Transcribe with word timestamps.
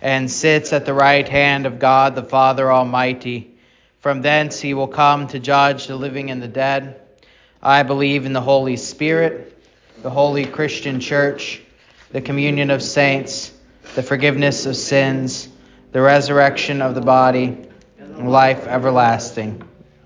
and 0.00 0.30
sits 0.30 0.72
at 0.72 0.86
the 0.86 0.94
right 0.94 1.28
hand 1.28 1.66
of 1.66 1.78
God 1.78 2.14
the 2.14 2.22
Father 2.22 2.70
Almighty. 2.70 3.54
From 4.00 4.22
thence 4.22 4.60
he 4.60 4.74
will 4.74 4.88
come 4.88 5.26
to 5.28 5.38
judge 5.38 5.86
the 5.86 5.96
living 5.96 6.30
and 6.30 6.42
the 6.42 6.48
dead. 6.48 7.00
I 7.62 7.82
believe 7.82 8.24
in 8.24 8.32
the 8.32 8.40
Holy 8.40 8.76
Spirit, 8.76 9.60
the 10.02 10.10
holy 10.10 10.44
Christian 10.44 11.00
church, 11.00 11.60
the 12.12 12.20
communion 12.20 12.70
of 12.70 12.82
saints, 12.82 13.52
the 13.96 14.02
forgiveness 14.02 14.66
of 14.66 14.76
sins, 14.76 15.48
the 15.90 16.00
resurrection 16.00 16.80
of 16.80 16.94
the 16.94 17.00
body, 17.00 17.66
and 17.98 18.30
life 18.30 18.66
everlasting. 18.66 19.62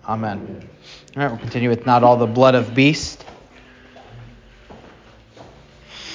Amen. 0.09 0.67
All 1.15 1.23
right, 1.23 1.31
we'll 1.31 1.41
continue 1.41 1.69
with 1.69 1.85
not 1.85 2.03
all 2.03 2.17
the 2.17 2.27
blood 2.27 2.55
of 2.55 2.75
beast. 2.75 3.25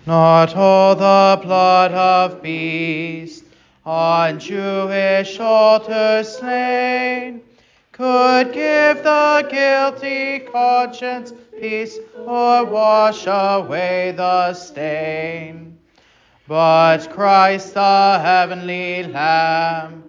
Not 0.07 0.55
all 0.55 0.95
the 0.95 1.37
blood 1.43 1.91
of 1.91 2.41
beasts 2.41 3.43
on 3.85 4.39
Jewish 4.39 5.37
altars 5.37 6.37
slain 6.37 7.41
could 7.91 8.53
give 8.53 9.03
the 9.03 9.45
guilty 9.51 10.47
conscience 10.49 11.33
peace 11.59 11.97
or 12.25 12.63
wash 12.63 13.25
away 13.27 14.13
the 14.15 14.53
stain. 14.53 15.77
But 16.47 17.09
Christ 17.09 17.73
the 17.73 18.19
heavenly 18.23 19.03
Lamb 19.03 20.05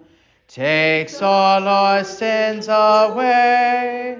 takes 0.46 1.20
all 1.20 1.66
our 1.66 2.04
sins 2.04 2.68
away, 2.70 4.18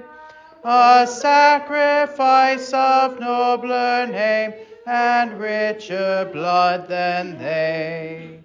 a 0.61 1.07
sacrifice 1.07 2.73
of 2.73 3.17
nobler 3.17 4.07
name 4.07 4.51
and 4.89 5.39
richer 5.39 6.27
blood 6.33 6.87
than 6.87 7.37
they. 7.37 8.39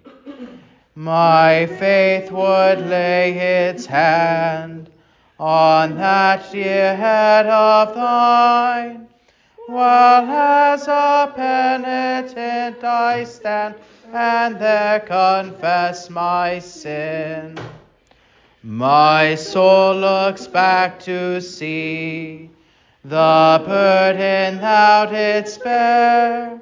My 0.93 1.65
faith 1.65 2.31
would 2.31 2.87
lay 2.87 3.67
its 3.67 3.87
hand 3.87 4.91
on 5.39 5.97
that 5.97 6.51
dear 6.51 6.95
head 6.95 7.47
of 7.47 7.95
thine, 7.95 9.07
while 9.65 10.29
as 10.29 10.87
a 10.87 11.33
penitent 11.35 12.83
I 12.83 13.23
stand 13.23 13.73
and 14.13 14.59
there 14.59 14.99
confess 14.99 16.11
my 16.11 16.59
sin. 16.59 17.57
My 18.61 19.33
soul 19.33 19.95
looks 19.95 20.45
back 20.45 20.99
to 21.01 21.41
see 21.41 22.51
the 23.07 23.63
burden 23.67 24.59
thou 24.59 25.05
didst 25.05 25.63
bear, 25.63 26.59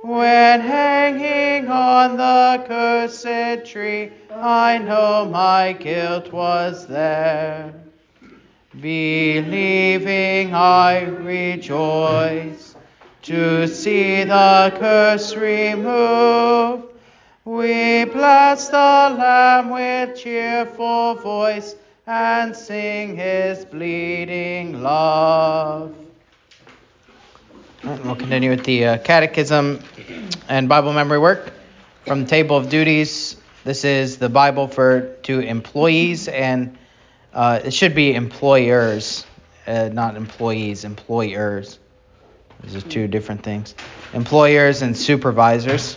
when 0.00 0.60
hanging 0.60 1.70
on 1.70 2.18
the 2.18 2.62
cursed 2.68 3.64
tree, 3.64 4.10
I 4.30 4.76
know 4.76 5.24
my 5.24 5.72
guilt 5.72 6.30
was 6.34 6.86
there. 6.86 7.72
Believing 8.78 10.54
I 10.54 11.04
rejoice 11.04 12.76
to 13.22 13.66
see 13.66 14.24
the 14.24 14.76
curse 14.78 15.34
removed, 15.34 16.84
we 17.46 18.04
bless 18.04 18.68
the 18.68 18.76
Lamb 18.76 19.70
with 19.70 20.14
cheerful 20.14 21.14
voice 21.14 21.74
and 22.10 22.56
sing 22.56 23.14
his 23.14 23.64
bleeding 23.64 24.82
love. 24.82 25.94
And 27.84 28.04
we'll 28.04 28.16
continue 28.16 28.50
with 28.50 28.64
the 28.64 28.84
uh, 28.84 28.98
catechism 28.98 29.78
and 30.48 30.68
Bible 30.68 30.92
memory 30.92 31.20
work 31.20 31.52
from 32.06 32.24
the 32.24 32.26
table 32.26 32.56
of 32.56 32.68
duties. 32.68 33.36
This 33.62 33.84
is 33.84 34.18
the 34.18 34.28
Bible 34.28 34.66
for 34.66 35.14
to 35.22 35.38
employees 35.38 36.26
and 36.26 36.76
uh, 37.32 37.60
it 37.64 37.72
should 37.72 37.94
be 37.94 38.12
employers, 38.12 39.24
uh, 39.68 39.90
not 39.92 40.16
employees, 40.16 40.84
employers. 40.84 41.78
These 42.64 42.74
are 42.74 42.80
two 42.80 43.06
different 43.06 43.44
things. 43.44 43.76
Employers 44.14 44.82
and 44.82 44.96
supervisors. 44.96 45.96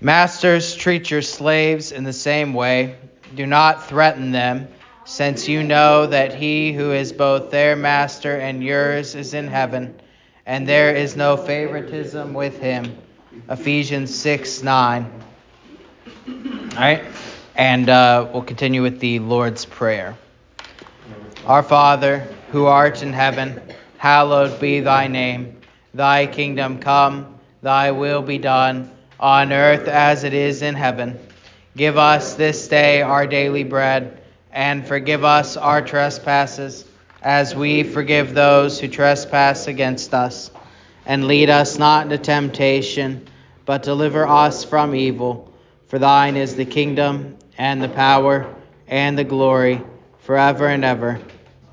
Masters, 0.00 0.74
treat 0.74 1.10
your 1.10 1.20
slaves 1.20 1.92
in 1.92 2.04
the 2.04 2.12
same 2.14 2.54
way 2.54 2.96
do 3.34 3.46
not 3.46 3.88
threaten 3.88 4.30
them, 4.32 4.68
since 5.04 5.48
you 5.48 5.62
know 5.62 6.06
that 6.06 6.34
he 6.34 6.72
who 6.72 6.92
is 6.92 7.12
both 7.12 7.50
their 7.50 7.74
master 7.74 8.36
and 8.36 8.62
yours 8.62 9.14
is 9.14 9.34
in 9.34 9.48
heaven, 9.48 9.94
and 10.46 10.66
there 10.66 10.94
is 10.94 11.16
no 11.16 11.36
favoritism 11.36 12.34
with 12.34 12.58
him. 12.58 12.96
Ephesians 13.48 14.14
6 14.14 14.62
9. 14.62 15.10
All 16.26 16.78
right, 16.78 17.04
and 17.56 17.88
uh, 17.88 18.28
we'll 18.32 18.42
continue 18.42 18.82
with 18.82 19.00
the 19.00 19.18
Lord's 19.18 19.64
Prayer. 19.64 20.16
Our 21.46 21.62
Father, 21.62 22.20
who 22.50 22.66
art 22.66 23.02
in 23.02 23.12
heaven, 23.12 23.60
hallowed 23.98 24.60
be 24.60 24.80
thy 24.80 25.08
name. 25.08 25.56
Thy 25.94 26.26
kingdom 26.26 26.78
come, 26.78 27.38
thy 27.62 27.90
will 27.90 28.22
be 28.22 28.38
done, 28.38 28.90
on 29.18 29.52
earth 29.52 29.88
as 29.88 30.24
it 30.24 30.34
is 30.34 30.62
in 30.62 30.74
heaven. 30.74 31.18
Give 31.74 31.96
us 31.96 32.34
this 32.34 32.68
day 32.68 33.00
our 33.00 33.26
daily 33.26 33.64
bread, 33.64 34.20
and 34.52 34.86
forgive 34.86 35.24
us 35.24 35.56
our 35.56 35.80
trespasses, 35.80 36.84
as 37.22 37.54
we 37.54 37.82
forgive 37.82 38.34
those 38.34 38.78
who 38.78 38.88
trespass 38.88 39.68
against 39.68 40.12
us. 40.12 40.50
And 41.06 41.26
lead 41.26 41.48
us 41.48 41.78
not 41.78 42.04
into 42.04 42.18
temptation, 42.18 43.26
but 43.64 43.82
deliver 43.82 44.26
us 44.26 44.64
from 44.64 44.94
evil. 44.94 45.50
For 45.88 45.98
thine 45.98 46.36
is 46.36 46.56
the 46.56 46.66
kingdom, 46.66 47.38
and 47.56 47.82
the 47.82 47.88
power, 47.88 48.54
and 48.86 49.16
the 49.16 49.24
glory, 49.24 49.80
forever 50.18 50.66
and 50.66 50.84
ever. 50.84 51.20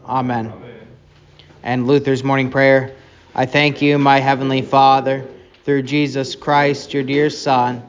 Amen. 0.05 0.47
Amen. 0.47 0.87
And 1.61 1.87
Luther's 1.87 2.23
morning 2.23 2.49
prayer 2.49 2.95
I 3.35 3.45
thank 3.45 3.81
you, 3.81 3.99
my 3.99 4.19
heavenly 4.19 4.61
Father, 4.61 5.25
through 5.65 5.83
Jesus 5.83 6.35
Christ, 6.35 6.93
your 6.93 7.03
dear 7.03 7.29
Son 7.29 7.88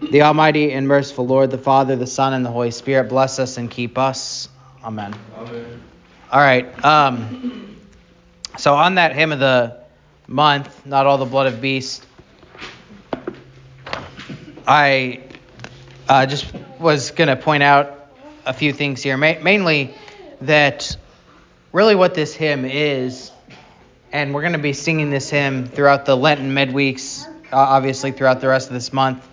The 0.00 0.22
Almighty 0.22 0.72
and 0.72 0.86
merciful 0.86 1.26
Lord, 1.26 1.50
the 1.50 1.58
Father, 1.58 1.96
the 1.96 2.06
Son, 2.06 2.34
and 2.34 2.44
the 2.44 2.50
Holy 2.50 2.70
Spirit 2.70 3.08
bless 3.08 3.38
us 3.38 3.56
and 3.56 3.70
keep 3.70 3.96
us. 3.96 4.48
Amen. 4.84 5.14
Amen. 5.38 5.82
All 6.30 6.40
right. 6.40 6.84
Um, 6.84 7.76
so 8.58 8.74
on 8.74 8.96
that 8.96 9.14
hymn 9.14 9.32
of 9.32 9.38
the 9.38 9.78
month, 10.26 10.84
not 10.84 11.06
all 11.06 11.18
the 11.18 11.24
blood 11.24 11.46
of 11.46 11.60
beast, 11.60 12.04
I 14.66 15.22
uh, 16.08 16.26
just 16.26 16.52
was 16.78 17.12
going 17.12 17.28
to 17.28 17.36
point 17.36 17.62
out 17.62 18.08
a 18.44 18.52
few 18.52 18.72
things 18.72 19.02
here. 19.02 19.16
Ma- 19.16 19.40
mainly 19.40 19.94
that 20.42 20.96
really 21.72 21.94
what 21.94 22.14
this 22.14 22.34
hymn 22.34 22.64
is, 22.64 23.30
and 24.12 24.34
we're 24.34 24.42
going 24.42 24.52
to 24.52 24.58
be 24.58 24.72
singing 24.72 25.10
this 25.10 25.30
hymn 25.30 25.66
throughout 25.66 26.04
the 26.04 26.16
Lenten 26.16 26.54
midweeks, 26.54 27.26
uh, 27.52 27.56
obviously 27.56 28.12
throughout 28.12 28.40
the 28.40 28.48
rest 28.48 28.68
of 28.68 28.74
this 28.74 28.92
month. 28.92 29.26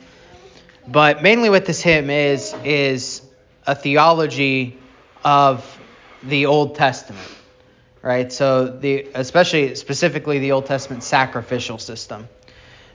But 0.88 1.24
mainly 1.24 1.50
what 1.50 1.66
this 1.66 1.82
hymn 1.82 2.10
is, 2.10 2.54
is 2.64 3.22
a 3.66 3.76
theology 3.76 4.78
of 5.24 5.80
the 6.24 6.48
Old 6.48 6.76
Testament, 6.76 7.28
right? 8.02 8.32
So 8.32 8.68
the 8.68 9.08
especially 9.16 9.76
specifically 9.76 10.40
the 10.40 10.52
Old 10.52 10.66
Testament 10.66 11.04
sacrificial 11.04 11.78
system. 11.78 12.28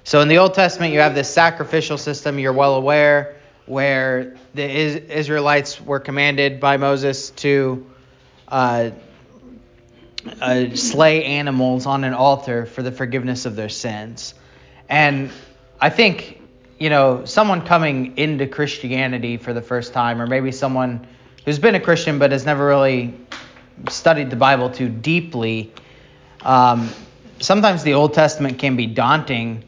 So 0.05 0.21
in 0.21 0.29
the 0.29 0.39
Old 0.39 0.55
Testament, 0.55 0.93
you 0.93 1.01
have 1.01 1.15
this 1.15 1.29
sacrificial 1.29 1.99
system. 1.99 2.39
You're 2.39 2.53
well 2.53 2.75
aware 2.75 3.37
where 3.67 4.37
the 4.55 4.65
Israelites 4.65 5.81
were 5.81 6.01
commanded 6.01 6.61
by 6.61 6.79
Moses 6.79 7.31
to 7.31 7.87
uh, 8.49 8.91
uh, 10.41 10.75
slay 10.75 11.25
animals 11.25 11.87
on 11.87 12.05
an 12.05 12.15
altar 12.15 12.65
for 12.67 12.83
the 12.83 12.93
forgiveness 12.93 13.45
of 13.45 13.57
their 13.57 13.69
sins. 13.69 14.35
And 14.89 15.31
I 15.81 15.91
think, 15.91 16.38
you 16.79 16.91
know, 16.91 17.25
someone 17.25 17.63
coming 17.63 18.17
into 18.17 18.47
Christianity 18.47 19.37
for 19.37 19.53
the 19.53 19.63
first 19.63 19.93
time, 19.93 20.21
or 20.23 20.27
maybe 20.27 20.53
someone 20.53 21.07
who's 21.45 21.59
been 21.59 21.75
a 21.75 21.81
Christian 21.81 22.19
but 22.19 22.33
has 22.33 22.45
never 22.45 22.67
really 22.67 23.15
studied 23.89 24.31
the 24.31 24.37
Bible 24.37 24.71
too 24.71 24.89
deeply, 24.89 25.73
um, 26.43 26.89
sometimes 27.41 27.83
the 27.83 27.95
Old 27.95 28.15
Testament 28.15 28.59
can 28.59 28.77
be 28.77 28.87
daunting 28.87 29.65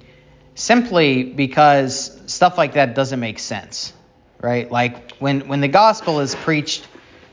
simply 0.55 1.25
because 1.25 2.21
stuff 2.27 2.57
like 2.59 2.75
that 2.75 2.95
doesn't 2.95 3.21
make 3.21 3.39
sense, 3.39 3.93
right? 4.41 4.71
Like 4.71 5.17
when 5.17 5.49
when 5.49 5.61
the 5.61 5.69
gospel 5.69 6.21
is 6.21 6.35
preached 6.35 6.87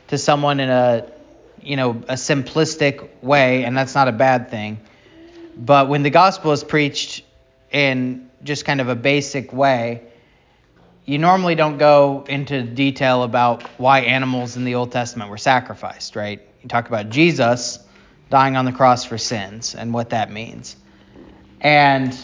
to 0.08 0.18
someone 0.18 0.58
in 0.60 0.70
a 0.70 1.06
you 1.62 1.76
know 1.76 1.90
a 2.08 2.14
simplistic 2.14 3.22
way, 3.22 3.64
and 3.64 3.76
that's 3.76 3.94
not 3.94 4.08
a 4.08 4.12
bad 4.12 4.50
thing, 4.50 4.80
but 5.56 5.88
when 5.88 6.02
the 6.02 6.10
gospel 6.10 6.50
is 6.50 6.64
preached 6.64 7.22
in 7.70 8.27
just 8.42 8.64
kind 8.64 8.80
of 8.80 8.88
a 8.88 8.94
basic 8.94 9.52
way, 9.52 10.02
you 11.04 11.18
normally 11.18 11.54
don't 11.54 11.78
go 11.78 12.24
into 12.28 12.62
detail 12.62 13.22
about 13.22 13.62
why 13.78 14.00
animals 14.00 14.56
in 14.56 14.64
the 14.64 14.74
Old 14.74 14.92
Testament 14.92 15.30
were 15.30 15.38
sacrificed, 15.38 16.16
right? 16.16 16.40
You 16.62 16.68
talk 16.68 16.88
about 16.88 17.08
Jesus 17.08 17.78
dying 18.30 18.56
on 18.56 18.64
the 18.64 18.72
cross 18.72 19.04
for 19.04 19.16
sins 19.16 19.74
and 19.74 19.94
what 19.94 20.10
that 20.10 20.30
means. 20.30 20.76
And 21.60 22.14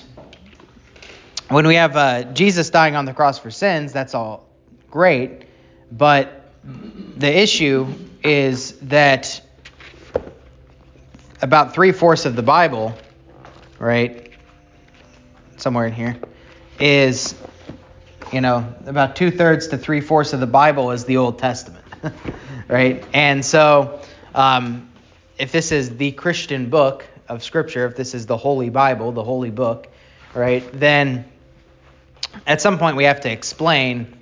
when 1.49 1.67
we 1.67 1.77
have 1.77 1.97
uh, 1.97 2.25
Jesus 2.33 2.71
dying 2.71 2.95
on 2.95 3.05
the 3.05 3.15
cross 3.15 3.39
for 3.39 3.51
sins, 3.51 3.93
that's 3.93 4.15
all 4.15 4.47
great. 4.91 5.45
But 5.91 6.43
the 7.17 7.35
issue 7.35 7.87
is 8.23 8.73
that 8.81 9.41
about 11.43 11.75
three 11.75 11.93
fourths 11.93 12.25
of 12.25 12.37
the 12.37 12.43
Bible, 12.43 12.97
right, 13.79 14.24
somewhere 15.65 15.87
in 15.87 15.95
here, 15.95 16.15
is, 16.79 17.35
you 18.31 18.43
know, 18.43 18.75
about 18.85 19.17
two 19.17 19.31
thirds 19.31 19.69
to 19.69 19.79
three 19.79 20.03
fourths 20.03 20.35
of 20.35 20.41
the 20.41 20.47
Bible 20.47 20.91
is 20.91 21.07
the 21.07 21.17
Old 21.17 21.39
Testament, 21.39 21.87
right? 22.69 23.03
And 23.15 23.43
so, 23.43 24.03
um, 24.35 24.91
if 25.39 25.53
this 25.53 25.73
is 25.73 25.97
the 25.97 26.13
Christian 26.13 26.69
book 26.69 27.09
of 27.31 27.43
Scripture, 27.43 27.87
if 27.87 27.97
this 27.97 28.15
is 28.15 28.27
the 28.27 28.37
Holy 28.37 28.69
Bible, 28.69 29.11
the 29.13 29.25
Holy 29.25 29.51
Book, 29.51 29.89
right, 30.35 30.63
then 30.75 31.25
at 32.47 32.61
some 32.61 32.79
point 32.79 32.99
we 32.99 33.05
have 33.05 33.23
to 33.23 33.33
explain, 33.33 34.19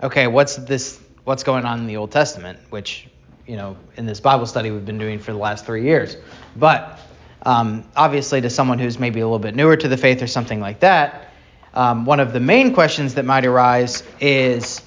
okay, 0.00 0.28
what's 0.28 0.54
this, 0.54 1.00
what's 1.24 1.42
going 1.42 1.64
on 1.64 1.80
in 1.80 1.86
the 1.88 1.96
Old 1.96 2.12
Testament, 2.12 2.60
which 2.70 3.08
you 3.48 3.56
know 3.56 3.76
in 3.96 4.06
this 4.06 4.20
Bible 4.20 4.46
study 4.46 4.70
we've 4.70 4.86
been 4.86 4.98
doing 4.98 5.18
for 5.18 5.32
the 5.32 5.38
last 5.38 5.66
three 5.66 5.82
years. 5.82 6.16
But 6.54 7.00
um, 7.44 7.84
obviously, 7.96 8.40
to 8.40 8.50
someone 8.50 8.78
who's 8.78 8.98
maybe 8.98 9.20
a 9.20 9.26
little 9.26 9.38
bit 9.38 9.54
newer 9.54 9.76
to 9.76 9.88
the 9.88 9.96
faith 9.96 10.22
or 10.22 10.26
something 10.26 10.60
like 10.60 10.80
that, 10.80 11.30
um, 11.74 12.06
one 12.06 12.20
of 12.20 12.32
the 12.32 12.40
main 12.40 12.72
questions 12.72 13.14
that 13.14 13.24
might 13.24 13.44
arise 13.44 14.02
is, 14.20 14.80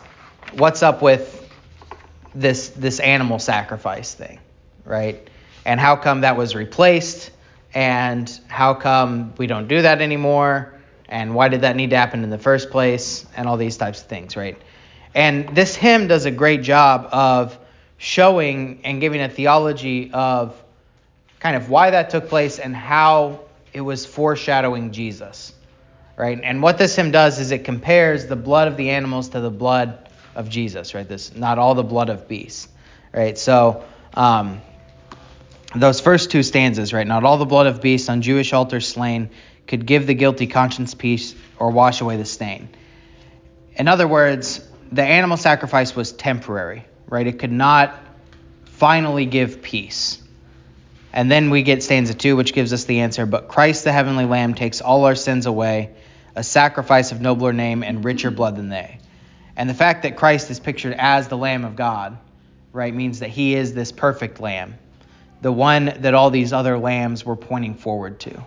what's 0.54 0.84
up 0.84 1.02
with 1.02 1.34
this 2.34 2.70
this 2.70 3.00
animal 3.00 3.40
sacrifice 3.40 4.14
thing, 4.14 4.40
right? 4.86 5.30
And 5.66 5.80
how 5.80 5.96
come 5.96 6.22
that 6.22 6.38
was 6.38 6.56
replaced? 6.56 7.32
And 7.74 8.40
how 8.48 8.74
come 8.74 9.34
we 9.38 9.48
don't 9.48 9.68
do 9.68 9.82
that 9.82 10.02
anymore? 10.02 10.74
and 11.10 11.34
why 11.34 11.48
did 11.48 11.62
that 11.62 11.76
need 11.76 11.92
to 11.92 11.98
happen 11.98 12.24
in 12.24 12.30
the 12.30 12.38
first 12.38 12.70
place, 12.70 13.26
and 13.36 13.48
all 13.48 13.58
these 13.58 13.78
types 13.78 14.02
of 14.02 14.08
things, 14.08 14.36
right? 14.36 14.62
And 15.14 15.56
this 15.56 15.76
hymn 15.76 16.08
does 16.08 16.26
a 16.26 16.32
great 16.32 16.62
job 16.62 17.08
of 17.12 17.58
showing 17.98 18.82
and 18.84 19.00
giving 19.02 19.22
a 19.22 19.30
theology 19.30 20.12
of 20.12 20.62
kind 21.40 21.56
of 21.56 21.70
why 21.70 21.92
that 21.92 22.10
took 22.10 22.30
place 22.30 22.60
and 22.60 22.76
how 22.76 23.42
it 23.74 23.82
was 23.82 24.06
foreshadowing 24.06 24.92
Jesus, 24.92 25.54
right? 26.16 26.40
And 26.42 26.62
what 26.62 26.78
this 26.78 26.96
hymn 26.96 27.12
does 27.12 27.40
is 27.40 27.52
it 27.52 27.64
compares 27.64 28.26
the 28.26 28.36
blood 28.36 28.68
of 28.68 28.78
the 28.78 28.90
animals 28.90 29.30
to 29.30 29.40
the 29.40 29.52
blood 29.52 30.10
of 30.36 30.50
Jesus, 30.50 30.94
right? 30.94 31.08
This 31.08 31.36
not 31.36 31.60
all 31.60 31.76
the 31.76 31.84
blood 31.84 32.10
of 32.10 32.28
beasts, 32.28 32.68
right? 33.14 33.38
So 33.38 33.84
um, 34.14 34.62
those 35.76 36.00
first 36.00 36.32
two 36.32 36.44
stanzas, 36.44 36.94
right? 36.94 37.06
Not 37.06 37.24
all 37.24 37.38
the 37.38 37.46
blood 37.46 37.68
of 37.68 37.82
beasts 37.82 38.10
on 38.10 38.22
Jewish 38.22 38.54
altars 38.54 38.88
slain 38.88 39.30
could 39.68 39.86
give 39.86 40.08
the 40.08 40.14
guilty 40.14 40.48
conscience 40.48 40.94
peace 40.94 41.36
or 41.60 41.72
wash 41.72 42.02
away 42.02 42.18
the 42.18 42.26
stain. 42.26 42.70
In 43.76 43.88
other 43.88 44.08
words, 44.08 44.66
the 44.92 45.04
animal 45.04 45.38
sacrifice 45.38 45.96
was 45.96 46.12
temporary, 46.12 46.86
right? 47.08 47.28
It 47.28 47.40
could 47.40 47.52
not 47.52 48.00
finally 48.66 49.26
give 49.26 49.62
peace. 49.62 50.22
And 51.14 51.32
then 51.32 51.50
we 51.50 51.64
get 51.64 51.84
stanza 51.84 52.14
2, 52.14 52.36
which 52.36 52.54
gives 52.54 52.74
us 52.74 52.84
the 52.84 53.00
answer 53.00 53.26
But 53.26 53.48
Christ 53.48 53.84
the 53.84 53.92
heavenly 53.92 54.26
Lamb 54.26 54.54
takes 54.54 54.82
all 54.82 55.06
our 55.06 55.16
sins 55.16 55.46
away, 55.46 55.96
a 56.36 56.44
sacrifice 56.44 57.12
of 57.12 57.22
nobler 57.22 57.54
name 57.54 57.84
and 57.84 58.04
richer 58.04 58.32
blood 58.32 58.56
than 58.56 58.70
they. 58.70 59.00
And 59.56 59.70
the 59.70 59.74
fact 59.74 60.04
that 60.04 60.18
Christ 60.18 60.52
is 60.52 60.60
pictured 60.60 60.94
as 60.98 61.28
the 61.28 61.38
Lamb 61.38 61.66
of 61.66 61.76
God, 61.76 62.18
right, 62.72 62.94
means 62.94 63.20
that 63.20 63.30
he 63.30 63.56
is 63.56 63.74
this 63.74 63.92
perfect 63.92 64.40
Lamb, 64.40 64.76
the 65.42 65.52
one 65.52 65.86
that 66.02 66.14
all 66.14 66.30
these 66.30 66.54
other 66.54 66.78
lambs 66.78 67.26
were 67.26 67.36
pointing 67.36 67.74
forward 67.74 68.20
to. 68.22 68.44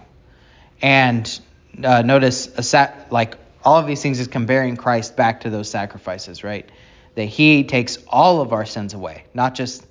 And 0.81 1.41
uh, 1.83 2.03
notice 2.03 2.73
a 2.73 2.95
like 3.11 3.37
all 3.65 3.79
of 3.79 3.87
these 3.87 4.03
things 4.03 4.21
is 4.21 4.29
comparing 4.29 4.77
Christ 4.77 5.17
back 5.17 5.43
to 5.43 5.51
those 5.51 5.69
sacrifices, 5.69 6.43
right? 6.45 6.69
That 7.15 7.25
he 7.25 7.65
takes 7.65 7.99
all 8.09 8.41
of 8.41 8.53
our 8.53 8.65
sins 8.65 8.95
away, 8.95 9.25
not 9.35 9.55
just 9.55 9.85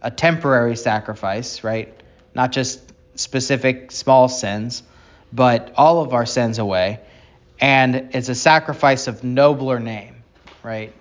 a 0.00 0.10
temporary 0.10 0.76
sacrifice, 0.76 1.64
right? 1.64 1.97
Not 2.38 2.52
just 2.52 2.80
specific 3.16 3.90
small 3.90 4.28
sins, 4.28 4.84
but 5.32 5.72
all 5.76 6.02
of 6.02 6.14
our 6.14 6.24
sins 6.24 6.60
away. 6.60 7.00
And 7.60 8.10
it's 8.12 8.28
a 8.28 8.34
sacrifice 8.36 9.08
of 9.08 9.24
nobler 9.24 9.80
name, 9.80 10.22
right? 10.62 10.92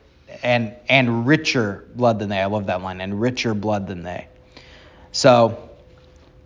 And 0.42 0.74
and 0.90 1.28
richer 1.28 1.86
blood 1.94 2.18
than 2.18 2.30
they. 2.30 2.40
I 2.40 2.48
love 2.48 2.66
that 2.66 2.82
line. 2.82 3.02
And 3.02 3.22
richer 3.22 3.54
blood 3.54 3.86
than 3.86 4.02
they. 4.02 4.28
So 5.12 5.70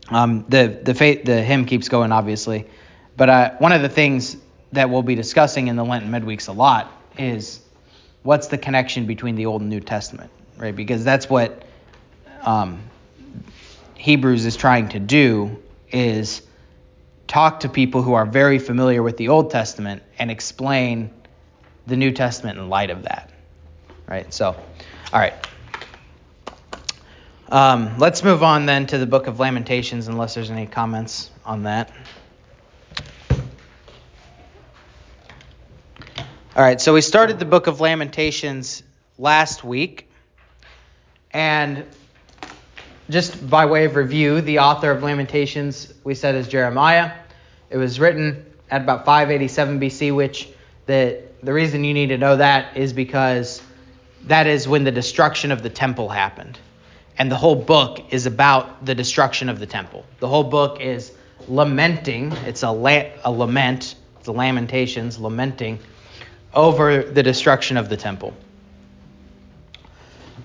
um, 0.10 0.44
the 0.50 0.82
the 0.84 0.94
faith, 0.94 1.24
the 1.24 1.42
hymn 1.42 1.66
keeps 1.66 1.88
going, 1.88 2.12
obviously. 2.12 2.68
But 3.16 3.30
uh, 3.30 3.52
one 3.60 3.72
of 3.72 3.82
the 3.82 3.88
things 3.88 4.36
that 4.74 4.90
we'll 4.90 5.04
be 5.04 5.16
discussing 5.16 5.70
in 5.70 5.78
the 5.78 5.86
Lenten 5.86 6.12
midweeks 6.12 6.50
a 6.50 6.52
lot 6.52 6.92
is 7.18 7.62
what's 8.24 8.48
the 8.48 8.58
connection 8.58 9.06
between 9.06 9.36
the 9.36 9.46
Old 9.46 9.62
and 9.62 9.70
New 9.70 9.80
Testament, 9.80 10.32
right? 10.58 10.76
Because 10.76 11.06
that's 11.06 11.30
what 11.30 11.64
um, 12.42 12.91
Hebrews 14.02 14.48
is 14.48 14.56
trying 14.56 14.90
to 14.90 15.00
do 15.00 15.62
is 15.92 16.42
talk 17.28 17.60
to 17.60 17.70
people 17.70 18.02
who 18.02 18.14
are 18.14 18.26
very 18.26 18.58
familiar 18.58 19.04
with 19.04 19.16
the 19.16 19.28
Old 19.28 19.52
Testament 19.52 20.02
and 20.18 20.32
explain 20.32 21.12
the 21.86 21.96
New 21.96 22.12
Testament 22.12 22.58
in 22.58 22.68
light 22.68 22.90
of 22.90 23.04
that, 23.04 23.30
right? 24.08 24.34
So, 24.34 24.48
all 24.48 25.20
right. 25.20 25.36
Um, 27.50 28.00
let's 28.00 28.24
move 28.24 28.42
on 28.42 28.66
then 28.66 28.88
to 28.88 28.98
the 28.98 29.06
book 29.06 29.28
of 29.28 29.40
Lamentations, 29.40 30.08
unless 30.08 30.34
there's 30.34 30.50
any 30.50 30.66
comments 30.66 31.30
on 31.46 31.62
that. 31.64 31.94
All 36.56 36.64
right, 36.64 36.82
so 36.82 36.96
we 36.96 37.02
started 37.02 37.38
the 37.38 37.46
book 37.46 37.68
of 37.68 37.80
Lamentations 37.82 38.82
last 39.20 39.64
week. 39.64 40.10
And 41.30 41.86
just 43.12 43.50
by 43.50 43.66
way 43.66 43.86
of 43.86 43.96
review, 43.96 44.42
the 44.42 44.60
author 44.60 44.90
of 44.90 45.04
Lamentations, 45.04 45.94
we 46.04 46.16
said, 46.16 46.36
is 46.36 46.48
Jeremiah. 46.48 47.12
It 47.70 47.78
was 47.78 48.00
written 48.00 48.46
at 48.70 48.82
about 48.82 49.06
587 49.06 49.80
BC, 49.80 50.16
which 50.16 50.50
the, 50.86 51.22
the 51.44 51.54
reason 51.54 51.84
you 51.84 51.94
need 51.94 52.08
to 52.08 52.18
know 52.18 52.38
that 52.38 52.78
is 52.78 52.94
because 52.94 53.62
that 54.24 54.48
is 54.48 54.68
when 54.68 54.86
the 54.86 54.92
destruction 54.92 55.52
of 55.52 55.62
the 55.62 55.70
temple 55.70 56.08
happened. 56.08 56.58
And 57.18 57.30
the 57.30 57.36
whole 57.36 57.56
book 57.56 58.14
is 58.14 58.26
about 58.26 58.86
the 58.86 58.96
destruction 58.96 59.50
of 59.50 59.60
the 59.60 59.68
temple. 59.68 60.06
The 60.20 60.28
whole 60.28 60.46
book 60.46 60.80
is 60.80 61.12
lamenting, 61.48 62.32
it's 62.46 62.64
a, 62.64 62.72
la- 62.72 63.10
a 63.26 63.32
lament, 63.32 63.96
it's 64.20 64.28
a 64.28 64.32
lamentations, 64.32 65.20
lamenting 65.20 65.80
over 66.54 67.04
the 67.04 67.24
destruction 67.24 67.78
of 67.78 67.90
the 67.90 67.98
temple. 67.98 68.34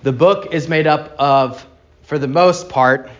The 0.02 0.12
book 0.12 0.52
is 0.52 0.68
made 0.68 0.86
up 0.86 1.14
of, 1.18 1.66
for 2.06 2.20
the 2.20 2.28
most 2.28 2.68
part, 2.68 3.10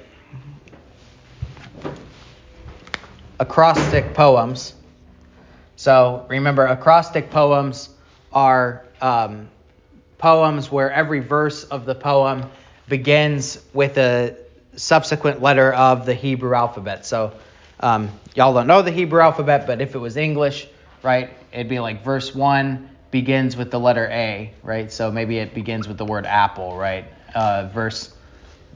acrostic 3.41 4.15
poems. 4.15 4.75
So 5.75 6.25
remember, 6.29 6.65
acrostic 6.65 7.31
poems 7.31 7.91
are 8.33 8.87
um, 9.01 9.49
poems 10.19 10.71
where 10.71 10.91
every 10.91 11.19
verse 11.19 11.65
of 11.65 11.85
the 11.85 11.97
poem 11.97 12.49
begins 12.89 13.59
with 13.73 13.99
a 13.99 14.37
subsequent 14.77 15.43
letter 15.43 15.73
of 15.73 16.07
the 16.07 16.15
Hebrew 16.15 16.55
alphabet. 16.55 17.05
So 17.05 17.35
um, 17.81 18.09
y'all 18.37 18.55
don't 18.55 18.69
know 18.69 18.83
the 18.83 18.93
Hebrew 18.93 19.21
alphabet, 19.21 19.67
but 19.67 19.81
if 19.81 19.97
it 19.97 19.99
was 19.99 20.17
English, 20.17 20.69
right? 21.03 21.31
It'd 21.53 21.69
be 21.69 21.81
like 21.81 22.05
verse 22.05 22.35
1 22.35 22.89
begins 23.11 23.57
with 23.57 23.73
the 23.73 23.81
letter 23.81 24.07
A, 24.13 24.53
right? 24.63 24.93
So 24.93 25.11
maybe 25.11 25.39
it 25.39 25.55
begins 25.55 25.89
with 25.89 25.99
the 25.99 26.05
word 26.05 26.25
apple, 26.25 26.77
right? 26.77 27.05
Uh, 27.35 27.69
verse 27.75 28.16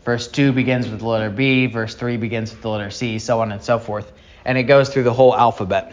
verse 0.04 0.28
2 0.28 0.52
begins 0.52 0.88
with 0.88 1.00
the 1.00 1.06
letter 1.06 1.30
B, 1.30 1.66
verse 1.66 1.94
3 1.94 2.16
begins 2.16 2.50
with 2.52 2.62
the 2.62 2.68
letter 2.68 2.90
C, 2.90 3.18
so 3.18 3.40
on 3.40 3.52
and 3.52 3.62
so 3.62 3.78
forth. 3.78 4.12
And 4.44 4.56
it 4.56 4.64
goes 4.64 4.88
through 4.88 5.04
the 5.04 5.12
whole 5.12 5.36
alphabet. 5.36 5.92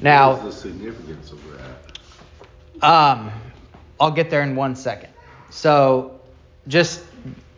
Now, 0.00 0.34
the 0.34 0.52
significance 0.52 1.32
of 1.32 1.40
that? 2.80 2.86
Um, 2.86 3.30
I'll 3.98 4.10
get 4.10 4.28
there 4.28 4.42
in 4.42 4.54
one 4.54 4.76
second. 4.76 5.10
So, 5.50 6.20
just 6.68 7.04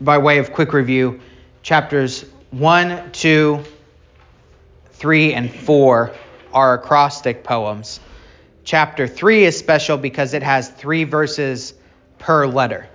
by 0.00 0.18
way 0.18 0.38
of 0.38 0.52
quick 0.52 0.72
review, 0.72 1.20
chapters 1.62 2.26
1, 2.50 3.10
2, 3.12 3.64
3, 4.92 5.34
and 5.34 5.52
4 5.52 6.12
are 6.52 6.74
acrostic 6.74 7.42
poems. 7.42 8.00
Chapter 8.64 9.06
3 9.06 9.44
is 9.44 9.58
special 9.58 9.96
because 9.96 10.34
it 10.34 10.42
has 10.42 10.70
three 10.70 11.04
verses 11.04 11.74
per 12.18 12.46
letter, 12.46 12.88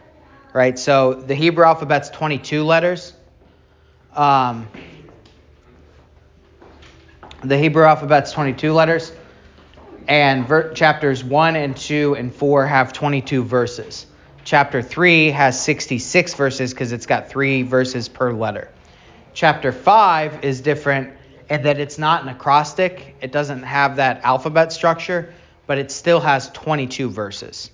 right? 0.54 0.78
So 0.78 1.14
the 1.14 1.36
Hebrew 1.36 1.66
alphabet's 1.66 2.10
22 2.10 2.64
letters. 2.64 3.14
Um, 4.16 4.68
the 7.44 7.58
Hebrew 7.58 7.86
alphabet's 7.86 8.32
22 8.34 8.72
letters, 8.72 9.12
and 10.08 10.48
ver- 10.48 10.74
chapters 10.74 11.24
1 11.24 11.56
and 11.56 11.76
2 11.76 12.16
and 12.16 12.34
4 12.34 12.68
have 12.68 12.94
22 12.94 13.44
verses. 13.44 14.06
Chapter 14.44 14.82
3 14.82 15.32
has 15.32 15.62
66 15.64 16.34
verses 16.36 16.72
because 16.74 16.92
it's 16.92 17.06
got 17.06 17.30
three 17.30 17.64
verses 17.64 18.10
per 18.10 18.32
letter. 18.32 18.70
Chapter 19.34 19.72
5 19.72 20.44
is 20.44 20.62
different 20.62 21.14
in 21.50 21.64
that 21.64 21.80
it's 21.80 21.98
not 21.98 22.24
an 22.24 22.30
acrostic, 22.30 23.16
it 23.22 23.32
doesn't 23.32 23.64
have 23.64 23.98
that 23.98 24.22
alphabet 24.24 24.72
structure, 24.72 25.34
but 25.68 25.78
it 25.78 25.92
still 25.92 26.20
has 26.20 26.50
22 26.52 27.10
verses. 27.10 27.72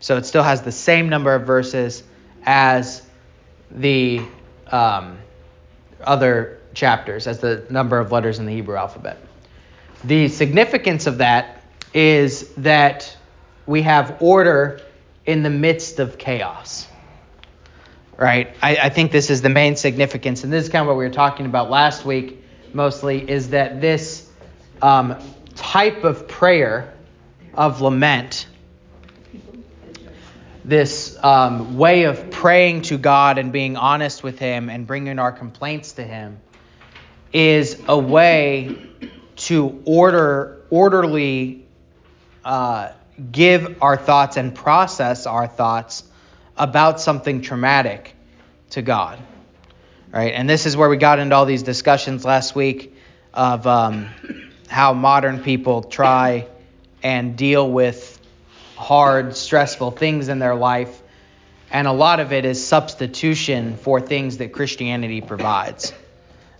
So 0.00 0.16
it 0.16 0.26
still 0.26 0.42
has 0.42 0.62
the 0.62 0.72
same 0.72 1.08
number 1.08 1.34
of 1.34 1.46
verses 1.46 2.02
as 2.44 3.02
the 3.70 4.22
um, 4.70 5.18
other 6.02 6.60
chapters, 6.74 7.26
as 7.26 7.38
the 7.38 7.64
number 7.70 7.98
of 7.98 8.12
letters 8.12 8.38
in 8.38 8.46
the 8.46 8.52
Hebrew 8.52 8.76
alphabet. 8.76 9.18
The 10.02 10.28
significance 10.28 11.06
of 11.06 11.18
that 11.18 11.62
is 11.94 12.52
that 12.56 13.16
we 13.66 13.82
have 13.82 14.20
order 14.20 14.80
in 15.24 15.42
the 15.42 15.50
midst 15.50 15.98
of 16.00 16.18
chaos. 16.18 16.86
Right? 18.16 18.54
I, 18.62 18.76
I, 18.76 18.88
think 18.90 19.10
this 19.10 19.30
is 19.30 19.42
the 19.42 19.48
main 19.48 19.74
significance, 19.76 20.44
and 20.44 20.52
this 20.52 20.64
is 20.64 20.70
kind 20.70 20.82
of 20.82 20.86
what 20.88 20.96
we 20.96 21.04
were 21.04 21.14
talking 21.14 21.46
about 21.46 21.70
last 21.70 22.04
week 22.04 22.44
mostly, 22.72 23.28
is 23.28 23.50
that 23.50 23.80
this 23.80 24.28
um, 24.82 25.16
type 25.56 26.04
of 26.04 26.28
prayer 26.28 26.94
of 27.54 27.80
lament, 27.80 28.46
this 30.64 31.16
um, 31.22 31.76
way 31.76 32.04
of 32.04 32.30
praying 32.30 32.82
to 32.82 32.98
God 32.98 33.38
and 33.38 33.52
being 33.52 33.76
honest 33.76 34.22
with 34.22 34.38
Him 34.38 34.70
and 34.70 34.86
bringing 34.86 35.18
our 35.18 35.32
complaints 35.32 35.92
to 35.92 36.04
Him, 36.04 36.40
is 37.32 37.82
a 37.88 37.98
way 37.98 38.76
to 39.36 39.82
order 39.84 40.62
orderly 40.70 41.66
uh, 42.44 42.92
give 43.30 43.82
our 43.82 43.96
thoughts 43.96 44.36
and 44.36 44.54
process 44.54 45.26
our 45.26 45.46
thoughts 45.46 46.04
about 46.56 47.00
something 47.00 47.42
traumatic 47.42 48.14
to 48.70 48.82
God. 48.82 49.18
Right? 50.12 50.32
And 50.32 50.48
this 50.48 50.66
is 50.66 50.76
where 50.76 50.88
we 50.88 50.96
got 50.96 51.18
into 51.18 51.34
all 51.34 51.46
these 51.46 51.64
discussions 51.64 52.24
last 52.24 52.54
week 52.54 52.94
of 53.32 53.66
um, 53.66 54.08
how 54.68 54.92
modern 54.94 55.42
people 55.42 55.82
try 55.82 56.46
and 57.02 57.36
deal 57.36 57.68
with 57.70 58.13
hard, 58.76 59.36
stressful 59.36 59.92
things 59.92 60.28
in 60.28 60.38
their 60.38 60.54
life. 60.54 61.02
And 61.70 61.86
a 61.86 61.92
lot 61.92 62.20
of 62.20 62.32
it 62.32 62.44
is 62.44 62.64
substitution 62.64 63.76
for 63.76 64.00
things 64.00 64.38
that 64.38 64.52
Christianity 64.52 65.20
provides. 65.20 65.92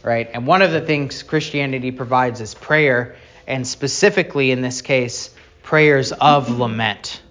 Right? 0.03 0.29
And 0.33 0.47
one 0.47 0.63
of 0.63 0.73
the 0.73 0.81
things 0.81 1.23
Christianity 1.23 1.91
provides 1.91 2.41
is 2.41 2.55
prayer, 2.55 3.17
and 3.47 3.67
specifically 3.67 4.51
in 4.51 4.61
this 4.61 4.83
case, 4.83 5.35
prayers 5.63 6.13
of 6.13 6.51
lament. 6.51 7.23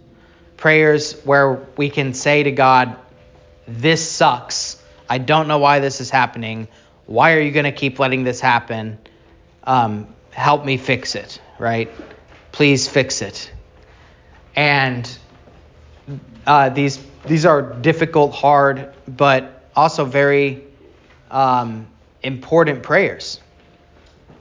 Prayers 0.58 1.13
where 1.24 1.68
we 1.78 1.90
can 1.90 2.13
say 2.13 2.44
to 2.44 2.52
God, 2.52 2.96
This 3.68 4.10
sucks. 4.10 4.82
I 5.10 5.18
don't 5.18 5.48
know 5.48 5.60
why 5.60 5.80
this 5.80 6.02
is 6.02 6.10
happening. 6.10 6.68
Why 7.06 7.34
are 7.34 7.42
you 7.42 7.52
going 7.52 7.66
to 7.66 7.72
keep 7.72 8.00
letting 8.00 8.24
this 8.24 8.40
happen? 8.40 8.98
Um, 9.63 10.08
help 10.32 10.66
me 10.66 10.78
fix 10.78 11.16
it, 11.16 11.40
right? 11.60 11.92
Please 12.52 12.88
fix 12.88 13.22
it. 13.22 13.52
And 14.55 15.17
uh, 16.45 16.69
these 16.69 17.00
these 17.25 17.45
are 17.45 17.62
difficult, 17.62 18.33
hard, 18.33 18.93
but 19.07 19.69
also 19.75 20.05
very 20.05 20.63
um, 21.31 21.88
important 22.22 22.83
prayers. 22.83 23.39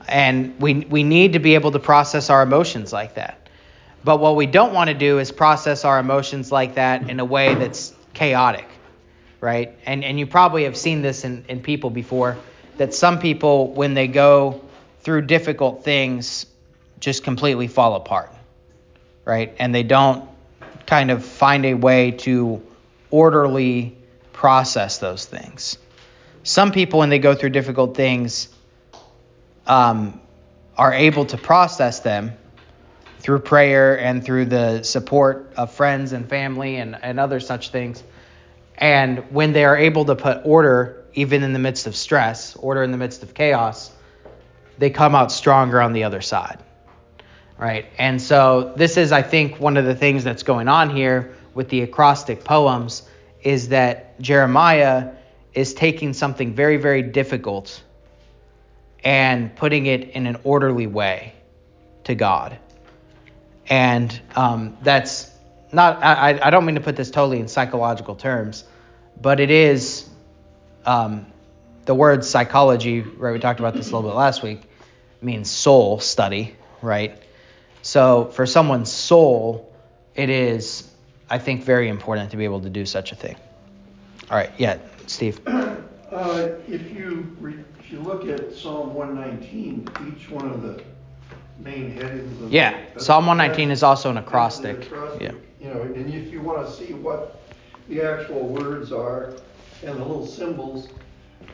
And 0.07 0.59
we 0.59 0.85
we 0.89 1.03
need 1.03 1.33
to 1.33 1.39
be 1.39 1.55
able 1.55 1.71
to 1.71 1.79
process 1.79 2.29
our 2.29 2.43
emotions 2.43 2.91
like 2.91 3.15
that. 3.15 3.43
But 4.03 4.19
what 4.19 4.35
we 4.35 4.45
don't 4.45 4.73
want 4.73 4.89
to 4.89 4.93
do 4.93 5.19
is 5.19 5.31
process 5.31 5.85
our 5.85 5.97
emotions 5.97 6.51
like 6.51 6.75
that 6.75 7.09
in 7.09 7.19
a 7.19 7.25
way 7.25 7.55
that's 7.55 7.93
chaotic, 8.13 8.67
right? 9.39 9.77
And, 9.85 10.03
and 10.03 10.19
you 10.19 10.27
probably 10.27 10.65
have 10.65 10.75
seen 10.75 11.01
this 11.01 11.23
in, 11.23 11.45
in 11.47 11.61
people 11.61 11.89
before 11.89 12.37
that 12.77 12.93
some 12.93 13.19
people, 13.19 13.71
when 13.73 13.93
they 13.93 14.07
go 14.07 14.61
through 15.01 15.21
difficult 15.21 15.85
things, 15.85 16.45
just 16.99 17.23
completely 17.23 17.67
fall 17.67 17.95
apart, 17.95 18.32
right? 19.25 19.55
And 19.59 19.73
they 19.73 19.83
don't 19.83 20.29
kind 20.85 21.11
of 21.11 21.25
find 21.25 21.65
a 21.65 21.73
way 21.73 22.11
to 22.11 22.61
orderly 23.09 23.97
process 24.31 24.97
those 24.97 25.25
things. 25.25 25.77
Some 26.43 26.71
people, 26.71 26.99
when 26.99 27.09
they 27.09 27.19
go 27.19 27.35
through 27.35 27.51
difficult 27.51 27.95
things, 27.95 28.49
um, 29.65 30.19
are 30.77 30.93
able 30.93 31.25
to 31.27 31.37
process 31.37 31.99
them 31.99 32.33
through 33.19 33.39
prayer 33.39 33.97
and 33.97 34.23
through 34.23 34.45
the 34.45 34.83
support 34.83 35.53
of 35.55 35.71
friends 35.71 36.11
and 36.11 36.27
family 36.27 36.75
and, 36.75 36.97
and 37.01 37.19
other 37.19 37.39
such 37.39 37.69
things. 37.69 38.03
And 38.77 39.31
when 39.31 39.53
they 39.53 39.63
are 39.63 39.77
able 39.77 40.05
to 40.05 40.15
put 40.15 40.41
order, 40.43 41.05
even 41.13 41.43
in 41.43 41.53
the 41.53 41.59
midst 41.59 41.87
of 41.87 41.95
stress, 41.95 42.55
order 42.57 42.83
in 42.83 42.91
the 42.91 42.97
midst 42.97 43.23
of 43.23 43.33
chaos, 43.33 43.91
they 44.77 44.89
come 44.89 45.15
out 45.15 45.31
stronger 45.31 45.81
on 45.81 45.93
the 45.93 46.03
other 46.03 46.21
side. 46.21 46.59
Right? 47.57 47.85
And 47.97 48.21
so, 48.21 48.73
this 48.75 48.97
is, 48.97 49.11
I 49.11 49.21
think, 49.21 49.59
one 49.59 49.77
of 49.77 49.85
the 49.85 49.95
things 49.95 50.23
that's 50.23 50.43
going 50.43 50.67
on 50.67 50.89
here 50.89 51.35
with 51.53 51.69
the 51.69 51.81
acrostic 51.81 52.43
poems 52.43 53.03
is 53.41 53.69
that 53.69 54.19
Jeremiah 54.19 55.11
is 55.53 55.73
taking 55.73 56.13
something 56.13 56.55
very, 56.55 56.77
very 56.77 57.01
difficult 57.01 57.83
and 59.03 59.55
putting 59.55 59.85
it 59.85 60.09
in 60.11 60.25
an 60.25 60.37
orderly 60.43 60.87
way 60.87 61.33
to 62.05 62.15
God. 62.15 62.57
And 63.67 64.19
um, 64.35 64.77
that's 64.81 65.29
not, 65.71 66.03
I, 66.03 66.39
I 66.41 66.49
don't 66.49 66.65
mean 66.65 66.75
to 66.75 66.81
put 66.81 66.95
this 66.95 67.11
totally 67.11 67.39
in 67.39 67.47
psychological 67.47 68.15
terms, 68.15 68.63
but 69.19 69.39
it 69.39 69.51
is 69.51 70.09
um, 70.85 71.25
the 71.85 71.95
word 71.95 72.23
psychology, 72.25 73.01
right? 73.01 73.31
We 73.31 73.39
talked 73.39 73.59
about 73.59 73.73
this 73.73 73.89
a 73.89 73.95
little 73.95 74.09
bit 74.09 74.15
last 74.15 74.43
week, 74.43 74.61
means 75.21 75.49
soul 75.49 75.99
study, 75.99 76.55
right? 76.81 77.22
So 77.93 78.25
for 78.25 78.47
someone's 78.47 78.91
soul, 78.91 79.71
it 80.15 80.31
is, 80.31 80.89
I 81.29 81.37
think, 81.37 81.63
very 81.63 81.89
important 81.89 82.31
to 82.31 82.37
be 82.37 82.43
able 82.43 82.61
to 82.61 82.69
do 82.71 82.87
such 82.87 83.11
a 83.11 83.15
thing. 83.15 83.35
All 84.31 84.37
right, 84.37 84.49
yeah, 84.57 84.79
Steve. 85.05 85.39
Uh, 86.11 86.51
if 86.67 86.93
you 86.93 87.35
re- 87.39 87.63
if 87.79 87.91
you 87.91 87.99
look 87.99 88.27
at 88.27 88.53
Psalm 88.53 88.93
119, 88.93 89.87
each 90.07 90.29
one 90.29 90.47
of 90.47 90.61
the 90.61 90.83
main 91.57 91.89
headings. 91.89 92.39
Of 92.39 92.53
yeah, 92.53 92.79
Psalm 92.97 93.25
119 93.25 93.71
is 93.71 93.81
also 93.81 94.11
an 94.11 94.17
acrostic. 94.17 94.85
acrostic. 94.85 95.21
Yeah. 95.23 95.31
You 95.59 95.73
know, 95.73 95.81
and 95.81 96.13
if 96.13 96.31
you 96.31 96.39
want 96.39 96.67
to 96.67 96.71
see 96.71 96.93
what 96.93 97.41
the 97.89 98.03
actual 98.03 98.47
words 98.47 98.91
are 98.91 99.33
and 99.83 99.97
the 99.97 100.05
little 100.05 100.27
symbols 100.27 100.87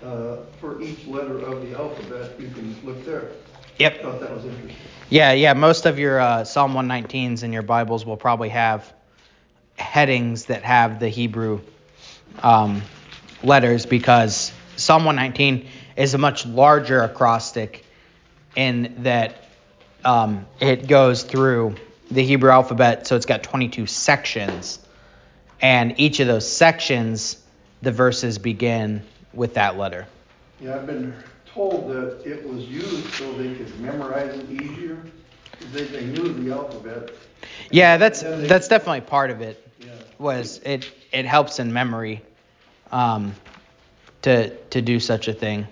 uh, 0.04 0.40
for 0.60 0.82
each 0.82 1.08
letter 1.08 1.40
of 1.40 1.62
the 1.62 1.78
alphabet, 1.78 2.38
you 2.38 2.50
can 2.50 2.76
look 2.84 3.06
there. 3.06 3.32
Yep. 3.80 4.04
Yeah, 5.10 5.32
yeah. 5.32 5.54
Most 5.54 5.86
of 5.86 5.98
your 5.98 6.20
uh, 6.20 6.44
Psalm 6.44 6.74
119s 6.74 7.44
in 7.44 7.54
your 7.54 7.62
Bibles 7.62 8.06
will 8.06 8.18
probably 8.18 8.50
have 8.50 8.94
headings 9.78 10.46
that 10.46 10.64
have 10.64 11.00
the 11.00 11.08
Hebrew 11.08 11.62
um, 12.44 12.82
letters 13.42 13.86
because 13.86 14.52
Psalm 14.76 15.06
119 15.06 15.70
is 15.96 16.14
a 16.14 16.18
much 16.18 16.46
larger 16.46 17.02
acrostic 17.04 17.86
in 18.54 18.96
that 19.04 19.46
um, 20.04 20.46
it 20.60 20.86
goes 20.90 21.24
through 21.24 21.76
the 22.12 22.24
Hebrew 22.24 22.52
alphabet, 22.52 23.08
so 23.08 23.16
it's 23.16 23.26
got 23.26 23.44
22 23.44 23.86
sections, 23.86 24.80
and 25.62 25.98
each 25.98 26.20
of 26.20 26.28
those 26.28 26.52
sections, 26.52 27.42
the 27.82 27.94
verses 27.94 28.40
begin 28.40 29.04
with 29.34 29.54
that 29.54 29.78
letter. 29.78 30.06
Yeah, 30.60 30.76
I've 30.76 30.86
been 30.86 31.14
told 31.54 31.90
that 31.90 32.22
it 32.26 32.48
was 32.48 32.64
used 32.66 33.14
so 33.14 33.32
they 33.34 33.54
could 33.56 33.80
memorize 33.80 34.38
it 34.38 34.50
easier. 34.52 35.04
They, 35.74 35.84
they 35.86 36.06
knew 36.06 36.32
the 36.34 36.52
alphabet. 36.52 37.10
Yeah, 37.72 37.98
that's 37.98 38.22
they- 38.22 38.48
that's 38.48 38.68
definitely 38.68 39.02
part 39.02 39.32
of 39.32 39.42
it. 39.42 39.66
Yeah. 39.80 39.90
Was 40.18 40.60
it 40.66 40.90
it 41.12 41.26
helps 41.26 41.60
in 41.60 41.74
memory, 41.74 42.22
um, 42.92 43.36
to 44.24 44.50
to 44.70 44.82
do 44.82 45.00
such 45.00 45.28
a 45.28 45.34
thing, 45.34 45.68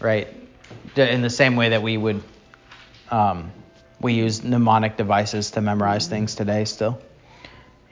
right? 0.00 0.28
In 0.96 1.22
the 1.22 1.30
same 1.30 1.56
way 1.56 1.70
that 1.70 1.82
we 1.82 1.96
would, 1.96 2.22
um, 3.10 3.50
we 4.00 4.14
use 4.14 4.44
mnemonic 4.44 4.96
devices 4.96 5.50
to 5.52 5.60
memorize 5.60 6.06
things 6.06 6.34
today 6.34 6.64
still. 6.64 7.00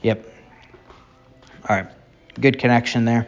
Yep. 0.03 0.27
All 1.69 1.77
right, 1.77 1.87
good 2.41 2.59
connection 2.59 3.05
there. 3.05 3.27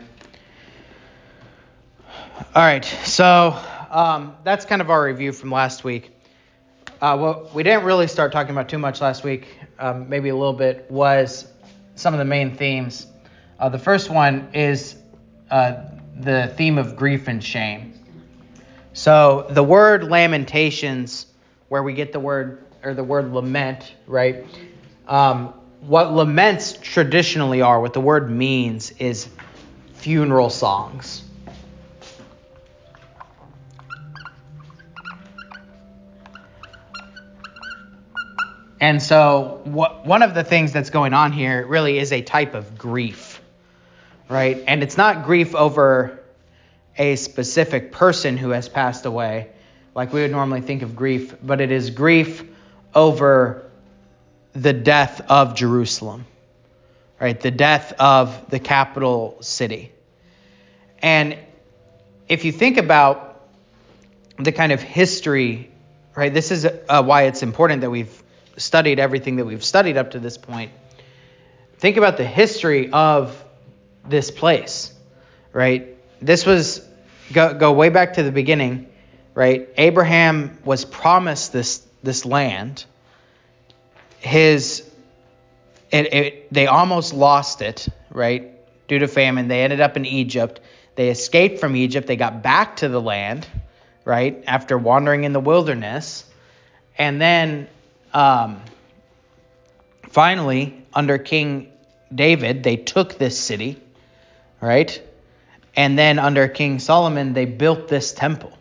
All 2.54 2.62
right, 2.62 2.84
so 2.84 3.58
um, 3.94 4.34
that's 4.42 4.64
kind 4.64 4.82
of 4.82 4.90
our 4.90 5.04
review 5.04 5.32
from 5.32 5.52
last 5.52 5.84
week. 5.84 6.10
Uh, 7.00 7.16
what 7.16 7.54
we 7.54 7.62
didn't 7.62 7.84
really 7.84 8.08
start 8.08 8.32
talking 8.32 8.50
about 8.50 8.68
too 8.68 8.78
much 8.78 9.00
last 9.00 9.22
week, 9.22 9.46
um, 9.78 10.08
maybe 10.08 10.30
a 10.30 10.34
little 10.34 10.52
bit, 10.52 10.90
was 10.90 11.46
some 11.94 12.12
of 12.12 12.18
the 12.18 12.24
main 12.24 12.56
themes. 12.56 13.06
Uh, 13.58 13.68
the 13.68 13.78
first 13.78 14.10
one 14.10 14.48
is 14.52 14.96
uh, 15.50 15.76
the 16.16 16.52
theme 16.56 16.76
of 16.76 16.96
grief 16.96 17.28
and 17.28 17.42
shame. 17.42 17.94
So 18.94 19.46
the 19.50 19.62
word 19.62 20.04
lamentations, 20.04 21.26
where 21.68 21.82
we 21.82 21.94
get 21.94 22.12
the 22.12 22.20
word 22.20 22.66
or 22.82 22.94
the 22.94 23.04
word 23.04 23.32
lament, 23.32 23.94
right? 24.06 24.44
Um, 25.06 25.54
what 25.80 26.12
laments 26.12 26.72
traditionally 26.72 27.60
are, 27.60 27.80
what 27.80 27.92
the 27.92 28.00
word 28.00 28.28
means, 28.28 28.90
is 28.92 29.28
funeral 29.94 30.50
songs. 30.50 31.23
And 38.84 39.02
so, 39.02 39.62
what, 39.64 40.04
one 40.04 40.20
of 40.20 40.34
the 40.34 40.44
things 40.44 40.70
that's 40.70 40.90
going 40.90 41.14
on 41.14 41.32
here 41.32 41.66
really 41.66 41.98
is 41.98 42.12
a 42.12 42.20
type 42.20 42.52
of 42.52 42.76
grief, 42.76 43.40
right? 44.28 44.62
And 44.66 44.82
it's 44.82 44.98
not 44.98 45.24
grief 45.24 45.54
over 45.54 46.22
a 46.98 47.16
specific 47.16 47.92
person 47.92 48.36
who 48.36 48.50
has 48.50 48.68
passed 48.68 49.06
away, 49.06 49.48
like 49.94 50.12
we 50.12 50.20
would 50.20 50.30
normally 50.30 50.60
think 50.60 50.82
of 50.82 50.94
grief, 50.94 51.34
but 51.42 51.62
it 51.62 51.72
is 51.72 51.88
grief 51.88 52.44
over 52.94 53.70
the 54.52 54.74
death 54.74 55.22
of 55.30 55.54
Jerusalem, 55.54 56.26
right? 57.18 57.40
The 57.40 57.50
death 57.50 57.94
of 57.98 58.50
the 58.50 58.58
capital 58.58 59.38
city. 59.40 59.92
And 60.98 61.38
if 62.28 62.44
you 62.44 62.52
think 62.52 62.76
about 62.76 63.48
the 64.38 64.52
kind 64.52 64.72
of 64.72 64.82
history, 64.82 65.70
right, 66.14 66.34
this 66.34 66.50
is 66.50 66.66
uh, 66.66 67.02
why 67.02 67.22
it's 67.22 67.42
important 67.42 67.80
that 67.80 67.88
we've 67.88 68.23
studied 68.56 68.98
everything 68.98 69.36
that 69.36 69.44
we've 69.44 69.64
studied 69.64 69.96
up 69.96 70.12
to 70.12 70.18
this 70.18 70.38
point. 70.38 70.72
Think 71.78 71.96
about 71.96 72.16
the 72.16 72.24
history 72.24 72.90
of 72.92 73.42
this 74.06 74.30
place, 74.30 74.92
right? 75.52 75.96
This 76.20 76.46
was 76.46 76.86
go, 77.32 77.54
go 77.54 77.72
way 77.72 77.88
back 77.88 78.14
to 78.14 78.22
the 78.22 78.32
beginning, 78.32 78.88
right? 79.34 79.68
Abraham 79.76 80.58
was 80.64 80.84
promised 80.84 81.52
this 81.52 81.86
this 82.02 82.24
land. 82.24 82.84
His 84.20 84.88
it, 85.90 86.14
it 86.14 86.52
they 86.52 86.66
almost 86.66 87.12
lost 87.14 87.62
it, 87.62 87.88
right? 88.10 88.52
Due 88.88 88.98
to 88.98 89.08
famine, 89.08 89.48
they 89.48 89.62
ended 89.62 89.80
up 89.80 89.96
in 89.96 90.04
Egypt. 90.04 90.60
They 90.96 91.10
escaped 91.10 91.58
from 91.58 91.74
Egypt. 91.76 92.06
They 92.06 92.16
got 92.16 92.42
back 92.42 92.76
to 92.76 92.88
the 92.88 93.00
land, 93.00 93.48
right? 94.04 94.42
After 94.46 94.78
wandering 94.78 95.24
in 95.24 95.32
the 95.32 95.40
wilderness, 95.40 96.24
and 96.96 97.20
then 97.20 97.68
um, 98.14 98.62
finally, 100.08 100.82
under 100.94 101.18
King 101.18 101.72
David, 102.14 102.62
they 102.62 102.76
took 102.76 103.18
this 103.18 103.38
city, 103.38 103.82
right? 104.60 105.02
And 105.76 105.98
then 105.98 106.18
under 106.18 106.46
King 106.46 106.78
Solomon, 106.78 107.32
they 107.32 107.44
built 107.44 107.88
this 107.88 108.12
temple. 108.12 108.56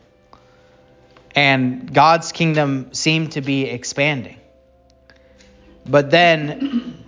And 1.35 1.93
God's 1.93 2.31
kingdom 2.31 2.93
seemed 2.93 3.33
to 3.33 3.41
be 3.41 3.65
expanding. 3.65 4.39
But 5.85 6.09
then, 6.09 7.03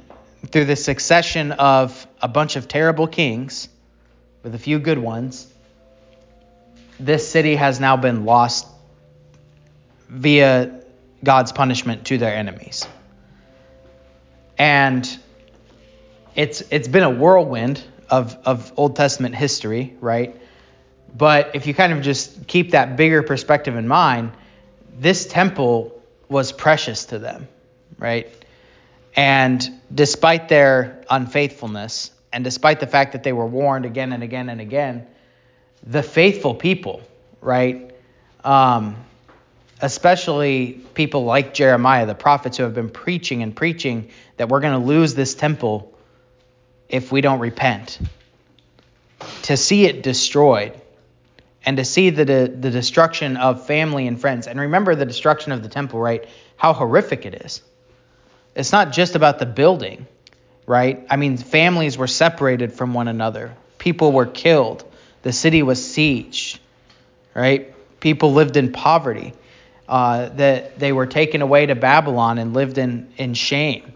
through 0.51 0.65
the 0.65 0.75
succession 0.75 1.51
of 1.51 2.07
a 2.21 2.27
bunch 2.27 2.55
of 2.55 2.67
terrible 2.67 3.07
kings, 3.07 3.69
with 4.43 4.53
a 4.53 4.59
few 4.59 4.77
good 4.77 4.99
ones, 4.99 5.51
this 6.99 7.27
city 7.27 7.55
has 7.55 7.79
now 7.79 7.97
been 7.97 8.25
lost 8.25 8.67
via 10.07 10.84
God's 11.25 11.51
punishment 11.51 12.05
to 12.05 12.17
their 12.17 12.33
enemies. 12.33 12.87
And 14.57 15.05
it's 16.35 16.61
it's 16.71 16.87
been 16.87 17.03
a 17.03 17.09
whirlwind 17.09 17.83
of, 18.09 18.37
of 18.45 18.71
Old 18.77 18.95
Testament 18.95 19.35
history, 19.35 19.95
right? 19.99 20.39
But 21.17 21.55
if 21.55 21.67
you 21.67 21.73
kind 21.73 21.93
of 21.93 22.01
just 22.01 22.47
keep 22.47 22.71
that 22.71 22.95
bigger 22.95 23.23
perspective 23.23 23.75
in 23.75 23.87
mind, 23.87 24.31
this 24.97 25.25
temple 25.25 26.01
was 26.29 26.51
precious 26.51 27.05
to 27.05 27.19
them, 27.19 27.47
right? 27.97 28.31
And 29.15 29.67
despite 29.93 30.49
their 30.49 31.03
unfaithfulness, 31.09 32.11
and 32.33 32.43
despite 32.43 32.79
the 32.79 32.87
fact 32.87 33.13
that 33.13 33.23
they 33.23 33.31
were 33.31 33.45
warned 33.45 33.85
again 33.85 34.11
and 34.11 34.23
again 34.23 34.49
and 34.49 34.59
again, 34.59 35.07
the 35.83 36.03
faithful 36.03 36.53
people, 36.53 37.01
right? 37.41 37.91
Um, 38.43 38.97
especially 39.81 40.81
people 40.93 41.25
like 41.25 41.53
Jeremiah, 41.53 42.05
the 42.05 42.15
prophets 42.15 42.57
who 42.57 42.63
have 42.63 42.73
been 42.73 42.89
preaching 42.89 43.43
and 43.43 43.55
preaching 43.55 44.09
that 44.37 44.49
we're 44.49 44.61
going 44.61 44.79
to 44.79 44.85
lose 44.85 45.15
this 45.15 45.35
temple 45.35 45.93
if 46.89 47.11
we 47.11 47.21
don't 47.21 47.39
repent. 47.39 47.99
To 49.43 49.57
see 49.57 49.85
it 49.85 50.03
destroyed 50.03 50.79
and 51.65 51.77
to 51.77 51.85
see 51.85 52.11
the, 52.11 52.25
the 52.25 52.71
destruction 52.71 53.37
of 53.37 53.65
family 53.65 54.07
and 54.07 54.19
friends. 54.19 54.47
And 54.47 54.59
remember 54.59 54.95
the 54.95 55.05
destruction 55.05 55.51
of 55.51 55.63
the 55.63 55.69
temple, 55.69 55.99
right? 55.99 56.27
How 56.57 56.73
horrific 56.73 57.25
it 57.25 57.45
is. 57.45 57.61
It's 58.55 58.71
not 58.71 58.93
just 58.93 59.15
about 59.15 59.39
the 59.39 59.45
building, 59.45 60.07
right? 60.65 61.05
I 61.09 61.17
mean, 61.17 61.37
families 61.37 61.97
were 61.97 62.07
separated 62.07 62.71
from 62.71 62.93
one 62.93 63.07
another, 63.07 63.55
people 63.77 64.11
were 64.11 64.25
killed, 64.25 64.85
the 65.23 65.33
city 65.33 65.63
was 65.63 65.79
sieged, 65.79 66.59
right? 67.33 67.73
People 67.99 68.33
lived 68.33 68.55
in 68.55 68.71
poverty 68.71 69.33
uh, 69.87 70.29
that 70.29 70.79
they 70.79 70.91
were 70.91 71.05
taken 71.05 71.41
away 71.41 71.65
to 71.67 71.75
Babylon 71.75 72.37
and 72.37 72.53
lived 72.53 72.77
in, 72.77 73.11
in 73.17 73.33
shame. 73.33 73.93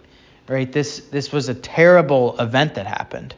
Right? 0.48 0.72
This 0.72 1.00
this 1.12 1.32
was 1.32 1.50
a 1.50 1.54
terrible 1.54 2.40
event 2.40 2.76
that 2.76 2.88
happened. 2.88 3.36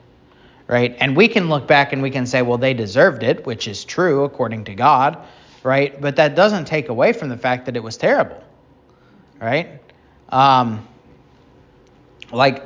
Right? 0.68 0.96
And 1.00 1.18
we 1.18 1.28
can 1.28 1.50
look 1.50 1.68
back 1.68 1.92
and 1.92 2.02
we 2.02 2.12
can 2.12 2.26
say, 2.26 2.42
well, 2.42 2.58
they 2.58 2.74
deserved 2.74 3.24
it, 3.24 3.46
which 3.46 3.68
is 3.68 3.84
true 3.84 4.24
according 4.24 4.66
to 4.66 4.76
God, 4.76 5.18
right? 5.64 6.00
But 6.00 6.16
that 6.16 6.34
doesn't 6.34 6.64
take 6.64 6.88
away 6.88 7.12
from 7.12 7.28
the 7.28 7.36
fact 7.36 7.66
that 7.66 7.76
it 7.76 7.84
was 7.84 7.98
terrible. 7.98 8.42
Right? 9.42 9.82
Um, 10.30 10.88
like 12.32 12.64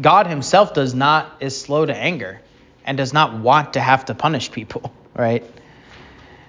God 0.00 0.26
himself 0.26 0.74
does 0.74 0.94
not 0.94 1.36
is 1.40 1.60
slow 1.60 1.84
to 1.84 1.94
anger 1.94 2.40
and 2.84 2.96
does 2.96 3.12
not 3.12 3.38
want 3.38 3.74
to 3.74 3.80
have 3.80 4.06
to 4.06 4.14
punish 4.14 4.50
people, 4.50 4.92
right? 5.14 5.44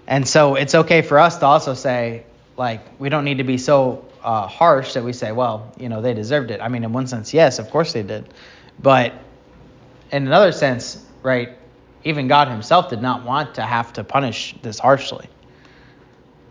And 0.08 0.28
so 0.28 0.56
it's 0.56 0.76
okay 0.76 1.02
for 1.02 1.20
us 1.20 1.40
to 1.40 1.46
also 1.46 1.74
say, 1.74 2.26
like, 2.58 3.00
we 3.00 3.10
don't 3.10 3.26
need 3.26 3.38
to 3.40 3.44
be 3.44 3.58
so 3.58 4.06
uh, 4.24 4.48
harsh 4.48 4.94
that 4.94 5.04
we 5.04 5.14
say, 5.14 5.32
well, 5.32 5.74
you 5.78 5.90
know, 5.90 6.02
they 6.02 6.14
deserved 6.14 6.52
it. 6.52 6.62
I 6.62 6.68
mean, 6.68 6.84
in 6.84 6.94
one 6.94 7.08
sense, 7.08 7.34
yes, 7.34 7.60
of 7.60 7.70
course 7.70 7.94
they 7.94 8.04
did. 8.04 8.34
But 8.80 9.14
in 10.12 10.26
another 10.28 10.52
sense, 10.52 11.04
right, 11.22 11.58
even 12.04 12.28
God 12.28 12.48
himself 12.48 12.90
did 12.90 13.02
not 13.02 13.24
want 13.24 13.56
to 13.56 13.62
have 13.62 13.94
to 13.94 14.04
punish 14.04 14.56
this 14.62 14.80
harshly. 14.80 15.28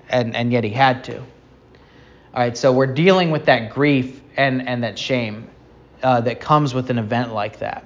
And, 0.08 0.36
and 0.36 0.52
yet 0.52 0.64
he 0.64 0.70
had 0.70 1.04
to. 1.04 1.18
All 1.18 1.26
right, 2.34 2.56
so 2.56 2.72
we're 2.72 2.92
dealing 2.92 3.30
with 3.30 3.46
that 3.46 3.72
grief 3.72 4.20
and, 4.36 4.68
and 4.68 4.82
that 4.82 4.98
shame 4.98 5.48
uh, 6.02 6.20
that 6.22 6.40
comes 6.40 6.74
with 6.74 6.90
an 6.90 6.98
event 6.98 7.32
like 7.32 7.60
that. 7.60 7.84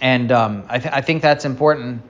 And 0.00 0.32
um, 0.32 0.64
I, 0.68 0.78
th- 0.78 0.92
I 0.92 1.00
think 1.00 1.22
that's 1.22 1.44
important 1.44 2.02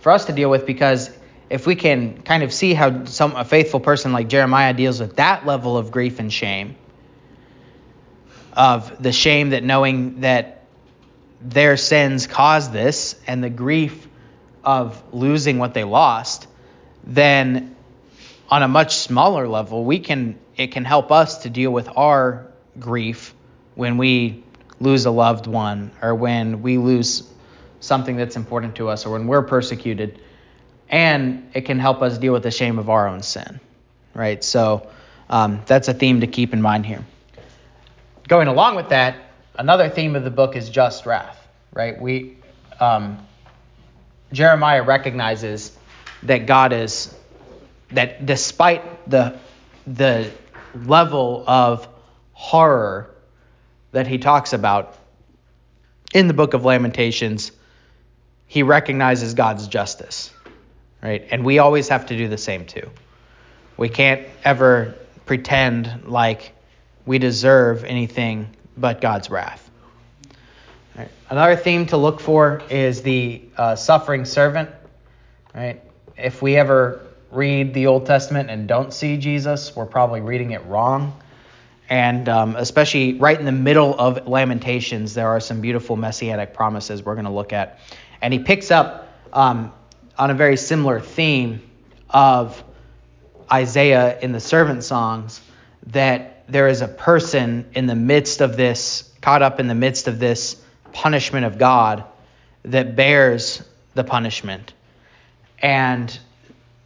for 0.00 0.12
us 0.12 0.26
to 0.26 0.32
deal 0.32 0.50
with 0.50 0.66
because 0.66 1.10
if 1.50 1.66
we 1.66 1.74
can 1.76 2.22
kind 2.22 2.42
of 2.42 2.52
see 2.52 2.74
how 2.74 3.04
some 3.04 3.36
a 3.36 3.44
faithful 3.44 3.80
person 3.80 4.12
like 4.12 4.28
Jeremiah 4.28 4.72
deals 4.72 5.00
with 5.00 5.16
that 5.16 5.46
level 5.46 5.76
of 5.76 5.90
grief 5.90 6.18
and 6.18 6.32
shame, 6.32 6.76
of 8.52 9.02
the 9.02 9.12
shame 9.12 9.50
that 9.50 9.62
knowing 9.62 10.20
that 10.20 10.64
their 11.40 11.76
sins 11.76 12.26
caused 12.26 12.72
this 12.72 13.16
and 13.26 13.44
the 13.44 13.50
grief 13.50 14.08
of 14.62 15.02
losing 15.12 15.58
what 15.58 15.74
they 15.74 15.84
lost, 15.84 16.46
then 17.04 17.76
on 18.48 18.62
a 18.62 18.68
much 18.68 18.96
smaller 18.96 19.46
level, 19.46 19.84
we 19.84 19.98
can 19.98 20.38
it 20.56 20.68
can 20.68 20.84
help 20.84 21.10
us 21.10 21.38
to 21.38 21.50
deal 21.50 21.70
with 21.70 21.88
our 21.96 22.46
grief 22.78 23.34
when 23.74 23.98
we 23.98 24.44
lose 24.80 25.04
a 25.04 25.10
loved 25.10 25.46
one 25.46 25.90
or 26.00 26.14
when 26.14 26.62
we 26.62 26.78
lose 26.78 27.28
something 27.80 28.16
that's 28.16 28.36
important 28.36 28.76
to 28.76 28.88
us 28.88 29.04
or 29.04 29.10
when 29.10 29.26
we're 29.26 29.42
persecuted 29.42 30.20
and 30.88 31.50
it 31.54 31.62
can 31.62 31.78
help 31.78 32.02
us 32.02 32.18
deal 32.18 32.32
with 32.32 32.42
the 32.42 32.50
shame 32.50 32.78
of 32.78 32.88
our 32.88 33.08
own 33.08 33.22
sin 33.22 33.60
right 34.14 34.44
so 34.44 34.86
Um, 35.28 35.62
that's 35.64 35.88
a 35.88 35.94
theme 35.94 36.20
to 36.20 36.26
keep 36.26 36.52
in 36.52 36.60
mind 36.60 36.84
here. 36.84 37.02
Going 38.28 38.46
along 38.46 38.76
with 38.76 38.90
that, 38.90 39.16
another 39.56 39.88
theme 39.88 40.16
of 40.16 40.22
the 40.22 40.30
book 40.30 40.54
is 40.54 40.68
just 40.68 41.06
wrath, 41.06 41.38
right? 41.72 41.98
We 41.98 42.36
um, 42.78 43.26
Jeremiah 44.32 44.82
recognizes 44.82 45.72
that 46.24 46.46
God 46.46 46.74
is 46.74 47.14
that 47.92 48.26
despite 48.26 49.08
the 49.08 49.38
the 49.86 50.30
level 50.74 51.44
of 51.46 51.88
horror 52.32 53.10
that 53.92 54.06
he 54.06 54.18
talks 54.18 54.52
about 54.52 54.94
in 56.12 56.28
the 56.28 56.34
book 56.34 56.54
of 56.54 56.64
Lamentations, 56.66 57.50
he 58.46 58.62
recognizes 58.62 59.34
God's 59.34 59.68
justice, 59.68 60.30
right? 61.04 61.28
And 61.30 61.44
we 61.44 61.58
always 61.58 61.88
have 61.88 62.06
to 62.06 62.16
do 62.16 62.26
the 62.28 62.38
same 62.38 62.64
too. 62.64 62.90
We 63.76 63.90
can't 63.90 64.26
ever 64.42 64.94
pretend 65.26 66.04
like 66.06 66.52
we 67.04 67.18
deserve 67.18 67.84
anything 67.84 68.48
but 68.76 69.00
God's 69.00 69.28
wrath. 69.28 69.70
Right. 70.96 71.10
Another 71.28 71.56
theme 71.56 71.86
to 71.86 71.96
look 71.96 72.20
for 72.20 72.62
is 72.70 73.02
the 73.02 73.42
uh, 73.56 73.76
suffering 73.76 74.24
servant. 74.24 74.70
Right? 75.54 75.82
If 76.16 76.40
we 76.40 76.56
ever 76.56 77.00
read 77.30 77.74
the 77.74 77.86
Old 77.86 78.06
Testament 78.06 78.48
and 78.48 78.66
don't 78.66 78.92
see 78.92 79.16
Jesus, 79.18 79.76
we're 79.76 79.86
probably 79.86 80.20
reading 80.20 80.52
it 80.52 80.64
wrong. 80.66 81.20
And 81.90 82.28
um, 82.28 82.56
especially 82.56 83.14
right 83.14 83.38
in 83.38 83.44
the 83.44 83.52
middle 83.52 83.98
of 83.98 84.26
Lamentations, 84.26 85.12
there 85.12 85.28
are 85.28 85.40
some 85.40 85.60
beautiful 85.60 85.96
messianic 85.96 86.54
promises 86.54 87.04
we're 87.04 87.14
going 87.14 87.26
to 87.26 87.30
look 87.30 87.52
at. 87.52 87.80
And 88.22 88.32
he 88.32 88.38
picks 88.38 88.70
up 88.70 89.08
um, 89.32 89.72
on 90.18 90.30
a 90.30 90.34
very 90.34 90.56
similar 90.56 91.00
theme 91.00 91.62
of 92.10 92.62
Isaiah 93.52 94.18
in 94.20 94.32
the 94.32 94.40
servant 94.40 94.84
songs 94.84 95.40
that 95.88 96.44
there 96.48 96.68
is 96.68 96.82
a 96.82 96.88
person 96.88 97.66
in 97.74 97.86
the 97.86 97.94
midst 97.94 98.40
of 98.40 98.56
this, 98.56 99.10
caught 99.20 99.42
up 99.42 99.60
in 99.60 99.68
the 99.68 99.74
midst 99.74 100.08
of 100.08 100.18
this 100.18 100.60
punishment 100.92 101.46
of 101.46 101.58
God 101.58 102.04
that 102.64 102.96
bears 102.96 103.62
the 103.94 104.04
punishment 104.04 104.72
and 105.58 106.18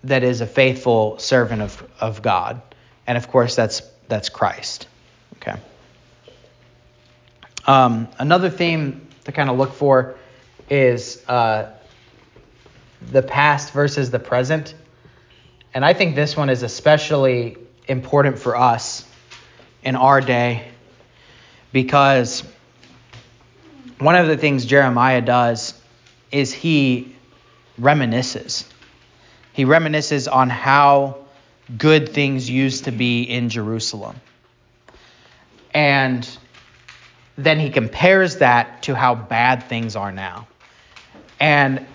that 0.05 0.23
is 0.23 0.41
a 0.41 0.47
faithful 0.47 1.19
servant 1.19 1.63
of, 1.63 1.91
of 2.01 2.23
God. 2.23 2.63
And 3.07 3.19
of 3.19 3.29
course, 3.29 3.57
that's 3.57 3.83
that's 4.09 4.29
Christ. 4.29 4.87
Okay. 5.37 5.57
Um, 7.67 8.09
another 8.19 8.51
theme 8.51 9.07
to 9.25 9.33
kind 9.33 9.51
of 9.51 9.59
look 9.59 9.73
for 9.73 10.17
is 10.71 11.23
uh, 11.29 11.73
the 13.11 13.23
past 13.23 13.73
versus 13.73 14.11
the 14.11 14.19
present. 14.19 14.75
And 15.75 15.85
I 15.85 15.95
think 15.95 16.15
this 16.15 16.37
one 16.37 16.51
is 16.51 16.63
especially 16.63 17.57
important 17.87 18.39
for 18.39 18.57
us 18.57 19.05
in 19.83 19.97
our 19.97 20.21
day 20.21 20.69
because 21.73 22.43
one 23.99 24.15
of 24.15 24.27
the 24.27 24.37
things 24.37 24.65
Jeremiah 24.65 25.21
does 25.21 25.81
is 26.31 26.53
he 26.53 27.15
reminisces. 27.81 28.65
He 29.53 29.65
reminisces 29.65 30.33
on 30.33 30.51
how 30.51 31.17
good 31.77 32.11
things 32.11 32.49
used 32.49 32.85
to 32.85 32.93
be 32.93 33.23
in 33.23 33.49
Jerusalem. 33.49 34.17
And 35.75 36.29
then 37.37 37.61
he 37.61 37.71
compares 37.71 38.37
that 38.37 38.83
to 38.85 38.95
how 38.95 39.15
bad 39.15 39.65
things 39.65 39.97
are 39.97 40.13
now. 40.13 40.49
And 41.41 41.87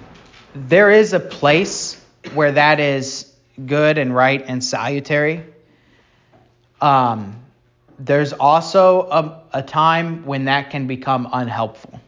there 0.56 0.92
is 0.92 1.14
a 1.14 1.20
place 1.20 2.00
where 2.34 2.54
that 2.54 2.80
is 2.80 3.32
good 3.64 3.98
and 3.98 4.16
right 4.16 4.44
and 4.46 4.64
salutary. 4.64 5.44
Um, 6.82 7.40
there's 8.00 8.34
also 8.34 9.02
a, 9.02 9.42
a 9.54 9.64
time 9.64 10.26
when 10.26 10.46
that 10.46 10.72
can 10.72 10.88
become 10.88 11.28
unhelpful. 11.32 12.00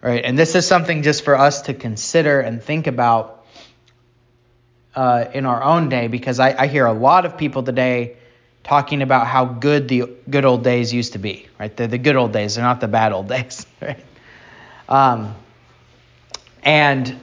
Right? 0.00 0.24
And 0.24 0.36
this 0.36 0.54
is 0.54 0.66
something 0.66 1.02
just 1.02 1.24
for 1.24 1.36
us 1.36 1.62
to 1.62 1.74
consider 1.74 2.40
and 2.40 2.62
think 2.62 2.86
about 2.86 3.44
uh, 4.94 5.26
in 5.32 5.46
our 5.46 5.62
own 5.62 5.88
day 5.88 6.08
because 6.08 6.40
I, 6.40 6.62
I 6.62 6.66
hear 6.66 6.86
a 6.86 6.92
lot 6.92 7.24
of 7.24 7.38
people 7.38 7.62
today 7.62 8.16
talking 8.64 9.02
about 9.02 9.26
how 9.26 9.44
good 9.44 9.88
the 9.88 10.04
good 10.28 10.44
old 10.44 10.64
days 10.64 10.92
used 10.92 11.12
to 11.12 11.18
be. 11.18 11.48
Right? 11.58 11.74
They're 11.74 11.86
the 11.86 11.98
good 11.98 12.16
old 12.16 12.32
days, 12.32 12.56
they're 12.56 12.64
not 12.64 12.80
the 12.80 12.88
bad 12.88 13.12
old 13.12 13.28
days. 13.28 13.66
Right? 13.80 14.04
Um, 14.88 15.34
and 16.62 17.20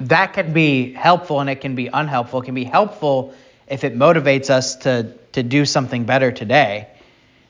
that 0.00 0.34
can 0.34 0.52
be 0.52 0.92
helpful 0.92 1.40
and 1.40 1.48
it 1.48 1.60
can 1.60 1.74
be 1.74 1.88
unhelpful. 1.92 2.42
It 2.42 2.44
can 2.44 2.54
be 2.54 2.64
helpful 2.64 3.34
if 3.66 3.84
it 3.84 3.96
motivates 3.96 4.50
us 4.50 4.76
to 4.76 5.14
to 5.32 5.42
do 5.42 5.66
something 5.66 6.04
better 6.04 6.32
today. 6.32 6.88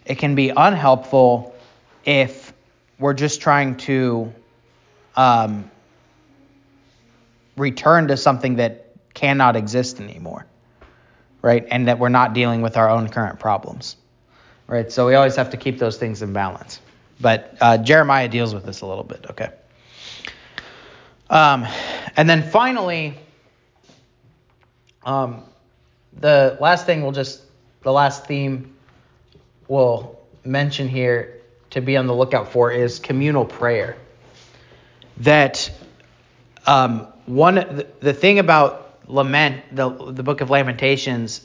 It 0.04 0.18
can 0.18 0.34
be 0.34 0.50
unhelpful 0.50 1.54
if 2.04 2.52
we're 2.98 3.14
just 3.14 3.40
trying 3.40 3.76
to 3.76 4.32
um, 5.16 5.70
return 7.56 8.08
to 8.08 8.16
something 8.16 8.56
that 8.56 8.92
cannot 9.14 9.54
exist 9.54 10.00
anymore, 10.00 10.46
right? 11.42 11.66
And 11.70 11.88
that 11.88 11.98
we're 11.98 12.08
not 12.08 12.34
dealing 12.34 12.60
with 12.60 12.76
our 12.76 12.90
own 12.90 13.08
current 13.08 13.38
problems, 13.38 13.96
right? 14.66 14.90
So 14.90 15.06
we 15.06 15.14
always 15.14 15.36
have 15.36 15.50
to 15.50 15.56
keep 15.56 15.78
those 15.78 15.96
things 15.96 16.22
in 16.22 16.32
balance. 16.32 16.80
But 17.20 17.56
uh, 17.60 17.78
Jeremiah 17.78 18.28
deals 18.28 18.52
with 18.52 18.64
this 18.64 18.80
a 18.80 18.86
little 18.86 19.04
bit, 19.04 19.26
okay? 19.30 19.50
Um, 21.28 21.66
and 22.16 22.28
then 22.28 22.50
finally, 22.50 23.14
um, 25.04 25.42
the 26.12 26.56
last 26.60 26.86
thing 26.86 27.02
we'll 27.02 27.12
just 27.12 27.42
the 27.82 27.92
last 27.92 28.26
theme 28.26 28.74
we'll 29.68 30.18
mention 30.44 30.88
here 30.88 31.40
to 31.70 31.80
be 31.80 31.96
on 31.96 32.06
the 32.06 32.14
lookout 32.14 32.52
for 32.52 32.70
is 32.70 32.98
communal 32.98 33.44
prayer. 33.44 33.96
That 35.18 35.70
um, 36.66 37.08
one 37.26 37.56
the, 37.56 37.86
the 38.00 38.14
thing 38.14 38.38
about 38.38 39.00
lament, 39.08 39.62
the 39.74 39.90
the 40.12 40.22
book 40.22 40.40
of 40.40 40.50
Lamentations, 40.50 41.44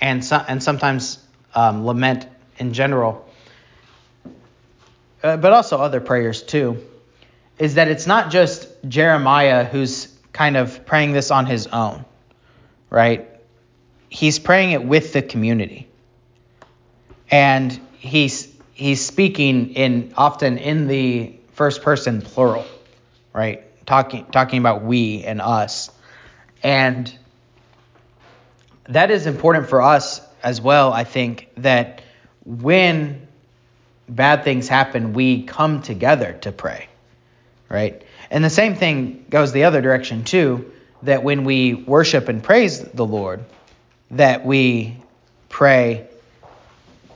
and 0.00 0.24
so, 0.24 0.42
and 0.48 0.62
sometimes 0.62 1.18
um, 1.54 1.86
lament 1.86 2.26
in 2.58 2.72
general, 2.72 3.28
uh, 5.22 5.36
but 5.36 5.52
also 5.52 5.78
other 5.78 6.00
prayers 6.00 6.42
too, 6.42 6.84
is 7.58 7.74
that 7.74 7.88
it's 7.88 8.06
not 8.06 8.30
just 8.30 8.68
Jeremiah 8.88 9.64
who's 9.64 10.08
kind 10.32 10.56
of 10.56 10.84
praying 10.86 11.12
this 11.12 11.30
on 11.30 11.46
his 11.46 11.66
own, 11.68 12.04
right? 12.90 13.28
he's 14.14 14.38
praying 14.38 14.70
it 14.70 14.84
with 14.84 15.12
the 15.12 15.22
community. 15.22 15.88
And 17.30 17.72
he's 17.98 18.48
he's 18.72 19.04
speaking 19.04 19.74
in 19.74 20.14
often 20.16 20.58
in 20.58 20.86
the 20.86 21.34
first 21.52 21.82
person 21.82 22.22
plural, 22.22 22.64
right? 23.32 23.64
Talking 23.86 24.24
talking 24.26 24.60
about 24.60 24.84
we 24.84 25.24
and 25.24 25.40
us. 25.40 25.90
And 26.62 27.12
that 28.88 29.10
is 29.10 29.26
important 29.26 29.68
for 29.68 29.82
us 29.82 30.20
as 30.42 30.60
well, 30.60 30.92
I 30.92 31.04
think, 31.04 31.48
that 31.56 32.02
when 32.44 33.26
bad 34.08 34.44
things 34.44 34.68
happen, 34.68 35.12
we 35.12 35.42
come 35.42 35.82
together 35.82 36.34
to 36.42 36.52
pray, 36.52 36.86
right? 37.68 38.04
And 38.34 38.44
the 38.44 38.50
same 38.50 38.74
thing 38.74 39.24
goes 39.30 39.52
the 39.52 39.62
other 39.62 39.80
direction 39.80 40.24
too, 40.24 40.72
that 41.04 41.22
when 41.22 41.44
we 41.44 41.74
worship 41.74 42.28
and 42.28 42.42
praise 42.42 42.80
the 42.80 43.06
Lord, 43.06 43.44
that 44.10 44.44
we 44.44 44.96
pray 45.48 46.08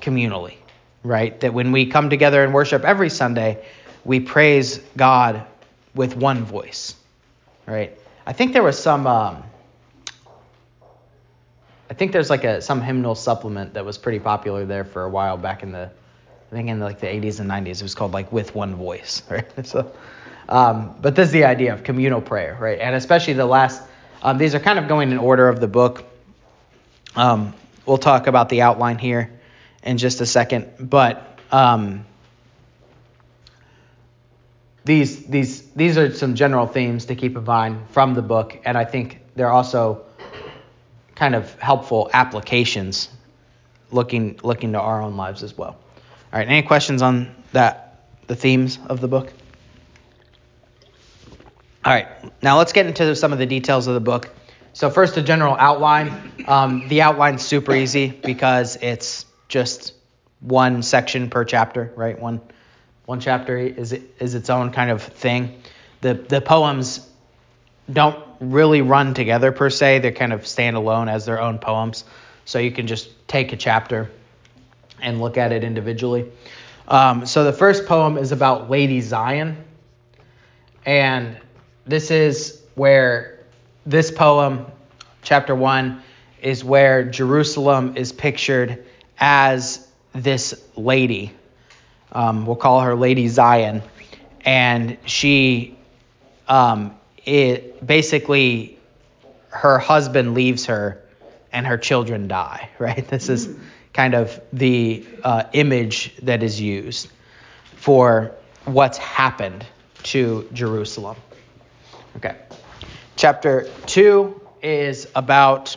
communally, 0.00 0.54
right? 1.02 1.38
That 1.40 1.52
when 1.52 1.72
we 1.72 1.86
come 1.86 2.08
together 2.08 2.44
and 2.44 2.54
worship 2.54 2.84
every 2.84 3.10
Sunday, 3.10 3.66
we 4.04 4.20
praise 4.20 4.78
God 4.96 5.44
with 5.92 6.14
one 6.16 6.44
voice, 6.44 6.94
right? 7.66 7.98
I 8.24 8.32
think 8.32 8.52
there 8.52 8.62
was 8.62 8.78
some. 8.78 9.08
Um, 9.08 9.42
I 11.90 11.94
think 11.94 12.12
there's 12.12 12.30
like 12.30 12.44
a 12.44 12.62
some 12.62 12.80
hymnal 12.80 13.16
supplement 13.16 13.74
that 13.74 13.84
was 13.84 13.98
pretty 13.98 14.20
popular 14.20 14.64
there 14.66 14.84
for 14.84 15.02
a 15.02 15.10
while 15.10 15.36
back 15.36 15.64
in 15.64 15.72
the, 15.72 15.90
I 16.52 16.54
think 16.54 16.68
in 16.68 16.78
like 16.78 17.00
the 17.00 17.08
80s 17.08 17.40
and 17.40 17.50
90s. 17.50 17.80
It 17.80 17.82
was 17.82 17.96
called 17.96 18.12
like 18.12 18.30
with 18.30 18.54
one 18.54 18.76
voice, 18.76 19.22
right? 19.30 19.66
So, 19.66 19.90
um, 20.48 20.96
but 21.00 21.14
this 21.14 21.26
is 21.26 21.32
the 21.32 21.44
idea 21.44 21.74
of 21.74 21.84
communal 21.84 22.20
prayer, 22.20 22.56
right? 22.58 22.78
And 22.78 22.94
especially 22.94 23.34
the 23.34 23.46
last. 23.46 23.82
Um, 24.22 24.38
these 24.38 24.54
are 24.54 24.60
kind 24.60 24.78
of 24.78 24.88
going 24.88 25.12
in 25.12 25.18
order 25.18 25.48
of 25.48 25.60
the 25.60 25.68
book. 25.68 26.04
Um, 27.14 27.54
we'll 27.86 27.98
talk 27.98 28.26
about 28.26 28.48
the 28.48 28.62
outline 28.62 28.98
here 28.98 29.30
in 29.82 29.98
just 29.98 30.20
a 30.20 30.26
second, 30.26 30.72
but 30.80 31.38
um, 31.52 32.04
these 34.84 35.24
these 35.26 35.62
these 35.72 35.98
are 35.98 36.12
some 36.14 36.34
general 36.34 36.66
themes 36.66 37.06
to 37.06 37.14
keep 37.14 37.36
in 37.36 37.44
mind 37.44 37.90
from 37.90 38.14
the 38.14 38.22
book, 38.22 38.58
and 38.64 38.76
I 38.76 38.84
think 38.84 39.20
they're 39.36 39.50
also 39.50 40.04
kind 41.14 41.34
of 41.34 41.52
helpful 41.60 42.10
applications 42.12 43.08
looking 43.90 44.40
looking 44.42 44.72
to 44.72 44.80
our 44.80 45.02
own 45.02 45.16
lives 45.16 45.42
as 45.42 45.56
well. 45.56 45.76
All 46.32 46.38
right, 46.38 46.48
any 46.48 46.62
questions 46.62 47.02
on 47.02 47.34
that 47.52 48.04
the 48.26 48.36
themes 48.36 48.78
of 48.88 49.00
the 49.00 49.08
book? 49.08 49.32
All 51.88 51.94
right, 51.94 52.42
now 52.42 52.58
let's 52.58 52.74
get 52.74 52.84
into 52.84 53.16
some 53.16 53.32
of 53.32 53.38
the 53.38 53.46
details 53.46 53.86
of 53.86 53.94
the 53.94 54.00
book 54.00 54.28
so 54.78 54.90
first 54.90 55.16
a 55.16 55.22
general 55.22 55.56
outline. 55.58 56.44
Um, 56.46 56.86
the 56.86 57.02
outline's 57.02 57.44
super 57.44 57.74
easy 57.74 58.08
because 58.10 58.76
it's 58.80 59.26
just 59.48 59.92
one 60.38 60.84
section 60.84 61.30
per 61.30 61.44
chapter, 61.44 61.92
right? 61.96 62.16
One 62.16 62.40
one 63.04 63.18
chapter 63.18 63.58
is 63.58 63.92
is 63.92 64.36
its 64.36 64.50
own 64.50 64.70
kind 64.70 64.92
of 64.92 65.02
thing. 65.02 65.60
The 66.00 66.14
the 66.14 66.40
poems 66.40 67.04
don't 67.92 68.24
really 68.38 68.82
run 68.82 69.14
together 69.14 69.50
per 69.50 69.68
se. 69.68 69.98
They 69.98 70.12
kind 70.12 70.32
of 70.32 70.46
stand 70.46 70.76
alone 70.76 71.08
as 71.08 71.26
their 71.26 71.40
own 71.40 71.58
poems. 71.58 72.04
So 72.44 72.60
you 72.60 72.70
can 72.70 72.86
just 72.86 73.10
take 73.26 73.52
a 73.52 73.56
chapter 73.56 74.10
and 75.02 75.20
look 75.20 75.36
at 75.36 75.50
it 75.50 75.64
individually. 75.64 76.30
Um, 76.86 77.26
so 77.26 77.42
the 77.42 77.52
first 77.52 77.86
poem 77.86 78.16
is 78.16 78.30
about 78.30 78.70
Lady 78.70 79.00
Zion. 79.00 79.64
And 80.86 81.36
this 81.88 82.10
is 82.10 82.62
where 82.74 83.40
this 83.84 84.10
poem, 84.10 84.66
chapter 85.22 85.54
1, 85.54 86.02
is 86.42 86.62
where 86.62 87.02
Jerusalem 87.04 87.96
is 87.96 88.12
pictured 88.12 88.84
as 89.18 89.88
this 90.12 90.62
lady. 90.76 91.32
Um, 92.12 92.46
we'll 92.46 92.56
call 92.56 92.80
her 92.82 92.94
Lady 92.94 93.28
Zion. 93.28 93.82
And 94.44 94.96
she 95.04 95.76
um, 96.46 96.98
it 97.24 97.86
basically 97.86 98.78
her 99.50 99.78
husband 99.78 100.34
leaves 100.34 100.66
her 100.66 101.02
and 101.52 101.66
her 101.66 101.78
children 101.78 102.28
die, 102.28 102.70
right? 102.78 103.06
This 103.08 103.28
is 103.28 103.48
kind 103.92 104.14
of 104.14 104.40
the 104.52 105.04
uh, 105.24 105.44
image 105.52 106.14
that 106.22 106.42
is 106.42 106.60
used 106.60 107.08
for 107.76 108.34
what's 108.64 108.98
happened 108.98 109.64
to 110.04 110.48
Jerusalem. 110.52 111.16
Okay. 112.18 112.34
Chapter 113.14 113.70
2 113.86 114.40
is 114.60 115.06
about, 115.14 115.76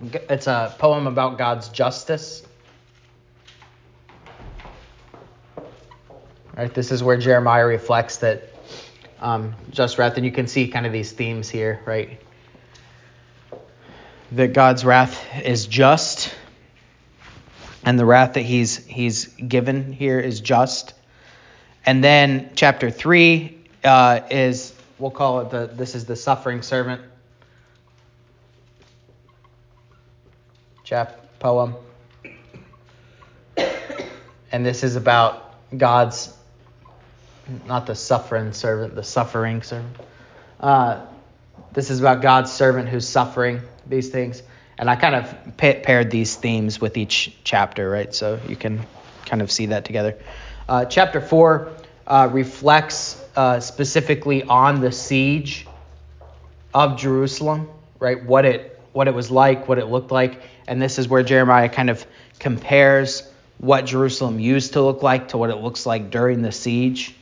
it's 0.00 0.46
a 0.46 0.74
poem 0.78 1.06
about 1.06 1.36
God's 1.36 1.68
justice. 1.68 2.42
Right, 6.56 6.72
this 6.72 6.90
is 6.90 7.02
where 7.02 7.18
Jeremiah 7.18 7.66
reflects 7.66 8.16
that 8.18 8.54
um, 9.20 9.54
just 9.68 9.98
wrath, 9.98 10.16
and 10.16 10.24
you 10.24 10.32
can 10.32 10.46
see 10.46 10.68
kind 10.68 10.86
of 10.86 10.94
these 10.94 11.12
themes 11.12 11.50
here, 11.50 11.82
right? 11.84 12.18
That 14.30 14.54
God's 14.54 14.82
wrath 14.82 15.22
is 15.44 15.66
just, 15.66 16.34
and 17.84 17.98
the 17.98 18.06
wrath 18.06 18.32
that 18.32 18.46
He's 18.46 18.78
He's 18.86 19.26
given 19.26 19.92
here 19.92 20.18
is 20.18 20.40
just. 20.40 20.94
And 21.84 22.02
then 22.02 22.52
chapter 22.54 22.90
three 22.90 23.58
uh, 23.84 24.20
is 24.30 24.71
we'll 25.02 25.10
call 25.10 25.40
it 25.40 25.50
the 25.50 25.66
this 25.66 25.96
is 25.96 26.04
the 26.04 26.14
suffering 26.14 26.62
servant 26.62 27.02
chap 30.84 31.18
poem, 31.40 31.74
and 34.52 34.64
this 34.64 34.84
is 34.84 34.94
about 34.94 35.56
God's 35.76 36.32
not 37.66 37.86
the 37.86 37.96
suffering 37.96 38.52
servant, 38.52 38.94
the 38.94 39.02
suffering 39.02 39.62
servant. 39.62 39.96
Uh, 40.60 41.04
this 41.72 41.90
is 41.90 41.98
about 41.98 42.22
God's 42.22 42.52
servant 42.52 42.88
who's 42.88 43.08
suffering 43.08 43.60
these 43.88 44.10
things. 44.10 44.40
And 44.78 44.88
I 44.88 44.96
kind 44.96 45.16
of 45.16 45.56
paired 45.56 46.10
these 46.10 46.36
themes 46.36 46.80
with 46.80 46.96
each 46.96 47.36
chapter, 47.42 47.90
right? 47.90 48.14
So 48.14 48.38
you 48.48 48.56
can 48.56 48.86
kind 49.26 49.42
of 49.42 49.50
see 49.50 49.66
that 49.66 49.84
together. 49.84 50.16
Uh, 50.68 50.84
chapter 50.84 51.20
4 51.20 51.72
uh, 52.06 52.28
reflects 52.32 53.21
uh, 53.36 53.60
specifically 53.60 54.42
on 54.44 54.80
the 54.80 54.92
siege 54.92 55.66
of 56.74 56.98
Jerusalem, 56.98 57.68
right? 57.98 58.22
What 58.24 58.44
it 58.44 58.80
what 58.92 59.08
it 59.08 59.14
was 59.14 59.30
like, 59.30 59.68
what 59.68 59.78
it 59.78 59.86
looked 59.86 60.10
like, 60.10 60.42
and 60.66 60.80
this 60.80 60.98
is 60.98 61.08
where 61.08 61.22
Jeremiah 61.22 61.68
kind 61.68 61.88
of 61.88 62.04
compares 62.38 63.22
what 63.58 63.86
Jerusalem 63.86 64.38
used 64.38 64.74
to 64.74 64.82
look 64.82 65.02
like 65.02 65.28
to 65.28 65.38
what 65.38 65.48
it 65.48 65.56
looks 65.56 65.86
like 65.86 66.10
during 66.10 66.42
the 66.42 66.52
siege. 66.52 67.14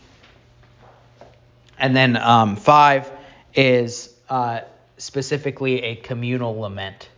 And 1.78 1.94
then 1.94 2.16
um, 2.16 2.56
five 2.56 3.10
is 3.54 4.14
uh, 4.28 4.60
specifically 4.96 5.82
a 5.82 5.96
communal 5.96 6.58
lament, 6.58 7.08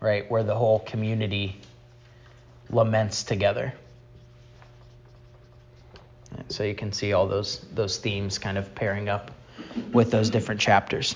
right, 0.00 0.30
where 0.30 0.42
the 0.42 0.54
whole 0.54 0.80
community 0.80 1.56
laments 2.70 3.22
together. 3.24 3.72
So 6.48 6.64
you 6.64 6.74
can 6.74 6.92
see 6.92 7.12
all 7.12 7.26
those 7.26 7.64
those 7.74 7.98
themes 7.98 8.38
kind 8.38 8.58
of 8.58 8.74
pairing 8.74 9.08
up 9.08 9.30
with 9.92 10.10
those 10.10 10.30
different 10.30 10.60
chapters. 10.60 11.14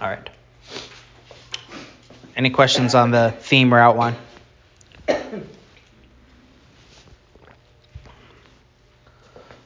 All 0.00 0.08
right. 0.08 0.28
Any 2.36 2.50
questions 2.50 2.94
on 2.94 3.10
the 3.10 3.34
theme 3.40 3.72
or 3.72 3.78
outline? 3.78 4.14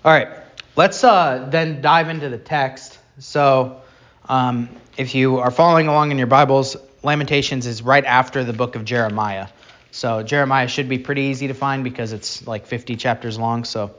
All 0.03 0.13
right. 0.13 0.29
Let's 0.77 1.03
uh, 1.05 1.49
then 1.51 1.83
dive 1.83 2.09
into 2.09 2.29
the 2.29 2.39
text. 2.39 2.99
So, 3.19 3.83
um, 4.29 4.69
if 4.97 5.15
you 5.15 5.39
are 5.39 5.51
following 5.51 5.89
along 5.89 6.11
in 6.11 6.17
your 6.17 6.27
Bibles, 6.27 6.77
Lamentations 7.03 7.67
is 7.67 7.83
right 7.83 8.05
after 8.05 8.45
the 8.45 8.53
book 8.53 8.77
of 8.77 8.85
Jeremiah. 8.85 9.49
So, 9.93 10.23
Jeremiah 10.23 10.69
should 10.69 10.89
be 10.89 10.99
pretty 10.99 11.23
easy 11.23 11.49
to 11.49 11.55
find 11.55 11.85
because 11.85 12.13
it's 12.13 12.47
like 12.47 12.67
50 12.67 12.97
chapters 12.97 13.39
long. 13.39 13.65
So, 13.65 13.95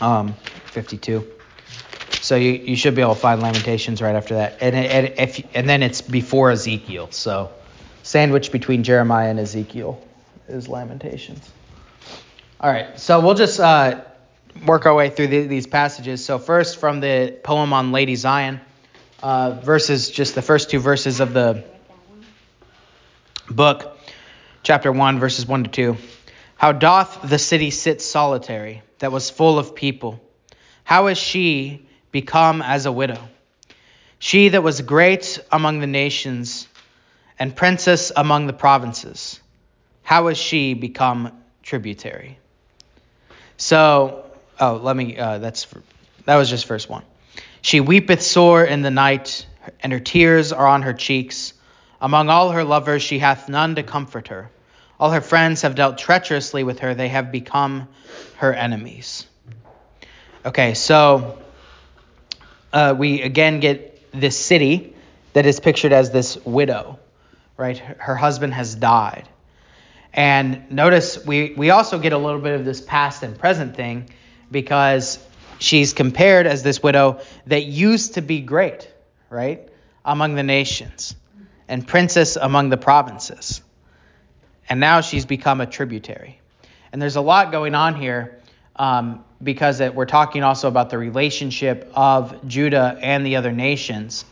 um, 0.00 0.34
52. 0.66 1.26
So 2.20 2.36
you, 2.36 2.52
you 2.52 2.76
should 2.76 2.94
be 2.94 3.02
able 3.02 3.14
to 3.14 3.20
find 3.20 3.42
Lamentations 3.42 4.00
right 4.00 4.14
after 4.14 4.36
that, 4.36 4.56
and 4.62 4.74
and, 4.74 5.14
if, 5.18 5.46
and 5.54 5.68
then 5.68 5.82
it's 5.82 6.00
before 6.00 6.50
Ezekiel. 6.50 7.08
So 7.10 7.52
sandwiched 8.02 8.50
between 8.50 8.82
Jeremiah 8.82 9.28
and 9.28 9.38
Ezekiel 9.38 10.00
is 10.48 10.66
Lamentations. 10.66 11.50
All 12.60 12.70
right, 12.70 12.98
so 12.98 13.20
we'll 13.20 13.34
just 13.34 13.60
uh, 13.60 14.00
work 14.66 14.86
our 14.86 14.94
way 14.94 15.10
through 15.10 15.26
the, 15.26 15.46
these 15.46 15.66
passages. 15.66 16.24
So, 16.24 16.38
first 16.38 16.78
from 16.78 17.00
the 17.00 17.38
poem 17.42 17.74
on 17.74 17.92
Lady 17.92 18.14
Zion, 18.14 18.60
uh, 19.22 19.60
verses, 19.62 20.10
just 20.10 20.34
the 20.34 20.42
first 20.42 20.70
two 20.70 20.78
verses 20.78 21.20
of 21.20 21.34
the 21.34 21.62
book, 23.50 23.93
chapter 24.64 24.90
1, 24.90 25.20
verses 25.20 25.46
1 25.46 25.64
to 25.64 25.70
2. 25.70 25.96
How 26.56 26.72
doth 26.72 27.20
the 27.22 27.38
city 27.38 27.70
sit 27.70 28.02
solitary, 28.02 28.82
that 28.98 29.12
was 29.12 29.30
full 29.30 29.58
of 29.58 29.76
people? 29.76 30.20
How 30.82 31.06
is 31.06 31.18
she 31.18 31.86
become 32.10 32.60
as 32.60 32.86
a 32.86 32.92
widow? 32.92 33.20
She 34.18 34.48
that 34.48 34.62
was 34.62 34.80
great 34.80 35.38
among 35.52 35.78
the 35.78 35.86
nations 35.86 36.66
and 37.38 37.54
princess 37.54 38.10
among 38.16 38.48
the 38.48 38.52
provinces. 38.52 39.38
How 40.02 40.26
is 40.26 40.38
she 40.38 40.74
become 40.74 41.30
tributary? 41.62 42.38
So 43.56 44.24
Oh, 44.60 44.80
let 44.82 44.96
me. 44.96 45.18
Uh, 45.18 45.38
that's 45.38 45.66
that 46.26 46.36
was 46.36 46.48
just 46.48 46.66
verse 46.66 46.88
one. 46.88 47.02
She 47.62 47.80
weepeth 47.80 48.22
sore 48.22 48.64
in 48.64 48.82
the 48.82 48.90
night, 48.90 49.46
and 49.80 49.92
her 49.92 50.00
tears 50.00 50.52
are 50.52 50.66
on 50.66 50.82
her 50.82 50.92
cheeks. 50.92 51.54
Among 52.00 52.28
all 52.28 52.50
her 52.50 52.64
lovers, 52.64 53.02
she 53.02 53.18
hath 53.18 53.48
none 53.48 53.74
to 53.76 53.82
comfort 53.82 54.28
her. 54.28 54.50
All 55.04 55.10
her 55.10 55.20
friends 55.20 55.60
have 55.60 55.74
dealt 55.74 55.98
treacherously 55.98 56.64
with 56.64 56.78
her; 56.78 56.94
they 56.94 57.08
have 57.08 57.30
become 57.30 57.88
her 58.36 58.54
enemies. 58.54 59.26
Okay, 60.46 60.72
so 60.72 61.38
uh, 62.72 62.94
we 62.96 63.20
again 63.20 63.60
get 63.60 64.10
this 64.12 64.42
city 64.42 64.96
that 65.34 65.44
is 65.44 65.60
pictured 65.60 65.92
as 65.92 66.10
this 66.10 66.42
widow, 66.46 66.98
right? 67.58 67.76
Her 67.76 68.16
husband 68.16 68.54
has 68.54 68.74
died. 68.74 69.28
And 70.14 70.70
notice 70.70 71.22
we, 71.22 71.52
we 71.52 71.68
also 71.68 71.98
get 71.98 72.14
a 72.14 72.18
little 72.18 72.40
bit 72.40 72.58
of 72.58 72.64
this 72.64 72.80
past 72.80 73.22
and 73.22 73.38
present 73.38 73.76
thing 73.76 74.08
because 74.50 75.18
she's 75.58 75.92
compared 75.92 76.46
as 76.46 76.62
this 76.62 76.82
widow 76.82 77.20
that 77.48 77.64
used 77.64 78.14
to 78.14 78.22
be 78.22 78.40
great, 78.40 78.90
right, 79.28 79.68
among 80.02 80.34
the 80.34 80.42
nations 80.42 81.14
and 81.68 81.86
princess 81.86 82.36
among 82.36 82.70
the 82.70 82.78
provinces. 82.78 83.60
And 84.68 84.80
now 84.80 85.00
she's 85.00 85.26
become 85.26 85.60
a 85.60 85.66
tributary. 85.66 86.40
And 86.92 87.02
there's 87.02 87.16
a 87.16 87.20
lot 87.20 87.52
going 87.52 87.74
on 87.74 87.96
here 87.96 88.40
um, 88.76 89.24
because 89.42 89.80
it, 89.80 89.94
we're 89.94 90.06
talking 90.06 90.42
also 90.42 90.68
about 90.68 90.90
the 90.90 90.98
relationship 90.98 91.90
of 91.94 92.46
Judah 92.46 92.98
and 93.00 93.26
the 93.26 93.36
other 93.36 93.52
nations. 93.52 94.24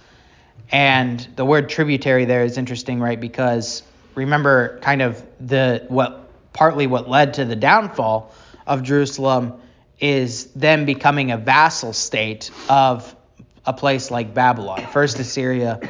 And 0.70 1.20
the 1.36 1.44
word 1.44 1.68
tributary 1.68 2.24
there 2.24 2.44
is 2.44 2.56
interesting, 2.58 3.00
right? 3.00 3.20
Because 3.20 3.82
remember, 4.14 4.78
kind 4.80 5.02
of 5.02 5.22
the 5.40 5.84
what 5.88 6.52
partly 6.52 6.86
what 6.86 7.08
led 7.08 7.34
to 7.34 7.44
the 7.44 7.56
downfall 7.56 8.34
of 8.66 8.82
Jerusalem 8.82 9.54
is 10.00 10.46
them 10.52 10.84
becoming 10.84 11.30
a 11.30 11.36
vassal 11.36 11.92
state 11.92 12.50
of 12.68 13.14
a 13.64 13.72
place 13.72 14.10
like 14.10 14.34
Babylon. 14.34 14.86
First 14.92 15.18
Assyria 15.18 15.80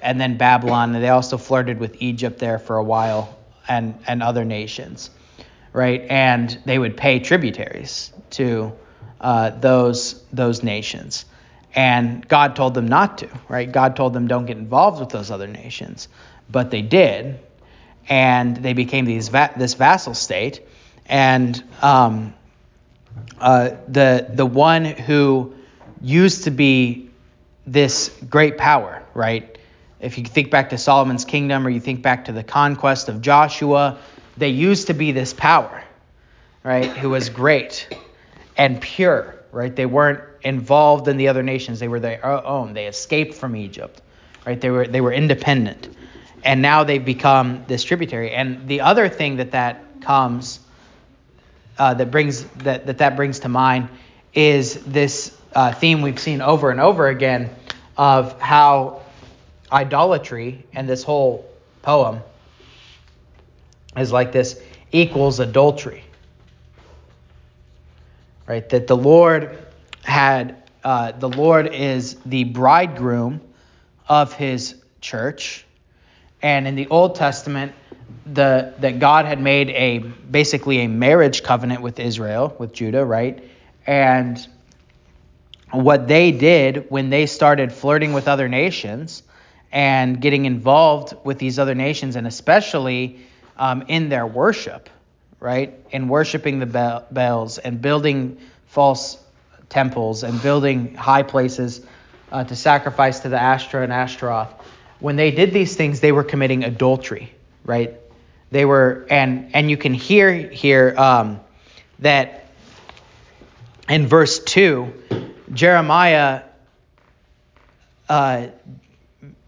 and 0.00 0.20
then 0.20 0.36
Babylon. 0.36 0.94
And 0.94 1.04
they 1.04 1.08
also 1.08 1.36
flirted 1.36 1.78
with 1.78 2.00
Egypt 2.00 2.38
there 2.38 2.58
for 2.58 2.76
a 2.76 2.84
while 2.84 3.36
and, 3.68 3.94
and 4.06 4.22
other 4.22 4.44
nations, 4.44 5.10
right? 5.72 6.02
And 6.08 6.60
they 6.64 6.78
would 6.78 6.96
pay 6.96 7.20
tributaries 7.20 8.12
to 8.30 8.72
uh, 9.20 9.50
those, 9.50 10.22
those 10.32 10.62
nations. 10.62 11.24
And 11.74 12.26
God 12.26 12.56
told 12.56 12.74
them 12.74 12.88
not 12.88 13.18
to, 13.18 13.28
right? 13.48 13.70
God 13.70 13.94
told 13.94 14.12
them 14.12 14.26
don't 14.26 14.46
get 14.46 14.56
involved 14.56 14.98
with 15.00 15.10
those 15.10 15.30
other 15.30 15.46
nations. 15.46 16.08
But 16.50 16.70
they 16.70 16.82
did. 16.82 17.38
And 18.08 18.56
they 18.56 18.72
became 18.72 19.04
these 19.04 19.28
va- 19.28 19.52
this 19.56 19.74
vassal 19.74 20.14
state. 20.14 20.66
And 21.06 21.62
um, 21.80 22.34
uh, 23.38 23.70
the, 23.86 24.26
the 24.32 24.46
one 24.46 24.84
who 24.84 25.54
used 26.00 26.44
to 26.44 26.50
be 26.50 27.10
this 27.66 28.08
great 28.28 28.58
power, 28.58 29.02
right? 29.14 29.58
If 30.00 30.16
you 30.16 30.24
think 30.24 30.50
back 30.50 30.70
to 30.70 30.78
Solomon's 30.78 31.24
kingdom 31.24 31.66
or 31.66 31.70
you 31.70 31.80
think 31.80 32.02
back 32.02 32.26
to 32.26 32.32
the 32.32 32.42
conquest 32.42 33.08
of 33.08 33.20
Joshua, 33.20 33.98
they 34.36 34.48
used 34.48 34.86
to 34.86 34.94
be 34.94 35.12
this 35.12 35.34
power, 35.34 35.82
right? 36.64 36.86
Who 36.86 37.10
was 37.10 37.28
great 37.28 37.88
and 38.56 38.80
pure, 38.80 39.34
right? 39.52 39.74
They 39.74 39.86
weren't 39.86 40.22
involved 40.42 41.08
in 41.08 41.16
the 41.16 41.28
other 41.28 41.42
nations. 41.42 41.80
They 41.80 41.88
were 41.88 42.00
their 42.00 42.24
own. 42.24 42.72
They 42.72 42.86
escaped 42.86 43.34
from 43.34 43.54
Egypt, 43.56 44.00
right? 44.46 44.60
They 44.60 44.70
were 44.70 44.86
they 44.86 45.00
were 45.00 45.12
independent, 45.12 45.88
and 46.44 46.62
now 46.62 46.84
they've 46.84 47.04
become 47.04 47.64
this 47.66 47.84
tributary. 47.84 48.30
And 48.30 48.66
the 48.66 48.80
other 48.80 49.08
thing 49.08 49.36
that 49.36 49.50
that 49.52 49.84
comes 50.00 50.60
uh, 51.78 51.94
that 51.94 52.10
brings 52.10 52.44
that, 52.44 52.86
that 52.86 52.98
that 52.98 53.16
brings 53.16 53.40
to 53.40 53.48
mind 53.48 53.88
is 54.32 54.74
this 54.84 55.36
uh, 55.54 55.72
theme 55.72 56.02
we've 56.02 56.20
seen 56.20 56.40
over 56.40 56.70
and 56.70 56.80
over 56.80 57.08
again 57.08 57.50
of 57.96 58.40
how 58.40 58.99
idolatry 59.72 60.64
and 60.72 60.88
this 60.88 61.02
whole 61.02 61.48
poem 61.82 62.20
is 63.96 64.12
like 64.12 64.32
this 64.32 64.60
equals 64.92 65.40
adultery. 65.40 66.04
Right? 68.46 68.68
That 68.68 68.86
the 68.86 68.96
lord 68.96 69.58
had 70.02 70.56
uh, 70.82 71.12
the 71.12 71.28
lord 71.28 71.72
is 71.74 72.16
the 72.26 72.44
bridegroom 72.44 73.40
of 74.08 74.32
his 74.32 74.74
church. 75.00 75.64
And 76.42 76.66
in 76.66 76.74
the 76.74 76.88
old 76.88 77.14
testament 77.14 77.72
the 78.26 78.74
that 78.78 78.98
god 78.98 79.24
had 79.24 79.40
made 79.40 79.70
a 79.70 79.98
basically 79.98 80.80
a 80.80 80.88
marriage 80.88 81.42
covenant 81.42 81.80
with 81.80 81.98
israel 81.98 82.54
with 82.58 82.72
judah 82.72 83.04
right? 83.04 83.44
And 83.86 84.46
what 85.70 86.08
they 86.08 86.32
did 86.32 86.90
when 86.90 87.10
they 87.10 87.26
started 87.26 87.72
flirting 87.72 88.12
with 88.12 88.26
other 88.26 88.48
nations 88.48 89.22
and 89.72 90.20
getting 90.20 90.44
involved 90.46 91.14
with 91.24 91.38
these 91.38 91.58
other 91.58 91.74
nations, 91.74 92.16
and 92.16 92.26
especially 92.26 93.20
um, 93.56 93.84
in 93.88 94.08
their 94.08 94.26
worship, 94.26 94.88
right? 95.38 95.74
In 95.90 96.08
worshiping 96.08 96.58
the 96.58 97.04
Baals 97.10 97.58
and 97.58 97.80
building 97.80 98.38
false 98.66 99.16
temples 99.68 100.24
and 100.24 100.42
building 100.42 100.94
high 100.94 101.22
places 101.22 101.80
uh, 102.32 102.44
to 102.44 102.56
sacrifice 102.56 103.20
to 103.20 103.28
the 103.28 103.40
Asherah 103.40 103.84
and 103.84 103.92
Ashtaroth. 103.92 104.52
When 104.98 105.16
they 105.16 105.30
did 105.30 105.52
these 105.52 105.76
things, 105.76 106.00
they 106.00 106.12
were 106.12 106.24
committing 106.24 106.64
adultery, 106.64 107.32
right? 107.64 107.94
They 108.50 108.64
were, 108.64 109.06
and 109.08 109.54
and 109.54 109.70
you 109.70 109.76
can 109.76 109.94
hear 109.94 110.32
here 110.32 110.94
um, 110.96 111.40
that 112.00 112.48
in 113.88 114.06
verse 114.06 114.40
two, 114.40 114.92
Jeremiah 115.52 116.42
uh, 118.08 118.48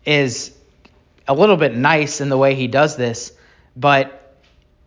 is 0.05 0.57
a 1.29 1.35
little 1.35 1.57
bit 1.57 1.75
nice 1.75 2.21
in 2.21 2.29
the 2.29 2.39
way 2.39 2.55
he 2.55 2.67
does 2.67 2.97
this, 2.97 3.33
but 3.77 4.37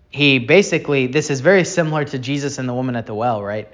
he 0.09 0.39
basically, 0.39 1.07
this 1.07 1.29
is 1.29 1.41
very 1.41 1.65
similar 1.65 2.05
to 2.05 2.19
Jesus 2.19 2.57
and 2.57 2.69
the 2.69 2.73
woman 2.73 2.95
at 2.95 3.05
the 3.05 3.13
well, 3.13 3.43
right? 3.43 3.69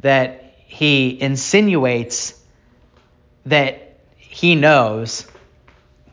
That 0.00 0.54
he 0.66 1.20
insinuates 1.20 2.38
that 3.46 3.98
he 4.16 4.54
knows 4.54 5.26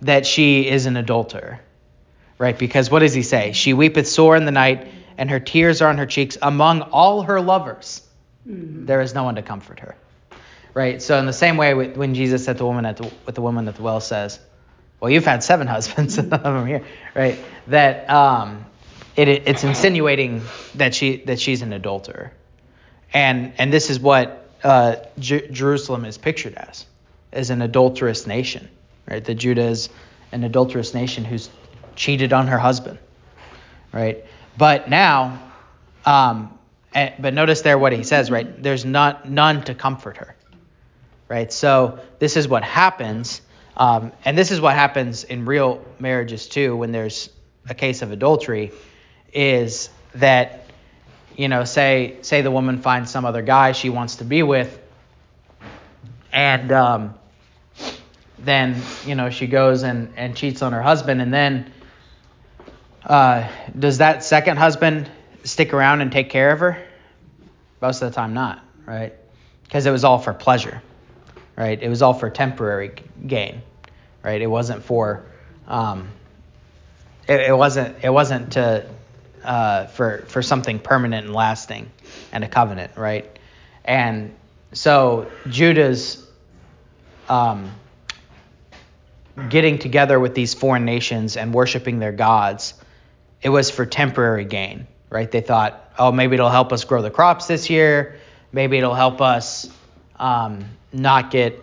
that 0.01 0.25
she 0.25 0.67
is 0.67 0.85
an 0.85 0.95
adulterer, 0.95 1.59
right? 2.37 2.57
Because 2.57 2.91
what 2.91 2.99
does 2.99 3.13
he 3.13 3.23
say? 3.23 3.51
She 3.53 3.73
weepeth 3.73 4.07
sore 4.07 4.35
in 4.35 4.45
the 4.45 4.51
night, 4.51 4.87
and 5.17 5.29
her 5.29 5.39
tears 5.39 5.81
are 5.81 5.89
on 5.89 5.97
her 5.97 6.05
cheeks. 6.05 6.37
Among 6.41 6.81
all 6.81 7.23
her 7.23 7.41
lovers, 7.41 8.01
mm-hmm. 8.47 8.85
there 8.85 9.01
is 9.01 9.13
no 9.13 9.23
one 9.23 9.35
to 9.35 9.41
comfort 9.41 9.79
her, 9.79 9.95
right? 10.73 11.01
So 11.01 11.17
in 11.17 11.25
the 11.25 11.33
same 11.33 11.57
way, 11.57 11.73
when 11.73 12.13
Jesus 12.13 12.45
said 12.45 12.57
the 12.57 12.65
woman 12.65 12.85
at 12.85 12.97
the, 12.97 13.11
with 13.25 13.35
the 13.35 13.41
woman 13.41 13.67
at 13.67 13.75
the 13.75 13.83
well 13.83 13.99
says, 13.99 14.39
well, 15.03 15.11
you've 15.11 15.25
had 15.25 15.43
seven 15.43 15.67
husbands, 15.75 16.17
none 16.17 16.31
of 16.31 16.41
them 16.41 16.65
here, 16.65 16.85
right? 17.13 17.37
That 17.67 18.09
um, 18.09 18.65
it, 19.17 19.27
it's 19.27 19.65
insinuating 19.65 20.41
that 20.75 20.95
she 20.95 21.17
that 21.25 21.41
she's 21.41 21.61
an 21.61 21.73
adulterer, 21.73 22.31
and 23.13 23.51
and 23.57 23.71
this 23.71 23.89
is 23.89 23.99
what 23.99 24.49
uh, 24.63 24.95
J- 25.19 25.49
Jerusalem 25.49 26.05
is 26.05 26.17
pictured 26.17 26.53
as, 26.53 26.85
as 27.33 27.49
an 27.49 27.61
adulterous 27.61 28.25
nation, 28.25 28.69
right? 29.05 29.23
That 29.25 29.35
Judah 29.35 29.65
is 29.65 29.89
an 30.31 30.45
adulterous 30.45 30.93
nation 30.93 31.25
who's 31.25 31.49
cheated 31.97 32.31
on 32.31 32.47
her 32.47 32.57
husband, 32.57 32.97
right? 33.91 34.23
But 34.57 34.89
now, 34.89 35.51
um, 36.05 36.57
and, 36.93 37.13
but 37.19 37.33
notice 37.33 37.59
there 37.59 37.77
what 37.77 37.91
he 37.91 38.03
says, 38.03 38.31
right? 38.31 38.63
There's 38.63 38.85
not 38.85 39.29
none 39.29 39.63
to 39.65 39.75
comfort 39.75 40.15
her, 40.15 40.33
right? 41.27 41.51
So 41.51 41.99
this 42.19 42.37
is 42.37 42.47
what 42.47 42.63
happens 42.63 43.41
um, 43.75 44.11
and 44.23 44.37
this 44.37 44.51
is 44.51 44.61
what 44.61 44.75
happens 44.75 45.23
in 45.23 45.45
real 45.45 45.83
marriages 45.99 46.47
too 46.47 46.75
when 46.75 46.91
there's 46.91 47.29
a 47.67 47.73
case 47.73 48.01
of 48.01 48.11
adultery 48.11 48.71
is 49.33 49.89
that 50.15 50.65
you 51.35 51.47
know 51.47 51.63
say 51.63 52.17
say 52.21 52.41
the 52.41 52.51
woman 52.51 52.79
finds 52.81 53.09
some 53.11 53.25
other 53.25 53.41
guy 53.41 53.71
she 53.71 53.89
wants 53.89 54.17
to 54.17 54.23
be 54.25 54.43
with 54.43 54.79
and 56.31 56.71
um, 56.71 57.13
then 58.39 58.81
you 59.05 59.15
know 59.15 59.29
she 59.29 59.47
goes 59.47 59.83
and, 59.83 60.13
and 60.17 60.35
cheats 60.35 60.61
on 60.61 60.73
her 60.73 60.81
husband 60.81 61.21
and 61.21 61.33
then 61.33 61.71
uh, 63.05 63.47
does 63.77 63.97
that 63.97 64.23
second 64.23 64.57
husband 64.57 65.09
stick 65.43 65.73
around 65.73 65.99
and 65.99 66.09
take 66.11 66.29
care 66.29 66.51
of 66.51 66.59
her? 66.61 66.81
Most 67.81 68.01
of 68.01 68.09
the 68.09 68.15
time 68.15 68.33
not 68.33 68.63
right? 68.85 69.13
Because 69.63 69.85
it 69.85 69.91
was 69.91 70.03
all 70.03 70.19
for 70.19 70.33
pleasure 70.33 70.81
right? 71.55 71.81
It 71.81 71.89
was 71.89 72.01
all 72.01 72.13
for 72.13 72.29
temporary 72.29 72.93
gain, 73.25 73.61
right? 74.23 74.41
It 74.41 74.47
wasn't 74.47 74.83
for, 74.83 75.23
um, 75.67 76.09
it, 77.27 77.41
it, 77.41 77.57
wasn't 77.57 78.03
it 78.03 78.09
wasn't 78.09 78.53
to 78.53 78.85
uh, 79.43 79.87
for 79.87 80.23
for 80.27 80.41
something 80.41 80.79
permanent 80.79 81.25
and 81.25 81.35
lasting 81.35 81.89
and 82.31 82.43
a 82.43 82.47
covenant, 82.47 82.97
right? 82.97 83.29
And 83.85 84.33
so 84.73 85.31
Judah's 85.47 86.25
um, 87.29 87.71
getting 89.49 89.79
together 89.79 90.19
with 90.19 90.35
these 90.35 90.53
foreign 90.53 90.85
nations 90.85 91.37
and 91.37 91.53
worshiping 91.53 91.99
their 91.99 92.11
gods, 92.11 92.73
it 93.41 93.49
was 93.49 93.69
for 93.69 93.85
temporary 93.85 94.45
gain, 94.45 94.87
right? 95.09 95.29
They 95.29 95.41
thought, 95.41 95.91
oh, 95.97 96.11
maybe 96.11 96.35
it'll 96.35 96.49
help 96.49 96.71
us 96.73 96.83
grow 96.83 97.01
the 97.01 97.11
crops 97.11 97.47
this 97.47 97.69
year. 97.69 98.19
Maybe 98.51 98.77
it'll 98.77 98.93
help 98.93 99.21
us 99.21 99.69
um, 100.17 100.65
not 100.93 101.31
get 101.31 101.59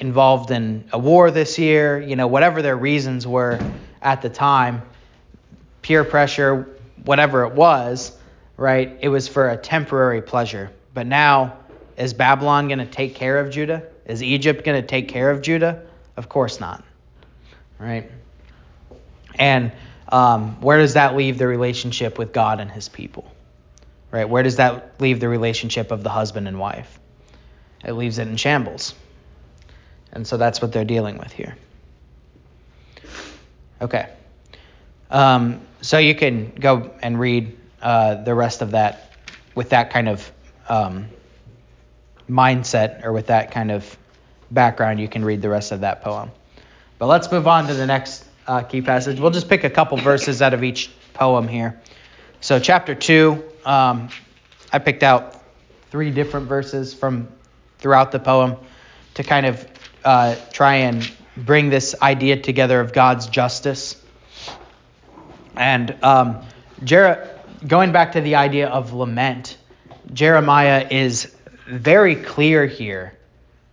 involved 0.00 0.50
in 0.50 0.84
a 0.92 0.98
war 0.98 1.30
this 1.30 1.58
year, 1.58 2.00
you 2.00 2.16
know, 2.16 2.26
whatever 2.26 2.62
their 2.62 2.76
reasons 2.76 3.26
were 3.26 3.58
at 4.02 4.22
the 4.22 4.28
time, 4.28 4.82
peer 5.82 6.04
pressure, 6.04 6.68
whatever 7.04 7.44
it 7.44 7.54
was, 7.54 8.16
right? 8.56 8.96
It 9.00 9.08
was 9.08 9.28
for 9.28 9.50
a 9.50 9.56
temporary 9.56 10.22
pleasure. 10.22 10.70
But 10.94 11.06
now, 11.06 11.56
is 11.96 12.14
Babylon 12.14 12.68
going 12.68 12.78
to 12.78 12.86
take 12.86 13.14
care 13.14 13.38
of 13.38 13.50
Judah? 13.50 13.84
Is 14.06 14.22
Egypt 14.22 14.64
going 14.64 14.80
to 14.80 14.86
take 14.86 15.08
care 15.08 15.30
of 15.30 15.42
Judah? 15.42 15.82
Of 16.16 16.28
course 16.28 16.60
not, 16.60 16.84
right? 17.78 18.10
And 19.38 19.72
um, 20.08 20.60
where 20.60 20.78
does 20.78 20.94
that 20.94 21.16
leave 21.16 21.38
the 21.38 21.46
relationship 21.46 22.18
with 22.18 22.32
God 22.32 22.60
and 22.60 22.70
his 22.70 22.88
people? 22.88 23.30
Right? 24.10 24.28
Where 24.28 24.42
does 24.42 24.56
that 24.56 25.00
leave 25.00 25.20
the 25.20 25.28
relationship 25.28 25.90
of 25.90 26.02
the 26.02 26.08
husband 26.08 26.48
and 26.48 26.58
wife? 26.58 26.98
It 27.84 27.92
leaves 27.92 28.18
it 28.18 28.28
in 28.28 28.36
shambles. 28.36 28.94
And 30.12 30.26
so 30.26 30.36
that's 30.36 30.60
what 30.60 30.72
they're 30.72 30.84
dealing 30.84 31.18
with 31.18 31.32
here. 31.32 31.56
Okay. 33.80 34.08
Um, 35.10 35.60
so 35.80 35.98
you 35.98 36.14
can 36.14 36.52
go 36.58 36.90
and 37.02 37.18
read 37.18 37.56
uh, 37.80 38.16
the 38.22 38.34
rest 38.34 38.62
of 38.62 38.72
that 38.72 39.12
with 39.54 39.70
that 39.70 39.90
kind 39.90 40.08
of 40.08 40.30
um, 40.68 41.06
mindset 42.28 43.04
or 43.04 43.12
with 43.12 43.28
that 43.28 43.50
kind 43.50 43.70
of 43.70 43.96
background. 44.50 45.00
You 45.00 45.08
can 45.08 45.24
read 45.24 45.42
the 45.42 45.48
rest 45.48 45.72
of 45.72 45.80
that 45.80 46.02
poem. 46.02 46.30
But 46.98 47.06
let's 47.06 47.30
move 47.30 47.46
on 47.46 47.66
to 47.68 47.74
the 47.74 47.86
next 47.86 48.24
uh, 48.46 48.62
key 48.62 48.82
passage. 48.82 49.20
We'll 49.20 49.30
just 49.30 49.48
pick 49.48 49.64
a 49.64 49.70
couple 49.70 49.96
verses 49.98 50.42
out 50.42 50.54
of 50.54 50.64
each 50.64 50.90
poem 51.14 51.46
here. 51.46 51.80
So, 52.40 52.58
chapter 52.58 52.94
2, 52.94 53.44
um, 53.64 54.08
I 54.72 54.78
picked 54.78 55.02
out 55.02 55.42
three 55.90 56.10
different 56.10 56.48
verses 56.48 56.94
from 56.94 57.28
throughout 57.78 58.12
the 58.12 58.18
poem 58.18 58.56
to 59.14 59.22
kind 59.22 59.46
of 59.46 59.66
uh, 60.04 60.36
try 60.52 60.76
and 60.76 61.10
bring 61.36 61.70
this 61.70 61.94
idea 62.00 62.40
together 62.40 62.80
of 62.80 62.92
God's 62.92 63.26
justice. 63.26 64.00
And 65.56 65.96
um, 66.02 66.42
Jer- 66.84 67.28
going 67.66 67.92
back 67.92 68.12
to 68.12 68.20
the 68.20 68.36
idea 68.36 68.68
of 68.68 68.92
lament, 68.92 69.56
Jeremiah 70.12 70.86
is 70.90 71.34
very 71.66 72.14
clear 72.14 72.66
here 72.66 73.16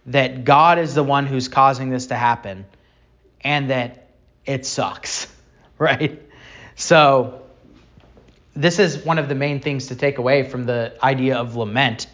that 0.08 0.44
God 0.44 0.78
is 0.80 0.94
the 0.94 1.04
one 1.04 1.26
who's 1.26 1.48
causing 1.48 1.90
this 1.90 2.08
to 2.08 2.16
happen 2.16 2.66
and 3.42 3.70
that 3.70 4.10
it 4.46 4.66
sucks, 4.66 5.28
right? 5.78 6.22
So, 6.76 7.42
this 8.56 8.80
is 8.80 8.98
one 9.04 9.20
of 9.20 9.28
the 9.28 9.36
main 9.36 9.60
things 9.60 9.88
to 9.88 9.96
take 9.96 10.18
away 10.18 10.50
from 10.50 10.66
the 10.66 10.98
idea 11.04 11.38
of 11.38 11.56
lament. 11.56 12.08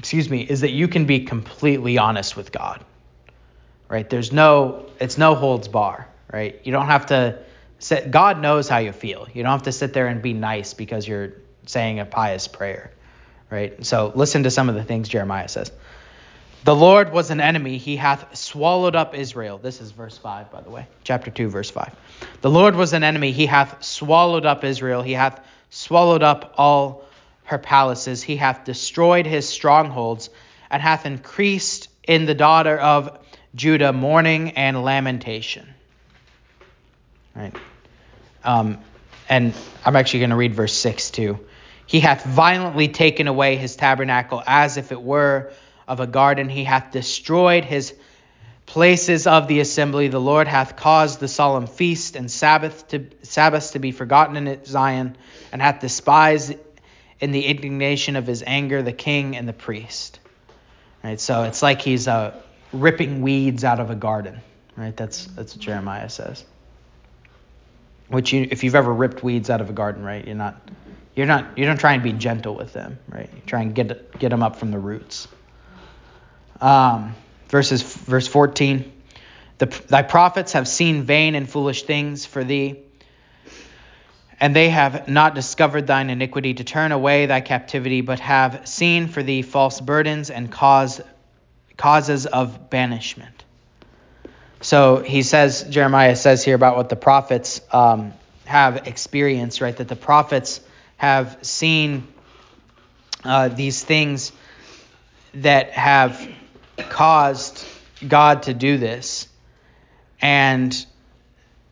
Excuse 0.00 0.30
me, 0.30 0.40
is 0.40 0.62
that 0.62 0.70
you 0.70 0.88
can 0.88 1.04
be 1.04 1.26
completely 1.26 1.98
honest 1.98 2.34
with 2.34 2.52
God. 2.52 2.82
Right? 3.86 4.08
There's 4.08 4.32
no 4.32 4.86
it's 4.98 5.18
no 5.18 5.34
holds 5.34 5.68
bar, 5.68 6.08
right? 6.32 6.58
You 6.64 6.72
don't 6.72 6.86
have 6.86 7.06
to 7.06 7.38
sit, 7.80 8.10
God 8.10 8.40
knows 8.40 8.66
how 8.66 8.78
you 8.78 8.92
feel. 8.92 9.28
You 9.34 9.42
don't 9.42 9.52
have 9.52 9.64
to 9.64 9.72
sit 9.72 9.92
there 9.92 10.06
and 10.06 10.22
be 10.22 10.32
nice 10.32 10.72
because 10.72 11.06
you're 11.06 11.34
saying 11.66 12.00
a 12.00 12.06
pious 12.06 12.48
prayer. 12.48 12.92
Right? 13.50 13.84
So 13.84 14.10
listen 14.14 14.44
to 14.44 14.50
some 14.50 14.70
of 14.70 14.74
the 14.74 14.84
things 14.84 15.06
Jeremiah 15.06 15.48
says. 15.48 15.70
The 16.64 16.74
Lord 16.74 17.12
was 17.12 17.30
an 17.30 17.40
enemy, 17.40 17.76
he 17.76 17.96
hath 17.96 18.34
swallowed 18.34 18.96
up 18.96 19.14
Israel. 19.14 19.58
This 19.58 19.82
is 19.82 19.90
verse 19.90 20.16
5, 20.16 20.50
by 20.50 20.62
the 20.62 20.70
way. 20.70 20.86
Chapter 21.04 21.30
2, 21.30 21.50
verse 21.50 21.68
5. 21.68 21.94
The 22.40 22.50
Lord 22.50 22.74
was 22.74 22.94
an 22.94 23.04
enemy, 23.04 23.32
he 23.32 23.44
hath 23.44 23.84
swallowed 23.84 24.46
up 24.46 24.64
Israel, 24.64 25.02
he 25.02 25.12
hath 25.12 25.44
swallowed 25.68 26.22
up 26.22 26.54
all 26.56 27.04
her 27.50 27.58
palaces, 27.58 28.22
he 28.22 28.36
hath 28.36 28.64
destroyed 28.64 29.26
his 29.26 29.48
strongholds, 29.48 30.30
and 30.70 30.80
hath 30.80 31.04
increased 31.04 31.88
in 32.06 32.24
the 32.24 32.34
daughter 32.34 32.78
of 32.78 33.18
Judah 33.56 33.92
mourning 33.92 34.52
and 34.52 34.84
lamentation. 34.84 35.66
Right. 37.34 37.52
Um, 38.44 38.78
and 39.28 39.52
I'm 39.84 39.96
actually 39.96 40.20
going 40.20 40.30
to 40.30 40.36
read 40.36 40.54
verse 40.54 40.72
6 40.74 41.10
too. 41.10 41.40
He 41.86 41.98
hath 41.98 42.24
violently 42.24 42.86
taken 42.86 43.26
away 43.26 43.56
his 43.56 43.74
tabernacle 43.74 44.40
as 44.46 44.76
if 44.76 44.92
it 44.92 45.02
were 45.02 45.50
of 45.88 45.98
a 45.98 46.06
garden. 46.06 46.48
He 46.48 46.62
hath 46.62 46.92
destroyed 46.92 47.64
his 47.64 47.94
places 48.64 49.26
of 49.26 49.48
the 49.48 49.58
assembly. 49.58 50.06
The 50.06 50.20
Lord 50.20 50.46
hath 50.46 50.76
caused 50.76 51.18
the 51.18 51.26
solemn 51.26 51.66
feast 51.66 52.14
and 52.14 52.30
Sabbath 52.30 52.86
to 52.88 53.06
Sabbaths 53.22 53.72
to 53.72 53.80
be 53.80 53.90
forgotten 53.90 54.36
in 54.36 54.64
Zion, 54.64 55.16
and 55.50 55.60
hath 55.60 55.80
despised 55.80 56.54
in 57.20 57.32
the 57.32 57.44
indignation 57.44 58.16
of 58.16 58.26
his 58.26 58.42
anger 58.46 58.82
the 58.82 58.92
king 58.92 59.36
and 59.36 59.48
the 59.48 59.52
priest. 59.52 60.20
Right, 61.02 61.20
so 61.20 61.44
it's 61.44 61.62
like 61.62 61.80
he's 61.80 62.08
uh, 62.08 62.38
ripping 62.72 63.22
weeds 63.22 63.64
out 63.64 63.80
of 63.80 63.90
a 63.90 63.94
garden. 63.94 64.40
Right, 64.76 64.96
that's 64.96 65.26
that's 65.26 65.54
what 65.54 65.62
Jeremiah 65.62 66.08
says. 66.08 66.44
Which 68.08 68.32
you, 68.32 68.46
if 68.50 68.64
you've 68.64 68.74
ever 68.74 68.92
ripped 68.92 69.22
weeds 69.22 69.50
out 69.50 69.60
of 69.60 69.70
a 69.70 69.72
garden, 69.72 70.02
right, 70.02 70.26
you're 70.26 70.36
not 70.36 70.60
you're 71.14 71.26
not 71.26 71.56
you 71.56 71.64
don't 71.64 71.78
try 71.78 71.94
and 71.94 72.02
be 72.02 72.12
gentle 72.12 72.54
with 72.54 72.72
them, 72.72 72.98
right? 73.08 73.30
You 73.34 73.42
try 73.46 73.62
and 73.62 73.74
get 73.74 74.18
get 74.18 74.28
them 74.28 74.42
up 74.42 74.56
from 74.56 74.70
the 74.70 74.78
roots. 74.78 75.28
Um, 76.60 77.14
verses 77.48 77.82
verse 77.82 78.26
14. 78.26 78.92
The, 79.58 79.66
thy 79.88 80.02
prophets 80.02 80.52
have 80.52 80.66
seen 80.66 81.02
vain 81.02 81.34
and 81.34 81.48
foolish 81.48 81.82
things 81.82 82.24
for 82.24 82.44
thee, 82.44 82.80
and 84.40 84.56
they 84.56 84.70
have 84.70 85.06
not 85.06 85.34
discovered 85.34 85.86
thine 85.86 86.08
iniquity 86.08 86.54
to 86.54 86.64
turn 86.64 86.92
away 86.92 87.26
thy 87.26 87.42
captivity, 87.42 88.00
but 88.00 88.18
have 88.20 88.66
seen 88.66 89.06
for 89.06 89.22
thee 89.22 89.42
false 89.42 89.80
burdens 89.80 90.30
and 90.30 90.50
cause 90.50 91.00
causes 91.76 92.26
of 92.26 92.70
banishment. 92.70 93.44
So 94.62 94.96
he 94.98 95.22
says, 95.22 95.64
Jeremiah 95.64 96.16
says 96.16 96.44
here 96.44 96.54
about 96.54 96.76
what 96.76 96.88
the 96.88 96.96
prophets 96.96 97.60
um, 97.72 98.12
have 98.44 98.86
experienced, 98.86 99.60
right? 99.60 99.76
That 99.76 99.88
the 99.88 99.96
prophets 99.96 100.60
have 100.98 101.38
seen 101.42 102.06
uh, 103.24 103.48
these 103.48 103.82
things 103.82 104.32
that 105.34 105.70
have 105.70 106.28
caused 106.90 107.64
God 108.06 108.42
to 108.44 108.54
do 108.54 108.76
this 108.76 109.28
and 110.20 110.74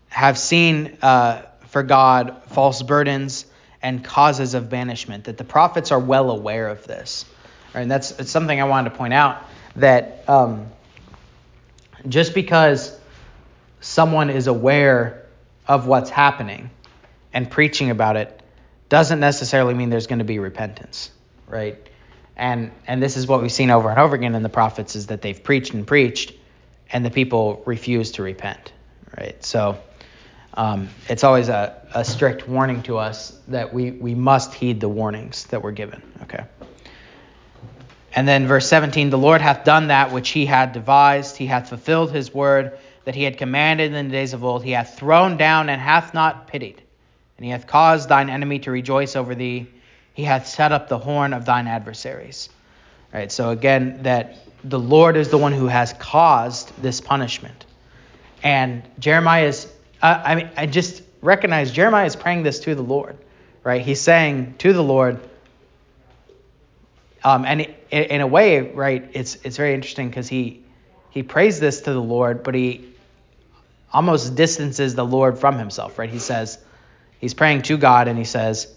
have 0.09 0.39
seen 0.39 0.97
uh, 1.03 1.43
for 1.69 1.83
God 1.83 2.43
false 2.49 2.83
burdens 2.83 3.47
and 3.81 4.03
causes 4.03 4.55
of 4.55 4.69
banishment, 4.69 5.25
that 5.25 5.39
the 5.39 5.45
prophets 5.45 5.93
are 5.93 6.01
well 6.01 6.31
aware 6.31 6.69
of 6.69 6.85
this. 6.87 7.25
And 7.75 7.91
that's 7.91 8.11
it's 8.12 8.31
something 8.31 8.61
I 8.61 8.64
wanted 8.64 8.91
to 8.91 8.97
point 8.97 9.14
out 9.14 9.45
that 9.77 10.25
um, 10.29 10.66
just 12.09 12.35
because 12.35 12.99
someone 13.81 14.31
is 14.31 14.47
aware 14.47 15.27
of 15.66 15.87
what's 15.87 16.11
happening 16.11 16.71
and 17.33 17.51
preaching 17.51 17.91
about 17.91 18.16
it 18.16 18.41
doesn't 18.89 19.21
necessarily 19.21 19.75
mean 19.75 19.91
there's 19.91 20.07
going 20.07 20.21
to 20.21 20.25
be 20.25 20.39
repentance, 20.39 21.11
right? 21.47 21.77
And 22.37 22.73
and 22.87 23.03
this 23.03 23.16
is 23.16 23.27
what 23.27 23.43
we've 23.43 23.53
seen 23.53 23.71
over 23.71 23.91
and 23.91 23.99
over 23.99 24.16
again 24.16 24.35
in 24.35 24.43
the 24.43 24.49
prophets 24.49 24.97
is 24.97 25.09
that 25.09 25.23
they've 25.23 25.43
preached 25.43 25.75
and 25.75 25.87
preached, 25.87 26.33
and 26.91 27.05
the 27.05 27.11
people 27.11 27.62
refuse 27.66 28.12
to 28.12 28.23
repent, 28.23 28.73
right? 29.16 29.43
So 29.45 29.79
um, 30.59 30.89
it's 31.09 31.25
always 31.25 31.49
a, 31.49 31.81
a 31.95 32.05
strict 32.05 32.47
warning 32.47 32.83
to 32.83 32.99
us 32.99 33.39
that 33.49 33.73
we 33.73 33.93
we 33.93 34.15
must 34.15 34.53
heed 34.53 34.81
the 34.81 34.89
warnings 34.89 35.45
that 35.47 35.63
we're 35.63 35.73
given. 35.73 36.03
Okay. 36.25 36.45
And 38.15 38.27
then 38.27 38.47
verse 38.47 38.69
17, 38.69 39.11
the 39.11 39.19
Lord 39.19 39.41
hath 39.41 39.65
done 39.65 39.89
that 39.89 40.13
which 40.13 40.31
he 40.31 40.45
had 40.45 40.73
devised, 40.73 41.37
he 41.37 41.47
hath 41.47 41.69
fulfilled 41.69 42.11
his 42.11 42.35
word 42.35 42.79
that 43.05 43.15
he 43.15 43.23
had 43.23 43.39
commanded 43.39 43.95
in 43.95 44.09
the 44.09 44.13
days 44.13 44.35
of 44.35 44.45
old, 44.45 44.65
he 44.65 44.73
hath 44.73 44.99
thrown 44.99 45.37
down 45.37 45.69
and 45.69 45.81
hath 45.81 46.13
not 46.13 46.49
pitied, 46.49 46.83
and 47.37 47.45
he 47.45 47.51
hath 47.51 47.67
caused 47.67 48.09
thine 48.09 48.29
enemy 48.29 48.59
to 48.61 48.71
rejoice 48.71 49.17
over 49.17 49.35
thee 49.35 49.69
he 50.19 50.25
hath 50.25 50.49
set 50.49 50.73
up 50.73 50.89
the 50.89 50.99
horn 50.99 51.33
of 51.33 51.45
thine 51.45 51.69
adversaries. 51.69 52.49
Right. 53.15 53.31
So 53.31 53.51
again, 53.51 54.03
that 54.03 54.37
the 54.65 54.81
Lord 54.81 55.17
is 55.17 55.29
the 55.29 55.39
one 55.39 55.53
who 55.53 55.69
has 55.69 55.93
caused 55.93 56.73
this 56.83 57.01
punishment. 57.01 57.65
And 58.43 58.83
Jeremiah 58.99 59.47
is, 59.47 59.73
I 60.03 60.35
mean, 60.35 60.51
I 60.57 60.67
just 60.67 61.03
recognize 61.21 61.71
Jeremiah 61.73 62.07
is 62.07 62.17
praying 62.17 62.45
this 62.45 62.61
to 62.61 62.75
the 62.75 62.83
Lord, 62.83 63.17
right? 63.65 63.83
He's 63.83 64.01
saying 64.01 64.55
to 64.59 64.73
the 64.73 64.83
Lord, 64.83 65.21
um, 67.25 67.45
and 67.45 67.63
it, 67.63 67.77
in 67.91 68.21
a 68.21 68.27
way, 68.27 68.61
right, 68.61 69.11
it's 69.13 69.37
it's 69.45 69.57
very 69.57 69.75
interesting 69.75 70.09
because 70.09 70.29
he 70.29 70.63
he 71.11 71.23
prays 71.23 71.59
this 71.59 71.81
to 71.83 71.93
the 71.93 72.03
Lord, 72.03 72.43
but 72.43 72.55
he 72.55 72.89
almost 73.93 74.35
distances 74.35 74.95
the 74.95 75.05
Lord 75.05 75.39
from 75.39 75.59
himself, 75.59 75.99
right? 75.99 76.11
He 76.11 76.19
says, 76.19 76.59
he's 77.21 77.35
praying 77.35 77.63
to 77.63 77.77
God, 77.77 78.07
and 78.09 78.19
he 78.19 78.25
says, 78.25 78.73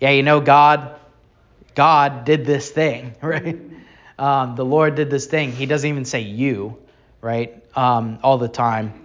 yeah, 0.00 0.10
you 0.10 0.22
know, 0.22 0.40
God, 0.40 0.98
God 1.74 2.24
did 2.24 2.44
this 2.44 2.70
thing, 2.70 3.14
right? 3.22 3.58
Um, 4.18 4.56
the 4.56 4.64
Lord 4.64 4.96
did 4.96 5.10
this 5.10 5.26
thing. 5.26 5.52
He 5.52 5.66
doesn't 5.66 5.88
even 5.88 6.04
say 6.04 6.20
you, 6.20 6.78
right? 7.20 7.64
Um, 7.76 8.18
all 8.22 8.38
the 8.38 8.48
time. 8.48 9.03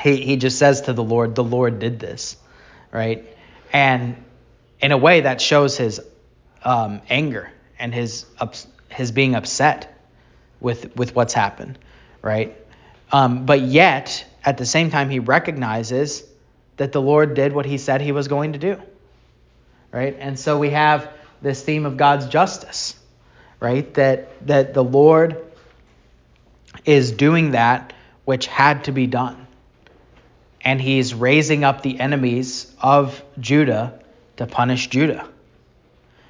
He, 0.00 0.16
he 0.16 0.36
just 0.36 0.58
says 0.58 0.82
to 0.82 0.92
the 0.92 1.02
Lord, 1.02 1.34
the 1.34 1.44
Lord 1.44 1.78
did 1.78 1.98
this, 1.98 2.36
right? 2.92 3.24
And 3.72 4.16
in 4.80 4.92
a 4.92 4.96
way, 4.96 5.22
that 5.22 5.40
shows 5.40 5.76
his 5.76 6.00
um, 6.62 7.00
anger 7.08 7.50
and 7.78 7.94
his 7.94 8.26
his 8.88 9.12
being 9.12 9.34
upset 9.34 9.94
with 10.60 10.96
with 10.96 11.14
what's 11.14 11.34
happened, 11.34 11.78
right? 12.22 12.56
Um, 13.10 13.46
but 13.46 13.60
yet, 13.60 14.24
at 14.44 14.58
the 14.58 14.66
same 14.66 14.90
time, 14.90 15.10
he 15.10 15.18
recognizes 15.18 16.24
that 16.76 16.92
the 16.92 17.00
Lord 17.00 17.34
did 17.34 17.52
what 17.52 17.66
he 17.66 17.78
said 17.78 18.00
he 18.00 18.12
was 18.12 18.28
going 18.28 18.52
to 18.52 18.58
do 18.58 18.80
right? 19.92 20.16
And 20.18 20.38
so 20.38 20.58
we 20.58 20.70
have 20.70 21.10
this 21.40 21.62
theme 21.62 21.86
of 21.86 21.96
God's 21.96 22.26
justice, 22.26 22.94
right? 23.60 23.92
That 23.94 24.46
that 24.46 24.74
the 24.74 24.84
Lord 24.84 25.44
is 26.84 27.12
doing 27.12 27.52
that 27.52 27.92
which 28.24 28.46
had 28.46 28.84
to 28.84 28.92
be 28.92 29.06
done. 29.06 29.46
And 30.68 30.82
he's 30.82 31.14
raising 31.14 31.64
up 31.64 31.80
the 31.80 31.98
enemies 31.98 32.70
of 32.78 33.24
Judah 33.40 33.98
to 34.36 34.46
punish 34.46 34.88
Judah. 34.88 35.26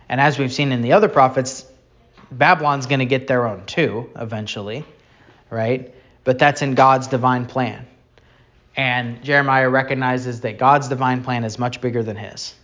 And 0.09 0.20
as 0.20 0.39
we've 0.39 0.53
seen 0.53 0.70
in 0.70 0.80
the 0.80 0.93
other 0.93 1.09
prophets, 1.09 1.66
Babylon's 2.30 2.86
going 2.86 3.01
to 3.01 3.05
get 3.05 3.26
their 3.26 3.49
own 3.49 3.66
too 3.66 4.09
eventually, 4.14 4.84
right? 5.51 5.93
But 6.22 6.39
that's 6.39 6.62
in 6.62 6.76
God's 6.76 7.09
divine 7.09 7.47
plan. 7.47 7.84
And 8.76 9.24
Jeremiah 9.24 9.68
recognizes 9.68 10.43
that 10.43 10.57
God's 10.57 10.86
divine 10.86 11.24
plan 11.24 11.43
is 11.43 11.59
much 11.59 11.80
bigger 11.80 12.05
than 12.05 12.14
his. 12.14 12.55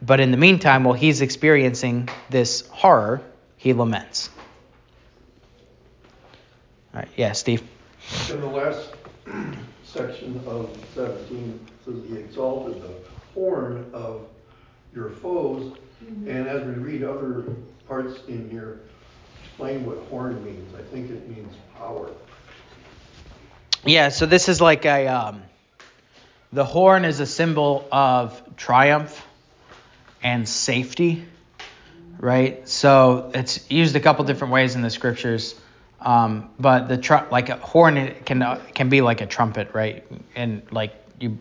But 0.00 0.20
in 0.20 0.30
the 0.30 0.38
meantime, 0.38 0.84
while 0.84 0.94
he's 0.94 1.20
experiencing 1.20 2.08
this 2.30 2.66
horror, 2.68 3.20
he 3.58 3.74
laments. 3.74 4.30
All 6.94 7.00
right, 7.00 7.08
yeah, 7.18 7.32
Steve. 7.32 7.62
In 8.30 8.40
the 8.40 8.46
last 8.46 8.95
section 9.96 10.40
of 10.46 10.70
17, 10.94 11.66
says 11.84 11.94
he 12.08 12.16
exalted 12.16 12.82
the 12.82 12.90
horn 13.34 13.88
of 13.92 14.26
your 14.94 15.10
foes. 15.10 15.76
Mm-hmm. 16.04 16.28
And 16.28 16.48
as 16.48 16.64
we 16.64 16.74
read 16.74 17.02
other 17.02 17.44
parts 17.88 18.20
in 18.28 18.50
here, 18.50 18.80
explain 19.44 19.86
what 19.86 19.98
horn 20.10 20.44
means. 20.44 20.74
I 20.74 20.82
think 20.82 21.10
it 21.10 21.28
means 21.28 21.54
power. 21.76 22.10
Yeah, 23.84 24.10
so 24.10 24.26
this 24.26 24.48
is 24.48 24.60
like 24.60 24.84
a 24.84 25.06
um, 25.06 25.42
the 26.52 26.64
horn 26.64 27.04
is 27.04 27.20
a 27.20 27.26
symbol 27.26 27.86
of 27.92 28.42
triumph 28.56 29.24
and 30.22 30.48
safety, 30.48 31.24
right? 32.18 32.68
So 32.68 33.30
it's 33.32 33.70
used 33.70 33.94
a 33.96 34.00
couple 34.00 34.24
different 34.24 34.52
ways 34.52 34.74
in 34.74 34.82
the 34.82 34.90
scriptures. 34.90 35.54
Um, 36.06 36.50
but 36.60 36.86
the 36.86 36.96
tr- 36.96 37.26
like 37.32 37.48
a 37.48 37.56
horn 37.56 38.14
can 38.24 38.40
uh, 38.40 38.62
can 38.74 38.88
be 38.88 39.00
like 39.00 39.20
a 39.20 39.26
trumpet, 39.26 39.74
right? 39.74 40.06
And 40.36 40.62
like 40.70 40.94
you 41.18 41.36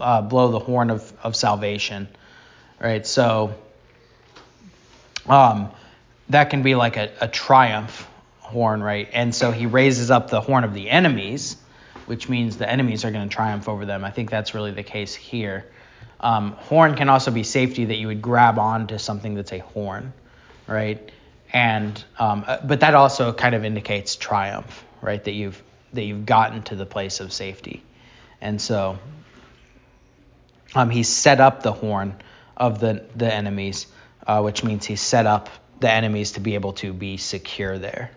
uh, 0.00 0.22
blow 0.22 0.50
the 0.50 0.58
horn 0.58 0.88
of, 0.88 1.12
of 1.22 1.36
salvation, 1.36 2.08
right? 2.80 3.06
So 3.06 3.54
um, 5.26 5.70
that 6.30 6.48
can 6.48 6.62
be 6.62 6.74
like 6.74 6.96
a, 6.96 7.10
a 7.20 7.28
triumph 7.28 8.08
horn, 8.38 8.82
right? 8.82 9.06
And 9.12 9.34
so 9.34 9.50
he 9.50 9.66
raises 9.66 10.10
up 10.10 10.30
the 10.30 10.40
horn 10.40 10.64
of 10.64 10.72
the 10.72 10.88
enemies, 10.88 11.58
which 12.06 12.26
means 12.26 12.56
the 12.56 12.68
enemies 12.68 13.04
are 13.04 13.10
going 13.10 13.28
to 13.28 13.34
triumph 13.34 13.68
over 13.68 13.84
them. 13.84 14.02
I 14.02 14.10
think 14.10 14.30
that's 14.30 14.54
really 14.54 14.72
the 14.72 14.82
case 14.82 15.14
here. 15.14 15.66
Um, 16.20 16.52
horn 16.52 16.94
can 16.94 17.10
also 17.10 17.30
be 17.30 17.42
safety 17.42 17.84
that 17.84 17.96
you 17.96 18.06
would 18.06 18.22
grab 18.22 18.58
onto 18.58 18.96
something 18.96 19.34
that's 19.34 19.52
a 19.52 19.58
horn, 19.58 20.14
right? 20.66 21.12
And 21.56 22.04
um, 22.18 22.44
uh, 22.46 22.58
but 22.62 22.80
that 22.80 22.94
also 22.94 23.32
kind 23.32 23.54
of 23.54 23.64
indicates 23.64 24.14
triumph, 24.14 24.84
right? 25.00 25.24
That 25.24 25.32
you've 25.32 25.62
that 25.94 26.04
you've 26.04 26.26
gotten 26.26 26.62
to 26.64 26.76
the 26.76 26.84
place 26.84 27.20
of 27.20 27.32
safety, 27.32 27.82
and 28.42 28.60
so 28.60 28.98
um, 30.74 30.90
he's 30.90 31.08
set 31.08 31.40
up 31.40 31.62
the 31.62 31.72
horn 31.72 32.14
of 32.58 32.78
the 32.78 33.06
the 33.16 33.32
enemies, 33.32 33.86
uh, 34.26 34.42
which 34.42 34.64
means 34.64 34.84
he 34.84 34.96
set 34.96 35.24
up 35.24 35.48
the 35.80 35.90
enemies 35.90 36.32
to 36.32 36.40
be 36.40 36.56
able 36.56 36.74
to 36.74 36.92
be 36.92 37.16
secure 37.16 37.78
there. 37.78 38.10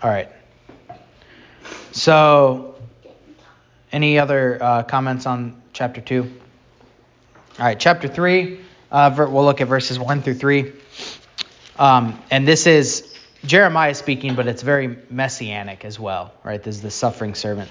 All 0.00 0.10
right. 0.10 0.28
So, 1.90 2.76
any 3.90 4.16
other 4.20 4.62
uh, 4.62 4.84
comments 4.84 5.26
on 5.26 5.60
chapter 5.72 6.00
2? 6.00 6.22
All 6.22 7.64
right, 7.66 7.78
chapter 7.78 8.06
3, 8.06 8.60
uh, 8.90 9.14
we'll 9.16 9.44
look 9.44 9.60
at 9.60 9.68
verses 9.68 9.98
1 9.98 10.22
through 10.22 10.34
3. 10.34 10.72
Um, 11.78 12.20
and 12.30 12.46
this 12.46 12.66
is 12.66 13.16
Jeremiah 13.44 13.94
speaking, 13.94 14.34
but 14.34 14.46
it's 14.46 14.62
very 14.62 14.98
messianic 15.08 15.84
as 15.84 15.98
well, 15.98 16.32
right? 16.44 16.62
This 16.62 16.76
is 16.76 16.82
the 16.82 16.90
suffering 16.90 17.34
servant. 17.34 17.70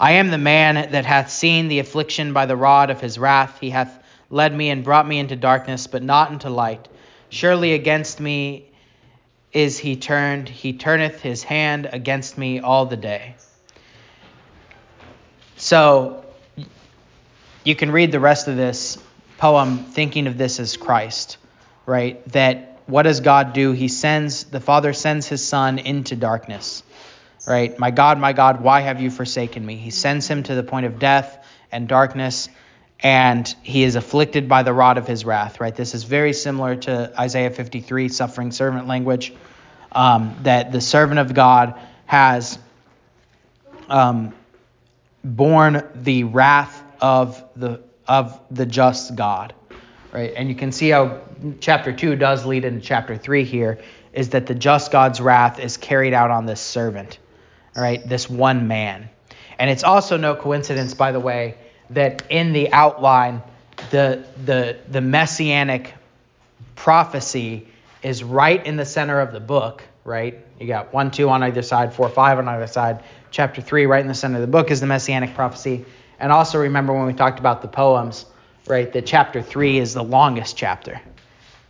I 0.00 0.12
am 0.12 0.30
the 0.30 0.38
man 0.38 0.92
that 0.92 1.06
hath 1.06 1.30
seen 1.30 1.68
the 1.68 1.78
affliction 1.78 2.32
by 2.32 2.46
the 2.46 2.56
rod 2.56 2.90
of 2.90 3.00
his 3.00 3.18
wrath. 3.18 3.58
He 3.60 3.70
hath 3.70 4.02
led 4.30 4.54
me 4.54 4.70
and 4.70 4.82
brought 4.82 5.06
me 5.06 5.18
into 5.18 5.36
darkness, 5.36 5.86
but 5.86 6.02
not 6.02 6.32
into 6.32 6.50
light. 6.50 6.88
Surely 7.28 7.74
against 7.74 8.20
me 8.20 8.70
is 9.52 9.78
he 9.78 9.96
turned, 9.96 10.48
he 10.48 10.72
turneth 10.72 11.20
his 11.20 11.42
hand 11.42 11.88
against 11.92 12.36
me 12.36 12.60
all 12.60 12.86
the 12.86 12.96
day. 12.96 13.36
So 15.56 16.24
you 17.64 17.74
can 17.74 17.90
read 17.90 18.12
the 18.12 18.20
rest 18.20 18.48
of 18.48 18.56
this 18.56 18.98
poem 19.38 19.78
thinking 19.78 20.26
of 20.26 20.38
this 20.38 20.60
as 20.60 20.76
Christ, 20.76 21.38
right? 21.84 22.26
That 22.32 22.80
what 22.86 23.02
does 23.02 23.20
God 23.20 23.52
do? 23.52 23.72
He 23.72 23.88
sends, 23.88 24.44
the 24.44 24.60
Father 24.60 24.92
sends 24.92 25.26
his 25.26 25.46
Son 25.46 25.78
into 25.78 26.16
darkness, 26.16 26.82
right? 27.46 27.78
My 27.78 27.90
God, 27.90 28.18
my 28.18 28.32
God, 28.32 28.60
why 28.60 28.80
have 28.80 29.00
you 29.00 29.10
forsaken 29.10 29.64
me? 29.64 29.76
He 29.76 29.90
sends 29.90 30.28
him 30.28 30.42
to 30.44 30.54
the 30.54 30.62
point 30.62 30.86
of 30.86 30.98
death 30.98 31.44
and 31.72 31.88
darkness, 31.88 32.48
and 33.00 33.46
he 33.62 33.82
is 33.82 33.96
afflicted 33.96 34.48
by 34.48 34.62
the 34.62 34.72
rod 34.72 34.98
of 34.98 35.06
his 35.06 35.24
wrath, 35.24 35.60
right? 35.60 35.74
This 35.74 35.94
is 35.94 36.04
very 36.04 36.32
similar 36.32 36.76
to 36.76 37.12
Isaiah 37.20 37.50
53, 37.50 38.08
suffering 38.08 38.52
servant 38.52 38.86
language, 38.86 39.34
um, 39.92 40.36
that 40.42 40.72
the 40.72 40.80
servant 40.80 41.18
of 41.18 41.34
God 41.34 41.78
has 42.06 42.58
um, 43.88 44.32
borne 45.24 45.84
the 45.94 46.24
wrath 46.24 46.82
of 47.00 47.42
the 47.56 47.82
of 48.08 48.38
the 48.50 48.66
just 48.66 49.14
God, 49.16 49.54
right? 50.12 50.32
And 50.36 50.48
you 50.48 50.54
can 50.54 50.72
see 50.72 50.90
how 50.90 51.20
chapter 51.60 51.92
two 51.92 52.16
does 52.16 52.44
lead 52.44 52.64
into 52.64 52.80
chapter 52.80 53.16
three 53.16 53.44
here, 53.44 53.78
is 54.12 54.30
that 54.30 54.46
the 54.46 54.54
just 54.54 54.90
God's 54.90 55.20
wrath 55.20 55.58
is 55.58 55.76
carried 55.76 56.14
out 56.14 56.30
on 56.30 56.46
this 56.46 56.60
servant, 56.60 57.18
right? 57.74 58.06
This 58.08 58.30
one 58.30 58.68
man, 58.68 59.08
and 59.58 59.70
it's 59.70 59.84
also 59.84 60.16
no 60.16 60.34
coincidence, 60.34 60.94
by 60.94 61.12
the 61.12 61.20
way 61.20 61.56
that 61.90 62.22
in 62.30 62.52
the 62.52 62.72
outline, 62.72 63.42
the, 63.90 64.24
the, 64.44 64.78
the 64.90 65.00
messianic 65.00 65.94
prophecy 66.74 67.68
is 68.02 68.22
right 68.22 68.64
in 68.64 68.76
the 68.76 68.84
center 68.84 69.20
of 69.20 69.32
the 69.32 69.40
book, 69.40 69.82
right? 70.04 70.38
You 70.60 70.66
got 70.66 70.92
1, 70.92 71.10
2 71.10 71.28
on 71.28 71.42
either 71.42 71.62
side, 71.62 71.94
4, 71.94 72.08
5 72.08 72.38
on 72.38 72.48
either 72.48 72.66
side. 72.66 73.02
Chapter 73.30 73.60
3, 73.60 73.86
right 73.86 74.00
in 74.00 74.08
the 74.08 74.14
center 74.14 74.36
of 74.36 74.40
the 74.40 74.46
book, 74.46 74.70
is 74.70 74.80
the 74.80 74.86
messianic 74.86 75.34
prophecy. 75.34 75.84
And 76.18 76.32
also 76.32 76.58
remember 76.58 76.92
when 76.92 77.06
we 77.06 77.12
talked 77.12 77.38
about 77.38 77.62
the 77.62 77.68
poems, 77.68 78.24
right, 78.66 78.92
that 78.92 79.06
chapter 79.06 79.42
3 79.42 79.78
is 79.78 79.94
the 79.94 80.02
longest 80.02 80.56
chapter. 80.56 81.00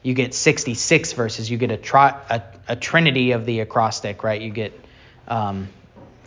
You 0.03 0.15
get 0.15 0.35
66 0.35 1.13
verses. 1.15 1.51
You 1.51 1.59
get 1.59 1.71
a, 1.71 1.77
tri- 1.77 2.19
a, 2.31 2.43
a 2.69 2.77
trinity 2.77 3.33
of 3.33 3.45
the 3.45 3.61
acrostic, 3.61 4.23
right? 4.23 4.41
You 4.41 4.51
get, 4.51 4.81
because 5.25 5.51
um, 5.51 5.69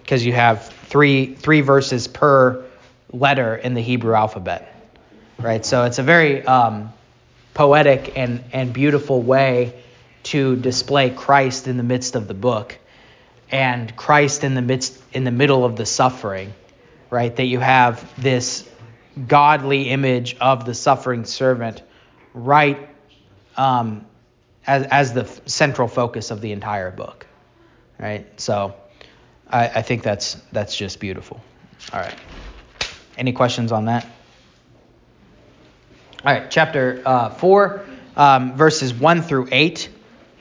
you 0.08 0.34
have 0.34 0.68
three, 0.68 1.34
three 1.36 1.62
verses 1.62 2.08
per 2.08 2.66
letter 3.12 3.56
in 3.56 3.74
the 3.74 3.82
Hebrew 3.82 4.14
alphabet, 4.14 4.76
right? 5.38 5.66
So 5.66 5.86
it's 5.86 6.00
a 6.00 6.04
very 6.04 6.46
um, 6.46 6.92
poetic 7.54 8.18
and, 8.18 8.44
and 8.52 8.74
beautiful 8.74 9.22
way 9.22 9.82
to 10.24 10.58
display 10.58 11.10
Christ 11.10 11.68
in 11.68 11.78
the 11.78 11.84
midst 11.84 12.16
of 12.16 12.28
the 12.28 12.34
book 12.34 12.78
and 13.52 13.96
Christ 13.96 14.44
in 14.44 14.54
the 14.54 14.62
midst 14.62 15.02
in 15.14 15.24
the 15.24 15.32
middle 15.32 15.66
of 15.66 15.76
the 15.76 15.86
suffering, 15.86 16.54
right? 17.10 17.36
That 17.36 17.46
you 17.46 17.60
have 17.60 18.12
this 18.22 18.68
godly 19.28 19.90
image 19.90 20.38
of 20.40 20.66
the 20.66 20.74
suffering 20.74 21.26
servant 21.26 21.84
right 22.34 22.90
um, 23.58 24.06
as, 24.66 24.86
as 24.86 25.14
the 25.14 25.26
central 25.46 25.88
focus 25.88 26.32
of 26.32 26.42
the 26.42 26.52
entire 26.52 26.92
book, 26.92 27.26
right? 27.98 28.26
So 28.40 28.76
I, 29.50 29.68
I 29.68 29.82
think 29.82 30.04
that's 30.04 30.36
that's 30.52 30.76
just 30.76 31.00
beautiful. 31.00 31.42
All 31.92 32.00
right. 32.00 32.16
Any 33.18 33.34
questions 33.34 33.72
on 33.72 33.86
that? 33.86 34.06
All 36.24 36.34
right, 36.34 36.52
chapter 36.52 37.02
uh, 37.06 37.30
4, 37.30 37.86
um, 38.18 38.58
verses 38.58 38.94
1 38.94 39.22
through 39.22 39.48
8. 39.52 39.90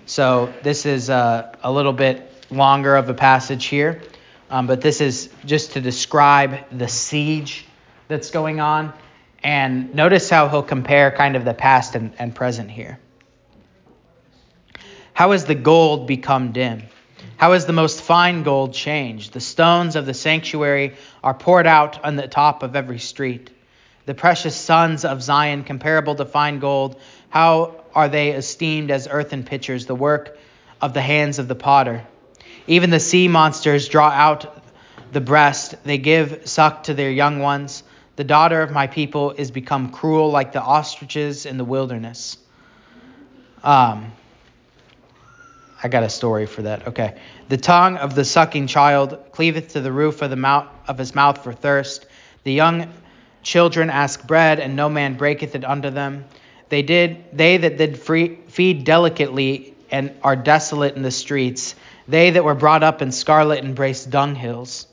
So 0.06 0.52
this 0.64 0.86
is 0.86 1.08
uh, 1.08 1.54
a 1.62 1.70
little 1.70 1.92
bit 1.92 2.32
longer 2.50 2.96
of 2.96 3.08
a 3.08 3.14
passage 3.14 3.66
here, 3.66 4.02
um, 4.50 4.66
but 4.66 4.80
this 4.80 5.00
is 5.00 5.28
just 5.44 5.72
to 5.72 5.80
describe 5.80 6.58
the 6.76 6.88
siege 6.88 7.66
that's 8.08 8.30
going 8.30 8.60
on. 8.60 8.92
And 9.42 9.94
notice 9.94 10.28
how 10.28 10.48
he'll 10.48 10.62
compare 10.62 11.10
kind 11.10 11.36
of 11.36 11.44
the 11.44 11.54
past 11.54 11.94
and, 11.94 12.12
and 12.18 12.34
present 12.34 12.70
here. 12.70 12.98
How 15.12 15.32
has 15.32 15.44
the 15.44 15.54
gold 15.54 16.06
become 16.06 16.52
dim? 16.52 16.84
How 17.36 17.52
has 17.52 17.66
the 17.66 17.72
most 17.72 18.02
fine 18.02 18.42
gold 18.42 18.74
changed? 18.74 19.32
The 19.32 19.40
stones 19.40 19.96
of 19.96 20.06
the 20.06 20.14
sanctuary 20.14 20.96
are 21.22 21.34
poured 21.34 21.66
out 21.66 22.04
on 22.04 22.16
the 22.16 22.26
top 22.26 22.62
of 22.62 22.74
every 22.74 22.98
street. 22.98 23.50
The 24.06 24.14
precious 24.14 24.56
sons 24.56 25.04
of 25.04 25.22
Zion, 25.22 25.64
comparable 25.64 26.14
to 26.16 26.24
fine 26.24 26.58
gold, 26.58 27.00
how 27.28 27.84
are 27.94 28.08
they 28.08 28.30
esteemed 28.30 28.90
as 28.90 29.06
earthen 29.08 29.44
pitchers, 29.44 29.86
the 29.86 29.94
work 29.94 30.38
of 30.80 30.94
the 30.94 31.00
hands 31.00 31.38
of 31.38 31.46
the 31.46 31.54
potter? 31.54 32.06
Even 32.68 32.90
the 32.90 33.00
sea 33.00 33.28
monsters 33.28 33.88
draw 33.88 34.10
out 34.10 34.62
the 35.10 35.20
breast, 35.20 35.74
they 35.84 35.98
give 35.98 36.42
suck 36.46 36.84
to 36.84 36.94
their 36.94 37.10
young 37.10 37.40
ones. 37.40 37.82
The 38.16 38.24
daughter 38.24 38.60
of 38.60 38.70
my 38.70 38.86
people 38.86 39.32
is 39.32 39.50
become 39.50 39.90
cruel 39.90 40.30
like 40.30 40.52
the 40.52 40.60
ostriches 40.60 41.46
in 41.46 41.56
the 41.56 41.64
wilderness. 41.64 42.36
Um, 43.64 44.12
I 45.82 45.88
got 45.88 46.02
a 46.02 46.10
story 46.10 46.46
for 46.46 46.62
that. 46.62 46.88
Okay. 46.88 47.18
The 47.48 47.56
tongue 47.56 47.96
of 47.96 48.14
the 48.14 48.24
sucking 48.24 48.66
child 48.66 49.18
cleaveth 49.32 49.68
to 49.68 49.80
the 49.80 49.92
roof 49.92 50.20
of 50.20 50.30
the 50.30 50.36
mouth 50.36 50.66
of 50.86 50.98
his 50.98 51.14
mouth 51.14 51.42
for 51.42 51.52
thirst. 51.52 52.06
The 52.42 52.52
young 52.52 52.92
children 53.42 53.88
ask 53.88 54.26
bread, 54.26 54.60
and 54.60 54.76
no 54.76 54.88
man 54.88 55.16
breaketh 55.16 55.54
it 55.54 55.64
unto 55.64 55.90
them. 55.90 56.26
They 56.68 56.82
did 56.82 57.24
they 57.32 57.56
that 57.56 57.78
did 57.78 57.98
free, 57.98 58.40
feed 58.48 58.84
delicately 58.84 59.74
and 59.90 60.12
are 60.22 60.36
desolate 60.36 60.96
in 60.96 61.02
the 61.02 61.10
streets. 61.10 61.74
They 62.08 62.30
that 62.30 62.44
were 62.44 62.54
brought 62.54 62.82
up 62.82 63.02
in 63.02 63.12
scarlet 63.12 63.62
embrace 63.62 64.06
dunghills. 64.06 64.86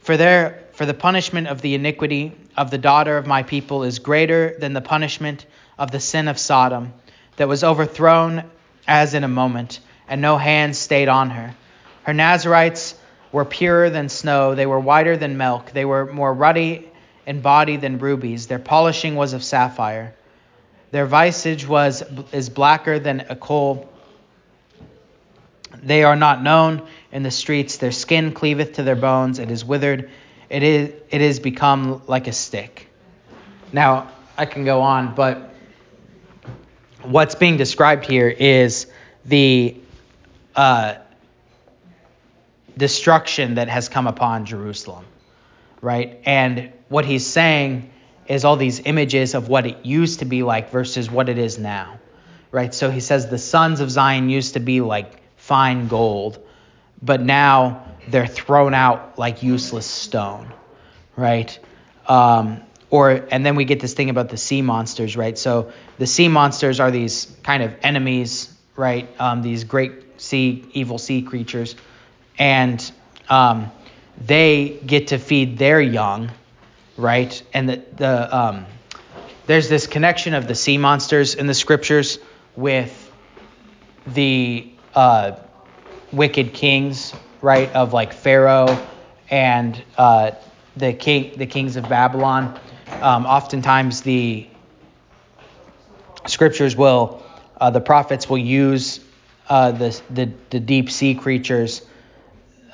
For 0.00 0.16
their 0.16 0.62
for 0.72 0.86
the 0.86 0.94
punishment 0.94 1.48
of 1.48 1.62
the 1.62 1.74
iniquity 1.74 2.32
of 2.56 2.70
the 2.70 2.78
daughter 2.78 3.16
of 3.16 3.26
my 3.26 3.42
people 3.42 3.84
is 3.84 3.98
greater 3.98 4.56
than 4.58 4.72
the 4.72 4.80
punishment 4.80 5.46
of 5.78 5.90
the 5.90 6.00
sin 6.00 6.28
of 6.28 6.38
Sodom, 6.38 6.92
that 7.36 7.48
was 7.48 7.64
overthrown 7.64 8.44
as 8.86 9.14
in 9.14 9.24
a 9.24 9.28
moment 9.28 9.80
and 10.08 10.20
no 10.20 10.36
hand 10.36 10.76
stayed 10.76 11.08
on 11.08 11.30
her. 11.30 11.54
Her 12.02 12.12
Nazarites 12.12 12.94
were 13.30 13.44
purer 13.44 13.88
than 13.90 14.08
snow, 14.08 14.54
they 14.54 14.66
were 14.66 14.80
whiter 14.80 15.16
than 15.16 15.36
milk, 15.38 15.72
they 15.72 15.84
were 15.84 16.06
more 16.12 16.34
ruddy 16.34 16.90
in 17.26 17.40
body 17.40 17.76
than 17.76 17.98
rubies. 17.98 18.46
Their 18.46 18.58
polishing 18.58 19.14
was 19.14 19.32
of 19.32 19.42
sapphire. 19.42 20.14
Their 20.90 21.06
visage 21.06 21.66
was 21.66 22.02
is 22.32 22.50
blacker 22.50 22.98
than 22.98 23.20
a 23.28 23.36
coal. 23.36 23.88
They 25.82 26.04
are 26.04 26.16
not 26.16 26.42
known 26.42 26.86
in 27.12 27.22
the 27.22 27.30
streets. 27.30 27.76
Their 27.76 27.92
skin 27.92 28.32
cleaveth 28.32 28.74
to 28.74 28.82
their 28.82 28.96
bones. 28.96 29.38
It 29.38 29.50
is 29.50 29.64
withered. 29.64 30.10
It 30.48 30.62
is 30.62 30.92
it 31.10 31.20
is 31.20 31.40
become 31.40 32.02
like 32.06 32.26
a 32.26 32.32
stick. 32.32 32.88
Now 33.72 34.10
I 34.36 34.46
can 34.46 34.64
go 34.64 34.82
on, 34.82 35.14
but 35.14 35.54
what's 37.02 37.34
being 37.34 37.56
described 37.56 38.04
here 38.04 38.28
is 38.28 38.86
the 39.24 39.76
uh, 40.54 40.94
destruction 42.76 43.54
that 43.54 43.68
has 43.68 43.88
come 43.88 44.06
upon 44.06 44.44
Jerusalem, 44.44 45.04
right? 45.80 46.20
And 46.24 46.72
what 46.88 47.04
he's 47.04 47.26
saying 47.26 47.90
is 48.26 48.44
all 48.44 48.56
these 48.56 48.80
images 48.80 49.34
of 49.34 49.48
what 49.48 49.66
it 49.66 49.84
used 49.84 50.20
to 50.20 50.24
be 50.24 50.42
like 50.42 50.70
versus 50.70 51.10
what 51.10 51.28
it 51.28 51.38
is 51.38 51.58
now, 51.58 51.98
right? 52.50 52.74
So 52.74 52.90
he 52.90 53.00
says 53.00 53.28
the 53.28 53.38
sons 53.38 53.80
of 53.80 53.90
Zion 53.90 54.28
used 54.28 54.54
to 54.54 54.60
be 54.60 54.80
like 54.80 55.21
fine 55.42 55.88
gold, 55.88 56.38
but 57.02 57.20
now 57.20 57.84
they're 58.06 58.28
thrown 58.28 58.74
out 58.74 59.18
like 59.18 59.42
useless 59.42 59.86
stone, 59.86 60.52
right? 61.16 61.58
Um, 62.06 62.60
or 62.90 63.26
and 63.28 63.44
then 63.44 63.56
we 63.56 63.64
get 63.64 63.80
this 63.80 63.92
thing 63.94 64.08
about 64.08 64.28
the 64.28 64.36
sea 64.36 64.62
monsters, 64.62 65.16
right? 65.16 65.36
So 65.36 65.72
the 65.98 66.06
sea 66.06 66.28
monsters 66.28 66.78
are 66.78 66.92
these 66.92 67.26
kind 67.42 67.64
of 67.64 67.74
enemies, 67.82 68.54
right? 68.76 69.08
Um, 69.18 69.42
these 69.42 69.64
great 69.64 70.20
sea 70.20 70.64
evil 70.74 70.98
sea 70.98 71.22
creatures, 71.22 71.74
and 72.38 72.92
um, 73.28 73.72
they 74.24 74.78
get 74.86 75.08
to 75.08 75.18
feed 75.18 75.58
their 75.58 75.80
young, 75.80 76.30
right? 76.96 77.42
And 77.52 77.68
the 77.68 77.82
the 77.96 78.36
um, 78.36 78.66
there's 79.48 79.68
this 79.68 79.88
connection 79.88 80.34
of 80.34 80.46
the 80.46 80.54
sea 80.54 80.78
monsters 80.78 81.34
in 81.34 81.48
the 81.48 81.54
scriptures 81.54 82.20
with 82.54 83.10
the 84.06 84.72
uh, 84.94 85.36
wicked 86.12 86.52
kings, 86.52 87.12
right? 87.40 87.70
Of 87.72 87.92
like 87.92 88.12
Pharaoh 88.12 88.86
and 89.30 89.82
uh, 89.96 90.32
the 90.76 90.92
king, 90.92 91.32
the 91.36 91.46
kings 91.46 91.76
of 91.76 91.88
Babylon. 91.88 92.58
Um, 93.00 93.26
oftentimes, 93.26 94.02
the 94.02 94.46
scriptures 96.26 96.76
will, 96.76 97.22
uh, 97.60 97.70
the 97.70 97.80
prophets 97.80 98.28
will 98.28 98.38
use 98.38 99.00
uh, 99.48 99.72
the, 99.72 100.00
the, 100.10 100.30
the 100.50 100.60
deep 100.60 100.90
sea 100.90 101.14
creatures 101.14 101.82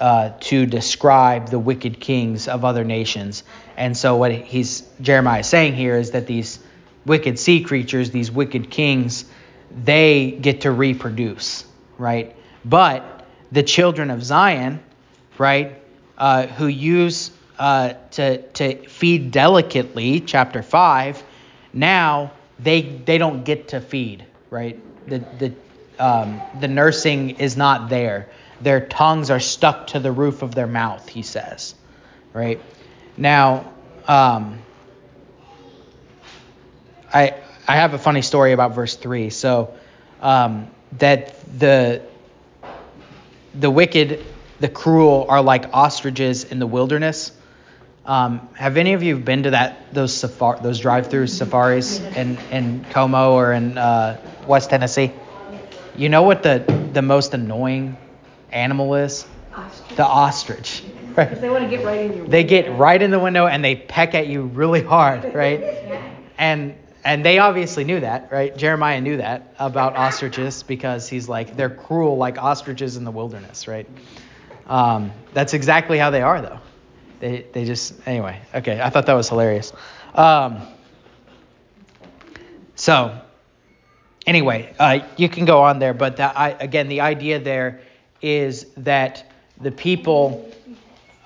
uh, 0.00 0.30
to 0.40 0.66
describe 0.66 1.48
the 1.48 1.58
wicked 1.58 1.98
kings 1.98 2.46
of 2.48 2.64
other 2.64 2.84
nations. 2.84 3.42
And 3.76 3.96
so, 3.96 4.16
what 4.16 4.32
he's 4.32 4.82
Jeremiah 5.00 5.40
is 5.40 5.46
saying 5.46 5.74
here 5.74 5.96
is 5.96 6.12
that 6.12 6.26
these 6.26 6.58
wicked 7.04 7.38
sea 7.38 7.62
creatures, 7.62 8.10
these 8.10 8.30
wicked 8.30 8.70
kings, 8.70 9.24
they 9.84 10.30
get 10.30 10.62
to 10.62 10.70
reproduce, 10.70 11.64
right? 11.98 12.34
But 12.64 13.26
the 13.52 13.62
children 13.62 14.10
of 14.10 14.22
Zion, 14.22 14.80
right, 15.36 15.80
uh, 16.16 16.46
who 16.46 16.66
use 16.66 17.30
uh, 17.58 17.94
to 18.12 18.42
to 18.52 18.88
feed 18.88 19.30
delicately, 19.30 20.20
chapter 20.20 20.62
five, 20.62 21.22
now 21.72 22.32
they 22.58 22.82
they 22.82 23.18
don't 23.18 23.44
get 23.44 23.68
to 23.68 23.80
feed, 23.80 24.24
right? 24.50 24.78
The 25.08 25.18
the 25.18 25.54
um, 25.98 26.40
the 26.60 26.68
nursing 26.68 27.30
is 27.30 27.56
not 27.56 27.88
there. 27.88 28.28
Their 28.60 28.86
tongues 28.86 29.30
are 29.30 29.40
stuck 29.40 29.88
to 29.88 30.00
the 30.00 30.12
roof 30.12 30.42
of 30.42 30.54
their 30.54 30.66
mouth, 30.66 31.08
he 31.08 31.22
says, 31.22 31.74
right? 32.32 32.60
Now, 33.16 33.72
um, 34.06 34.58
I 37.12 37.34
I 37.66 37.76
have 37.76 37.94
a 37.94 37.98
funny 37.98 38.22
story 38.22 38.52
about 38.52 38.74
verse 38.74 38.96
three. 38.96 39.30
So 39.30 39.74
um, 40.20 40.70
that 40.92 41.34
the 41.58 42.02
the 43.54 43.70
wicked, 43.70 44.24
the 44.60 44.68
cruel 44.68 45.26
are 45.28 45.42
like 45.42 45.66
ostriches 45.72 46.44
in 46.44 46.58
the 46.58 46.66
wilderness. 46.66 47.32
Um, 48.04 48.48
have 48.54 48.76
any 48.76 48.94
of 48.94 49.02
you 49.02 49.18
been 49.18 49.42
to 49.42 49.50
that 49.50 49.92
those 49.92 50.14
safari, 50.16 50.60
those 50.62 50.78
drive-through 50.78 51.26
safaris 51.26 52.00
in, 52.16 52.38
in 52.50 52.84
Como 52.90 53.32
or 53.32 53.52
in 53.52 53.76
uh, 53.76 54.18
West 54.46 54.70
Tennessee? 54.70 55.12
You 55.96 56.08
know 56.08 56.22
what 56.22 56.42
the 56.42 56.64
the 56.92 57.02
most 57.02 57.34
annoying 57.34 57.96
animal 58.50 58.94
is? 58.94 59.26
Ostrich. 59.54 59.96
The 59.96 60.06
ostrich. 60.06 60.84
Right? 61.18 61.30
Because 61.30 61.40
they 61.40 61.50
want 61.50 61.64
to 61.64 61.70
get 61.70 61.84
right 61.84 62.00
in 62.02 62.16
your 62.16 62.26
They 62.28 62.44
get 62.44 62.70
right 62.78 63.02
in 63.02 63.10
the 63.10 63.18
window 63.18 63.48
and 63.48 63.64
they 63.64 63.74
peck 63.74 64.14
at 64.14 64.28
you 64.28 64.42
really 64.42 64.82
hard, 64.82 65.34
right? 65.34 65.60
And 66.38 66.76
and 67.04 67.24
they 67.24 67.38
obviously 67.38 67.84
knew 67.84 68.00
that, 68.00 68.30
right? 68.32 68.56
Jeremiah 68.56 69.00
knew 69.00 69.18
that 69.18 69.54
about 69.58 69.96
ostriches 69.96 70.62
because 70.62 71.08
he's 71.08 71.28
like 71.28 71.56
they're 71.56 71.70
cruel 71.70 72.16
like 72.16 72.38
ostriches 72.38 72.96
in 72.96 73.04
the 73.04 73.10
wilderness, 73.10 73.68
right? 73.68 73.88
Um, 74.66 75.12
that's 75.32 75.54
exactly 75.54 75.98
how 75.98 76.10
they 76.10 76.22
are, 76.22 76.42
though. 76.42 76.60
They 77.20 77.46
they 77.52 77.64
just 77.64 77.94
anyway. 78.06 78.40
Okay, 78.54 78.80
I 78.80 78.90
thought 78.90 79.06
that 79.06 79.14
was 79.14 79.28
hilarious. 79.28 79.72
Um, 80.14 80.62
so 82.74 83.20
anyway, 84.26 84.74
uh, 84.78 85.00
you 85.16 85.28
can 85.28 85.44
go 85.44 85.62
on 85.62 85.78
there, 85.78 85.94
but 85.94 86.16
that 86.18 86.36
I, 86.36 86.50
again, 86.50 86.88
the 86.88 87.00
idea 87.00 87.38
there 87.38 87.80
is 88.20 88.66
that 88.76 89.30
the 89.60 89.72
people 89.72 90.52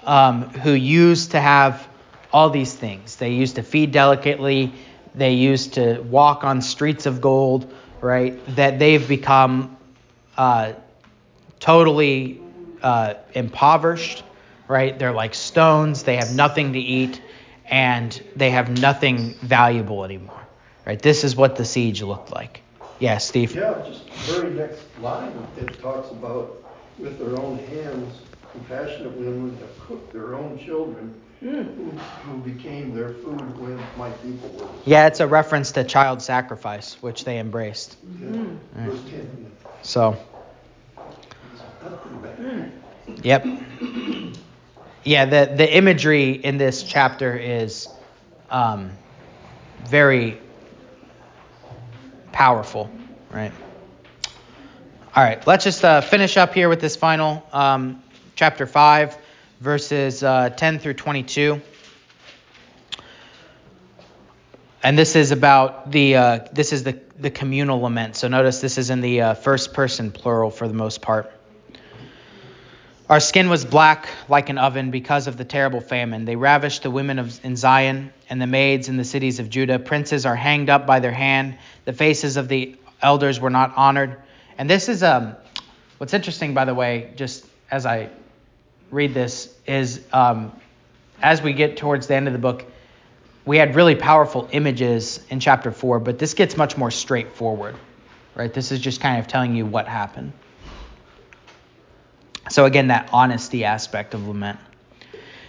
um, 0.04 0.48
who 0.50 0.72
used 0.72 1.32
to 1.32 1.40
have 1.40 1.86
all 2.32 2.48
these 2.48 2.72
things, 2.72 3.16
they 3.16 3.32
used 3.32 3.56
to 3.56 3.62
feed 3.62 3.92
delicately, 3.92 4.72
they 5.14 5.34
used 5.34 5.74
to 5.74 6.00
walk 6.00 6.44
on 6.44 6.60
streets 6.62 7.06
of 7.06 7.20
gold, 7.20 7.72
right? 8.00 8.40
That 8.56 8.78
they've 8.78 9.06
become 9.06 9.76
uh, 10.36 10.72
totally 11.60 12.40
uh, 12.82 13.14
impoverished, 13.34 14.24
right? 14.68 14.98
They're 14.98 15.12
like 15.12 15.34
stones, 15.34 16.02
they 16.04 16.16
have 16.16 16.34
nothing 16.34 16.72
to 16.74 16.78
eat, 16.78 17.20
and 17.70 18.20
they 18.36 18.50
have 18.50 18.70
nothing 18.80 19.34
valuable 19.42 20.04
anymore, 20.04 20.46
right? 20.86 21.00
This 21.00 21.24
is 21.24 21.36
what 21.36 21.56
the 21.56 21.64
siege 21.64 22.02
looked 22.02 22.32
like. 22.32 22.62
Yeah, 22.98 23.18
Steve. 23.18 23.54
Yeah, 23.54 23.74
just 23.84 24.08
very 24.30 24.50
next 24.54 24.84
line, 25.00 25.32
it 25.58 25.80
talks 25.80 26.10
about 26.10 26.62
with 26.98 27.18
their 27.18 27.36
own 27.40 27.58
hands, 27.58 28.14
compassionate 28.52 29.12
women 29.12 29.56
have 29.58 29.78
cooked 29.78 30.12
their 30.12 30.34
own 30.34 30.58
children 30.58 31.20
who, 31.42 31.62
who 32.24 32.38
became 32.38 32.94
their 32.94 33.10
food 33.14 33.58
when 33.58 33.78
my 33.96 34.10
people 34.10 34.48
were. 34.50 34.68
Yeah, 34.84 35.06
it's 35.06 35.20
a 35.20 35.26
reference 35.26 35.72
to 35.72 35.84
child 35.84 36.22
sacrifice, 36.22 36.94
which 37.02 37.24
they 37.24 37.38
embraced. 37.38 37.96
Yeah, 38.22 38.88
Verse 38.88 39.00
ten, 39.10 39.52
So, 39.82 40.16
that's 41.82 41.94
pretty 42.02 42.18
bad. 42.18 42.72
yep. 43.22 43.46
Yeah, 45.04 45.24
the, 45.24 45.52
the 45.56 45.76
imagery 45.76 46.30
in 46.30 46.58
this 46.58 46.84
chapter 46.84 47.36
is 47.36 47.88
um, 48.50 48.92
very 49.84 50.38
powerful, 52.32 52.90
right? 53.32 53.52
All 55.14 55.22
right, 55.22 55.44
let's 55.46 55.64
just 55.64 55.84
uh, 55.84 56.00
finish 56.00 56.36
up 56.36 56.54
here 56.54 56.68
with 56.68 56.80
this 56.80 56.96
final 56.96 57.44
um, 57.52 58.02
chapter 58.36 58.66
5, 58.66 59.18
verses 59.62 60.24
uh, 60.24 60.50
10 60.50 60.80
through 60.80 60.94
22. 60.94 61.62
And 64.82 64.98
this 64.98 65.14
is 65.14 65.30
about 65.30 65.92
the 65.92 66.16
uh, 66.16 66.38
this 66.52 66.72
is 66.72 66.82
the 66.82 66.98
the 67.16 67.30
communal 67.30 67.80
lament. 67.80 68.16
So 68.16 68.26
notice 68.26 68.60
this 68.60 68.76
is 68.76 68.90
in 68.90 69.00
the 69.00 69.20
uh, 69.20 69.34
first 69.34 69.72
person 69.72 70.10
plural 70.10 70.50
for 70.50 70.66
the 70.66 70.74
most 70.74 71.00
part. 71.00 71.32
Our 73.08 73.20
skin 73.20 73.48
was 73.48 73.64
black 73.64 74.08
like 74.28 74.48
an 74.48 74.58
oven 74.58 74.90
because 74.90 75.28
of 75.28 75.36
the 75.36 75.44
terrible 75.44 75.80
famine. 75.80 76.24
They 76.24 76.34
ravished 76.34 76.82
the 76.82 76.90
women 76.90 77.20
of 77.20 77.44
in 77.44 77.54
Zion 77.54 78.12
and 78.28 78.42
the 78.42 78.48
maids 78.48 78.88
in 78.88 78.96
the 78.96 79.04
cities 79.04 79.38
of 79.38 79.48
Judah. 79.48 79.78
Princes 79.78 80.26
are 80.26 80.34
hanged 80.34 80.70
up 80.70 80.84
by 80.84 80.98
their 80.98 81.12
hand. 81.12 81.56
The 81.84 81.92
faces 81.92 82.36
of 82.36 82.48
the 82.48 82.74
elders 83.00 83.38
were 83.38 83.50
not 83.50 83.74
honored. 83.76 84.16
And 84.58 84.68
this 84.68 84.88
is 84.88 85.04
um, 85.04 85.36
what's 85.98 86.14
interesting, 86.14 86.54
by 86.54 86.64
the 86.64 86.74
way, 86.74 87.12
just 87.14 87.46
as 87.70 87.86
I 87.86 88.08
read 88.92 89.14
this, 89.14 89.51
is 89.66 90.00
um, 90.12 90.52
as 91.22 91.40
we 91.42 91.52
get 91.52 91.76
towards 91.76 92.06
the 92.06 92.14
end 92.14 92.26
of 92.26 92.32
the 92.32 92.38
book, 92.38 92.64
we 93.44 93.56
had 93.56 93.74
really 93.74 93.94
powerful 93.94 94.48
images 94.52 95.20
in 95.30 95.40
chapter 95.40 95.72
4, 95.72 96.00
but 96.00 96.18
this 96.18 96.34
gets 96.34 96.56
much 96.56 96.76
more 96.76 96.90
straightforward, 96.90 97.76
right? 98.34 98.52
This 98.52 98.72
is 98.72 98.80
just 98.80 99.00
kind 99.00 99.18
of 99.18 99.26
telling 99.26 99.54
you 99.54 99.66
what 99.66 99.88
happened. 99.88 100.32
So, 102.50 102.64
again, 102.64 102.88
that 102.88 103.10
honesty 103.12 103.64
aspect 103.64 104.14
of 104.14 104.26
lament. 104.26 104.58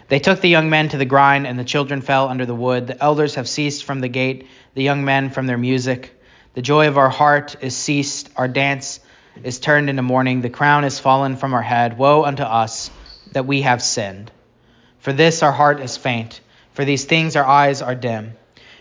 They 0.09 0.19
took 0.19 0.41
the 0.41 0.49
young 0.49 0.69
men 0.69 0.89
to 0.89 0.97
the 0.97 1.05
grind, 1.05 1.47
and 1.47 1.57
the 1.57 1.63
children 1.63 2.01
fell 2.01 2.29
under 2.29 2.45
the 2.45 2.55
wood. 2.55 2.87
The 2.87 3.01
elders 3.01 3.35
have 3.35 3.47
ceased 3.47 3.83
from 3.83 3.99
the 3.99 4.07
gate, 4.07 4.47
the 4.75 4.83
young 4.83 5.05
men 5.05 5.29
from 5.29 5.47
their 5.47 5.57
music. 5.57 6.19
The 6.53 6.61
joy 6.61 6.87
of 6.87 6.97
our 6.97 7.09
heart 7.09 7.55
is 7.61 7.75
ceased, 7.75 8.29
our 8.35 8.47
dance 8.47 8.99
is 9.43 9.59
turned 9.59 9.89
into 9.89 10.03
mourning, 10.03 10.41
the 10.41 10.49
crown 10.49 10.83
is 10.83 10.99
fallen 10.99 11.35
from 11.35 11.53
our 11.53 11.63
head. 11.63 11.97
Woe 11.97 12.23
unto 12.23 12.43
us 12.43 12.91
that 13.33 13.45
we 13.45 13.61
have 13.61 13.83
sinned. 13.83 14.31
For 14.99 15.13
this 15.13 15.43
our 15.43 15.51
heart 15.51 15.79
is 15.79 15.97
faint, 15.97 16.39
for 16.73 16.85
these 16.85 17.05
things 17.05 17.35
our 17.35 17.45
eyes 17.45 17.81
are 17.81 17.95
dim. 17.95 18.33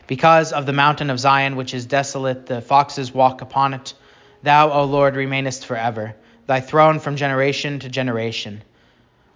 Because 0.06 0.52
of 0.52 0.66
the 0.66 0.72
mountain 0.72 1.10
of 1.10 1.20
Zion, 1.20 1.56
which 1.56 1.74
is 1.74 1.86
desolate, 1.86 2.46
the 2.46 2.60
foxes 2.60 3.12
walk 3.12 3.40
upon 3.40 3.74
it. 3.74 3.94
Thou, 4.42 4.70
O 4.72 4.84
Lord, 4.84 5.16
remainest 5.16 5.66
forever, 5.66 6.14
thy 6.46 6.60
throne 6.60 7.00
from 7.00 7.16
generation 7.16 7.80
to 7.80 7.88
generation. 7.88 8.62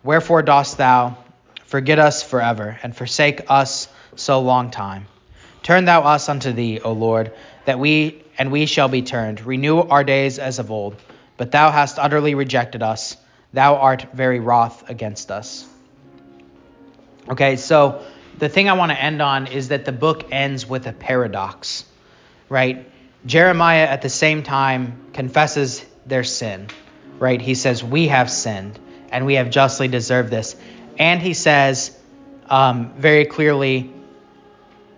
Wherefore 0.03 0.43
dost 0.43 0.79
thou 0.79 1.17
forget 1.67 1.99
us 1.99 2.23
forever, 2.23 2.79
and 2.83 2.97
forsake 2.97 3.43
us 3.49 3.89
so 4.15 4.41
long 4.41 4.71
time? 4.71 5.07
Turn 5.63 5.85
thou 5.85 6.03
us 6.03 6.29
unto 6.29 6.53
thee, 6.53 6.81
O 6.81 6.93
Lord, 6.93 7.33
that 7.65 7.79
we 7.79 8.23
and 8.39 8.53
we 8.53 8.67
shall 8.67 8.89
be 8.89 9.03
turned. 9.03 9.45
Renew 9.45 9.81
our 9.81 10.05
days 10.05 10.39
as 10.39 10.59
of 10.59 10.71
old. 10.71 10.97
But 11.37 11.51
thou 11.51 11.71
hast 11.71 11.99
utterly 11.99 12.35
rejected 12.35 12.83
us. 12.83 13.17
Thou 13.53 13.77
art 13.77 14.07
very 14.13 14.41
wroth 14.41 14.89
against 14.89 15.31
us. 15.31 15.67
Okay, 17.29 17.57
so 17.57 18.05
the 18.39 18.49
thing 18.49 18.69
I 18.69 18.75
want 18.75 18.93
to 18.93 19.01
end 19.01 19.23
on 19.23 19.47
is 19.47 19.69
that 19.69 19.85
the 19.85 19.93
book 19.93 20.27
ends 20.31 20.67
with 20.69 20.87
a 20.87 20.93
paradox, 20.93 21.85
right? 22.49 22.91
Jeremiah 23.25 23.87
at 23.87 24.03
the 24.03 24.09
same 24.09 24.43
time 24.43 25.07
confesses 25.13 25.85
their 26.07 26.23
sin, 26.23 26.69
right? 27.19 27.41
He 27.41 27.55
says, 27.55 27.83
We 27.83 28.09
have 28.09 28.31
sinned 28.31 28.79
and 29.11 29.27
we 29.27 29.35
have 29.35 29.51
justly 29.51 29.89
deserved 29.89 30.31
this. 30.31 30.55
And 30.99 31.21
he 31.21 31.35
says 31.35 31.97
um, 32.49 32.93
very 32.97 33.25
clearly, 33.25 33.93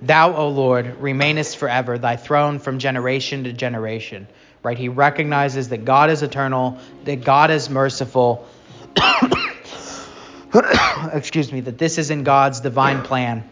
Thou, 0.02 0.34
O 0.34 0.48
Lord, 0.48 1.00
remainest 1.00 1.56
forever, 1.56 1.98
thy 1.98 2.16
throne 2.16 2.58
from 2.58 2.78
generation 2.78 3.44
to 3.44 3.52
generation. 3.52 4.28
Right? 4.68 4.76
He 4.76 4.90
recognizes 4.90 5.70
that 5.70 5.86
God 5.86 6.10
is 6.10 6.22
eternal, 6.22 6.76
that 7.04 7.24
God 7.24 7.50
is 7.50 7.70
merciful. 7.70 8.46
Excuse 11.14 11.50
me, 11.50 11.60
that 11.60 11.78
this 11.78 11.96
is 11.96 12.10
in 12.10 12.22
God's 12.22 12.60
divine 12.60 13.00
plan. 13.00 13.48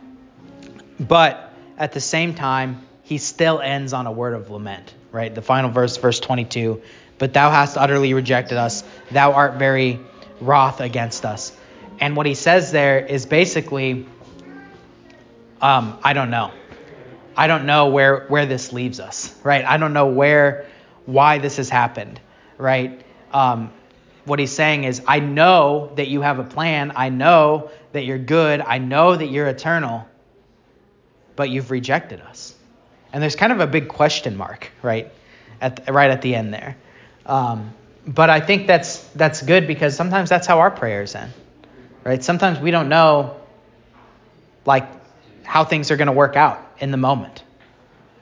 But 1.01 1.55
at 1.79 1.93
the 1.93 2.03
same 2.03 2.35
time, 2.35 2.87
he 3.03 3.17
still 3.17 3.63
ends 3.63 3.95
on 3.95 4.07
a 4.07 4.13
word 4.13 4.35
of 4.35 4.51
lament, 4.51 4.93
right? 5.11 5.35
The 5.35 5.41
final 5.41 5.71
verse, 5.71 5.97
verse 5.97 6.21
22. 6.21 6.83
But 7.17 7.33
thou 7.33 7.51
hast 7.51 7.79
utterly 7.79 8.13
rejected 8.13 8.59
us. 8.59 8.85
Thou 9.11 9.33
art 9.33 9.55
very 9.55 10.01
wroth 10.43 10.83
against 10.83 11.25
us. 11.25 11.57
And 11.99 12.15
what 12.15 12.27
he 12.27 12.35
says 12.35 12.73
there 12.73 12.99
is 12.99 13.25
basically, 13.25 14.07
um, 15.63 15.99
I 16.05 16.13
don't 16.13 16.29
know. 16.29 16.51
I 17.35 17.47
don't 17.47 17.65
know 17.65 17.89
where 17.89 18.27
where 18.29 18.45
this 18.45 18.75
leaves 18.75 19.01
us, 19.01 19.35
right? 19.43 19.65
I 19.65 19.79
don't 19.79 19.95
know 19.95 20.09
where 20.09 20.67
why 21.07 21.39
this 21.39 21.57
has 21.57 21.69
happened, 21.69 22.21
right? 22.59 23.01
Um, 23.33 23.73
what 24.25 24.41
he's 24.41 24.53
saying 24.53 24.85
is, 24.85 25.03
I 25.07 25.21
know 25.21 25.93
that 25.95 26.09
you 26.09 26.21
have 26.21 26.41
a 26.41 26.45
plan. 26.45 26.93
I 26.97 27.09
know 27.09 27.71
that 27.93 28.05
you're 28.05 28.19
good. 28.19 28.61
I 28.61 28.79
know 28.79 29.15
that 29.15 29.27
you're 29.27 29.47
eternal, 29.47 30.07
but 31.37 31.49
you've 31.49 31.71
rejected 31.71 32.21
us. 32.21 32.55
And 33.13 33.23
there's 33.23 33.37
kind 33.37 33.53
of 33.53 33.61
a 33.61 33.67
big 33.67 33.89
question 33.89 34.37
mark, 34.37 34.71
right, 34.83 35.13
at 35.61 35.89
right 35.89 36.11
at 36.11 36.23
the 36.23 36.35
end 36.35 36.53
there. 36.53 36.77
Um, 37.25 37.73
but 38.05 38.29
I 38.31 38.41
think 38.41 38.67
that's 38.67 38.99
that's 39.15 39.43
good 39.43 39.67
because 39.67 39.97
sometimes 39.97 40.29
that's 40.29 40.47
how 40.47 40.59
our 40.59 40.71
prayers 40.71 41.15
end, 41.15 41.33
right? 42.05 42.23
Sometimes 42.23 42.59
we 42.59 42.73
don't 42.73 42.89
know, 42.89 43.37
like, 44.65 44.89
how 45.45 45.65
things 45.65 45.93
are 45.93 45.97
going 45.97 46.07
to 46.07 46.13
work 46.13 46.35
out 46.35 46.61
in 46.81 46.91
the 46.91 46.97
moment, 46.97 47.45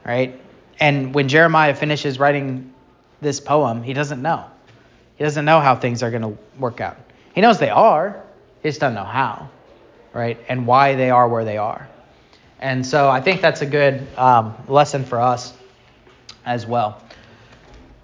right? 0.05 0.39
And 0.79 1.15
when 1.15 1.29
Jeremiah 1.29 1.75
finishes 1.75 2.19
writing 2.19 2.74
this 3.25 3.41
poem, 3.41 3.83
he 3.83 3.93
doesn't 3.93 4.23
know. 4.23 4.45
He 5.17 5.25
doesn't 5.25 5.45
know 5.45 5.61
how 5.61 5.75
things 5.75 6.03
are 6.03 6.11
going 6.11 6.23
to 6.23 6.39
work 6.59 6.81
out. 6.81 6.97
He 7.35 7.41
knows 7.41 7.59
they 7.59 7.71
are, 7.71 8.23
he 8.63 8.69
just 8.69 8.81
doesn't 8.81 8.95
know 8.95 9.05
how, 9.05 9.49
right? 10.13 10.39
And 10.49 10.67
why 10.67 10.95
they 10.95 11.11
are 11.11 11.29
where 11.29 11.45
they 11.45 11.57
are. 11.57 11.89
And 12.61 12.87
so 12.87 13.11
I 13.11 13.21
think 13.21 13.41
that's 13.41 13.63
a 13.63 13.67
good 13.67 14.07
um, 14.17 14.55
lesson 14.69 15.05
for 15.05 15.21
us 15.21 15.53
as 16.47 16.67
well. 16.67 17.03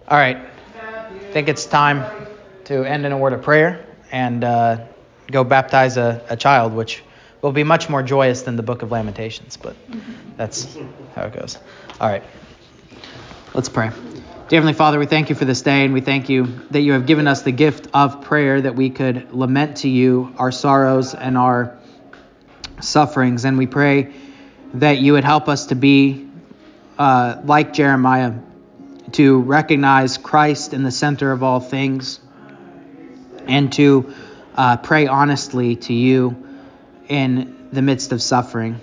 All 0.09 0.19
right. 0.19 0.37
I 0.37 1.33
think 1.33 1.49
it's 1.49 1.67
time 1.67 2.05
to 2.65 2.85
end 2.85 3.07
in 3.07 3.13
a 3.13 3.19
word 3.19 3.33
of 3.33 3.43
prayer 3.43 3.87
and 4.11 4.43
uh, 4.43 4.85
go 5.31 5.45
baptize 5.45 5.97
a, 5.97 6.25
a 6.29 6.37
child, 6.37 6.75
which 6.75 7.03
will 7.43 7.53
be 7.53 7.65
much 7.65 7.89
more 7.89 8.03
joyous 8.03 8.43
than 8.43 8.57
the 8.57 8.63
book 8.63 8.83
of 8.83 8.91
Lamentations, 8.91 9.57
but 9.57 9.77
that's 10.37 10.77
how 11.15 11.23
it 11.23 11.33
goes. 11.33 11.59
All 12.01 12.09
right. 12.09 12.23
Let's 13.53 13.69
pray. 13.69 13.89
Dear 13.89 14.59
Heavenly 14.59 14.75
Father, 14.75 15.01
we 15.01 15.07
thank 15.07 15.29
you 15.29 15.35
for 15.35 15.45
this 15.45 15.63
day, 15.63 15.85
and 15.85 15.93
we 15.93 16.01
thank 16.01 16.29
you 16.29 16.61
that 16.71 16.83
you 16.83 16.93
have 16.93 17.05
given 17.05 17.27
us 17.27 17.43
the 17.43 17.51
gift 17.51 17.89
of 17.93 18.23
prayer 18.23 18.61
that 18.61 18.77
we 18.77 18.91
could 18.91 19.33
lament 19.35 19.79
to 19.79 19.89
you 19.89 20.33
our 20.39 20.53
sorrows 20.53 21.15
and 21.17 21.37
our 21.37 21.77
sufferings. 22.81 23.45
And 23.45 23.59
we 23.59 23.67
pray 23.67 24.15
that 24.75 24.99
you 24.99 25.15
would 25.15 25.25
help 25.25 25.49
us 25.49 25.67
to 25.67 25.75
be 25.75 26.29
uh, 26.97 27.41
like 27.43 27.73
Jeremiah, 27.73 28.35
to 29.13 29.41
recognize 29.41 30.17
Christ 30.17 30.73
in 30.73 30.85
the 30.85 30.93
center 30.93 31.33
of 31.33 31.43
all 31.43 31.59
things, 31.59 32.21
and 33.49 33.73
to 33.73 34.15
uh, 34.55 34.77
pray 34.77 35.09
honestly 35.09 35.75
to 35.75 35.93
you 35.93 36.47
in 37.09 37.69
the 37.73 37.83
midst 37.83 38.13
of 38.13 38.23
suffering. 38.23 38.81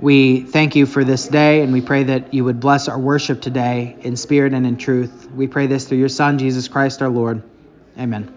We 0.00 0.40
thank 0.40 0.76
you 0.76 0.86
for 0.86 1.04
this 1.04 1.28
day, 1.28 1.60
and 1.60 1.74
we 1.74 1.82
pray 1.82 2.04
that 2.04 2.32
you 2.32 2.44
would 2.44 2.58
bless 2.58 2.88
our 2.88 2.98
worship 2.98 3.42
today 3.42 3.96
in 4.00 4.16
spirit 4.16 4.54
and 4.54 4.66
in 4.66 4.78
truth. 4.78 5.30
We 5.30 5.46
pray 5.46 5.66
this 5.66 5.86
through 5.86 5.98
your 5.98 6.08
Son, 6.08 6.38
Jesus 6.38 6.68
Christ 6.68 7.02
our 7.02 7.10
Lord. 7.10 7.42
Amen. 7.98 8.34